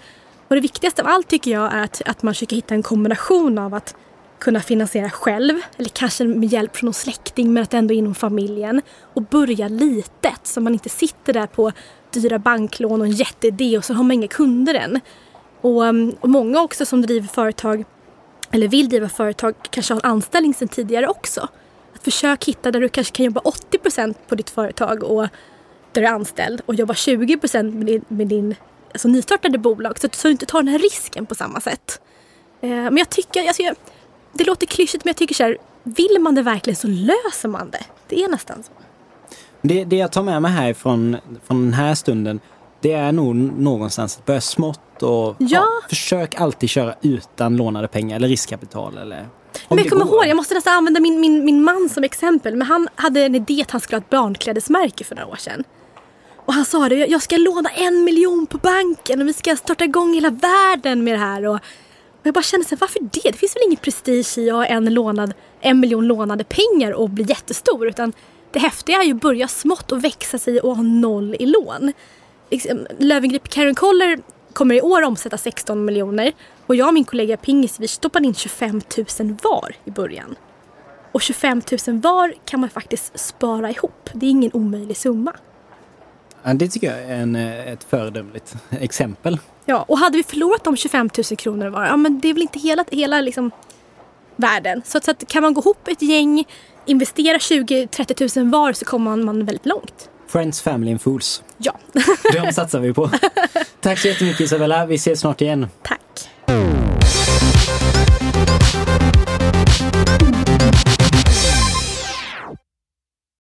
Och 0.48 0.56
det 0.56 0.62
viktigaste 0.62 1.02
av 1.02 1.08
allt 1.08 1.28
tycker 1.28 1.52
jag 1.52 1.74
är 1.74 1.84
att, 1.84 2.02
att 2.06 2.24
man 2.24 2.34
försöker 2.34 2.56
hitta 2.56 2.76
en 2.76 2.84
kombination 2.84 3.58
av 3.58 3.74
att 3.74 3.96
kunna 4.40 4.60
finansiera 4.60 5.10
själv 5.10 5.60
eller 5.78 5.90
kanske 5.90 6.24
med 6.24 6.50
hjälp 6.50 6.76
från 6.76 6.86
någon 6.86 6.94
släkting 6.94 7.54
men 7.54 7.64
att 7.64 7.74
ändå 7.74 7.94
inom 7.94 8.16
familjen 8.16 8.82
och 9.14 9.22
börja 9.22 9.68
litet 9.68 10.40
så 10.44 10.62
man 10.62 10.74
inte 10.74 10.90
sitter 10.90 11.34
där 11.34 11.48
på 11.48 11.72
dyra 12.12 12.40
banklån 12.40 13.02
och 13.02 13.08
en 13.08 13.14
jätteidé 13.14 13.78
och 13.78 13.86
så 13.86 13.94
har 13.94 14.04
man 14.04 14.12
inga 14.12 14.28
kunder 14.28 14.74
än. 14.74 15.00
Och, 15.62 15.86
mm, 15.86 16.16
och 16.20 16.30
många 16.30 16.62
också 16.62 16.86
som 16.86 17.02
driver 17.02 17.28
företag 17.28 17.86
eller 18.52 18.68
vill 18.68 18.90
driva 18.90 19.10
företag 19.10 19.56
kanske 19.70 19.94
har 19.94 20.02
en 20.04 20.12
anställning 20.12 20.54
sedan 20.54 20.68
tidigare 20.68 21.08
också. 21.08 21.48
Att 21.96 22.04
försök 22.04 22.46
hitta 22.46 22.72
där 22.72 22.80
du 22.80 22.90
kanske 22.90 23.16
kan 23.16 23.26
jobba 23.26 23.42
80% 23.42 24.16
på 24.28 24.36
ditt 24.36 24.50
företag 24.50 25.04
och 25.04 25.22
där 25.92 26.02
du 26.02 26.08
är 26.08 26.12
anställd 26.12 26.62
och 26.66 26.76
jobba 26.76 26.94
20 26.94 27.40
med 27.54 27.86
din, 27.86 28.06
med 28.08 28.28
din 28.28 28.56
alltså, 28.96 29.08
nystartade 29.08 29.58
bolag 29.58 30.00
så, 30.00 30.08
så 30.12 30.28
du 30.28 30.32
inte 30.32 30.46
tar 30.46 30.60
den 30.60 30.68
här 30.68 30.80
risken 30.80 31.26
på 31.26 31.36
samma 31.36 31.62
sätt. 31.62 32.02
Eh, 32.62 32.70
men 32.70 32.98
jag 32.98 33.10
tycker, 33.10 33.48
alltså, 33.48 33.62
jag, 33.62 33.76
det 34.34 34.44
låter 34.44 34.68
klyschigt 34.68 35.06
men 35.06 35.10
jag 35.10 35.18
tycker 35.18 35.36
så 35.36 35.44
här, 35.44 35.58
vill 35.84 36.18
man 36.20 36.36
det 36.36 36.42
verkligen 36.42 36.76
så 36.76 36.88
löser 36.88 37.48
man 37.50 37.70
det. 37.72 37.86
Det 38.08 38.24
är 38.24 38.30
nästan 38.30 38.64
så. 38.64 38.72
Det, 39.62 39.84
det 39.84 39.96
jag 39.96 40.12
tar 40.12 40.24
med 40.24 40.42
mig 40.42 40.52
här 40.52 40.74
från, 40.74 41.18
från 41.48 41.62
den 41.62 41.74
här 41.74 41.96
stunden 41.96 42.40
det 42.82 42.94
är 42.94 43.12
nog 43.12 43.36
någonstans 43.36 44.18
att 44.18 44.26
börja 44.26 44.42
smått 44.42 45.04
och 45.04 45.36
ja. 45.38 45.38
Ja, 45.40 45.68
försök 45.90 46.36
alltid 46.42 46.70
köra 46.70 46.96
utan 47.02 47.58
lånade 47.58 47.88
pengar 47.88 48.16
eller 48.16 48.28
riskkapital. 48.28 48.98
Eller, 48.98 49.30
men 49.70 49.78
jag 49.78 49.90
kommer 49.90 50.06
ihåg, 50.06 50.26
jag 50.26 50.36
måste 50.36 50.54
nästan 50.54 50.74
använda 50.74 51.00
min, 51.00 51.20
min, 51.20 51.46
min 51.46 51.64
man 51.64 51.90
som 51.90 52.04
exempel. 52.04 52.56
Men 52.56 52.68
han 52.68 52.88
hade 52.96 53.22
en 53.22 53.36
idé 53.36 53.62
att 53.62 53.72
han 53.72 53.82
skulle 53.82 53.98
ha 53.98 54.02
ett 54.02 54.10
barnklädesmärke 54.10 55.04
för 55.04 55.16
några 55.16 55.28
år 55.28 55.36
sedan. 55.36 55.64
Och 56.46 56.54
han 56.54 56.66
sa 56.66 56.90
det, 56.90 56.96
jag 56.96 57.22
ska 57.22 57.38
låna 57.38 57.70
en 57.70 58.04
miljon 58.04 58.48
på 58.48 58.58
banken 58.58 59.22
och 59.22 59.28
vi 59.28 59.34
ska 59.34 59.56
starta 59.56 59.84
igång 59.84 60.14
hela 60.14 60.30
världen 60.30 61.04
med 61.04 61.14
det 61.14 61.20
här. 61.20 61.46
Och, 61.46 61.60
jag 62.24 62.34
bara 62.34 62.44
kände 62.44 62.66
så 62.66 62.76
varför 62.76 63.00
det? 63.00 63.32
Det 63.32 63.34
finns 63.34 63.56
väl 63.56 63.64
ingen 63.66 63.78
prestige 63.78 64.38
i 64.38 64.50
att 64.50 64.56
ha 64.56 64.66
en, 64.66 64.94
lånad, 64.94 65.34
en 65.62 65.80
miljon 65.80 66.08
lånade 66.08 66.44
pengar 66.44 66.92
och 66.92 67.10
bli 67.10 67.24
jättestor. 67.24 67.88
Utan 67.88 68.14
det 68.52 68.60
häftiga 68.60 69.02
är 69.02 69.04
ju 69.04 69.14
att 69.14 69.22
börja 69.22 69.48
smått 69.48 69.92
och 69.92 70.04
växa 70.04 70.38
sig 70.38 70.60
och 70.60 70.76
ha 70.76 70.84
noll 70.84 71.36
i 71.40 71.46
lån. 71.46 71.94
Liksom, 72.52 72.88
Löwengrip 72.98 73.50
Karen 73.50 73.76
Koller 73.76 74.20
kommer 74.54 74.76
i 74.76 74.82
år 74.82 75.02
omsätta 75.02 75.38
16 75.38 75.86
miljoner 75.86 76.32
och 76.66 76.76
jag 76.76 76.88
och 76.88 76.94
min 76.94 77.06
kollega 77.06 77.38
Pingis 77.38 77.80
vi 77.80 77.88
stoppade 77.88 78.28
in 78.28 78.36
25 78.36 78.82
000 79.20 79.38
var 79.44 79.76
i 79.86 79.92
början. 79.92 80.36
Och 81.12 81.22
25 81.22 81.62
000 81.88 82.00
var 82.02 82.34
kan 82.46 82.60
man 82.60 82.70
faktiskt 82.70 83.20
spara 83.20 83.70
ihop. 83.70 84.10
Det 84.14 84.26
är 84.26 84.30
ingen 84.30 84.52
omöjlig 84.54 84.98
summa. 84.98 85.34
Ja, 86.46 86.54
det 86.54 86.68
tycker 86.68 86.88
jag 86.88 87.00
är 87.00 87.16
en, 87.16 87.36
eh, 87.36 87.68
ett 87.68 87.84
föredömligt 87.84 88.56
exempel. 88.80 89.40
Ja, 89.66 89.86
och 89.88 89.98
hade 89.98 90.18
vi 90.18 90.24
förlorat 90.24 90.64
de 90.64 90.78
25 90.78 91.10
000 91.32 91.38
kronor 91.38 91.68
var, 91.68 91.86
ja 91.86 91.98
men 91.98 92.20
det 92.20 92.30
är 92.30 92.34
väl 92.34 92.42
inte 92.42 92.60
hela, 92.60 92.86
hela 92.92 93.22
liksom 93.22 93.52
världen. 94.36 94.82
Så, 94.86 95.00
så 95.04 95.12
att 95.12 95.28
kan 95.28 95.44
man 95.44 95.54
gå 95.54 95.62
ihop 95.62 95.88
ett 95.88 96.02
gäng, 96.02 96.44
investera 96.86 97.38
20-30 97.38 98.40
000 98.40 98.50
var 98.52 98.74
så 98.74 98.86
kommer 98.86 99.12
man, 99.12 99.26
man 99.26 99.46
väldigt 99.46 99.66
långt. 99.66 100.10
Friends, 100.28 100.62
Family 100.62 100.92
and 100.92 101.02
Fools. 101.02 101.44
Ja, 101.58 101.74
De 102.34 102.54
satsar 102.54 102.80
vi 102.80 102.94
på. 102.94 103.10
Tack 103.82 104.00
så 104.00 104.08
jättemycket 104.08 104.42
Isabella. 104.42 104.86
Vi 104.86 104.96
ses 104.96 105.20
snart 105.20 105.42
igen. 105.42 105.68
tack. 105.84 106.02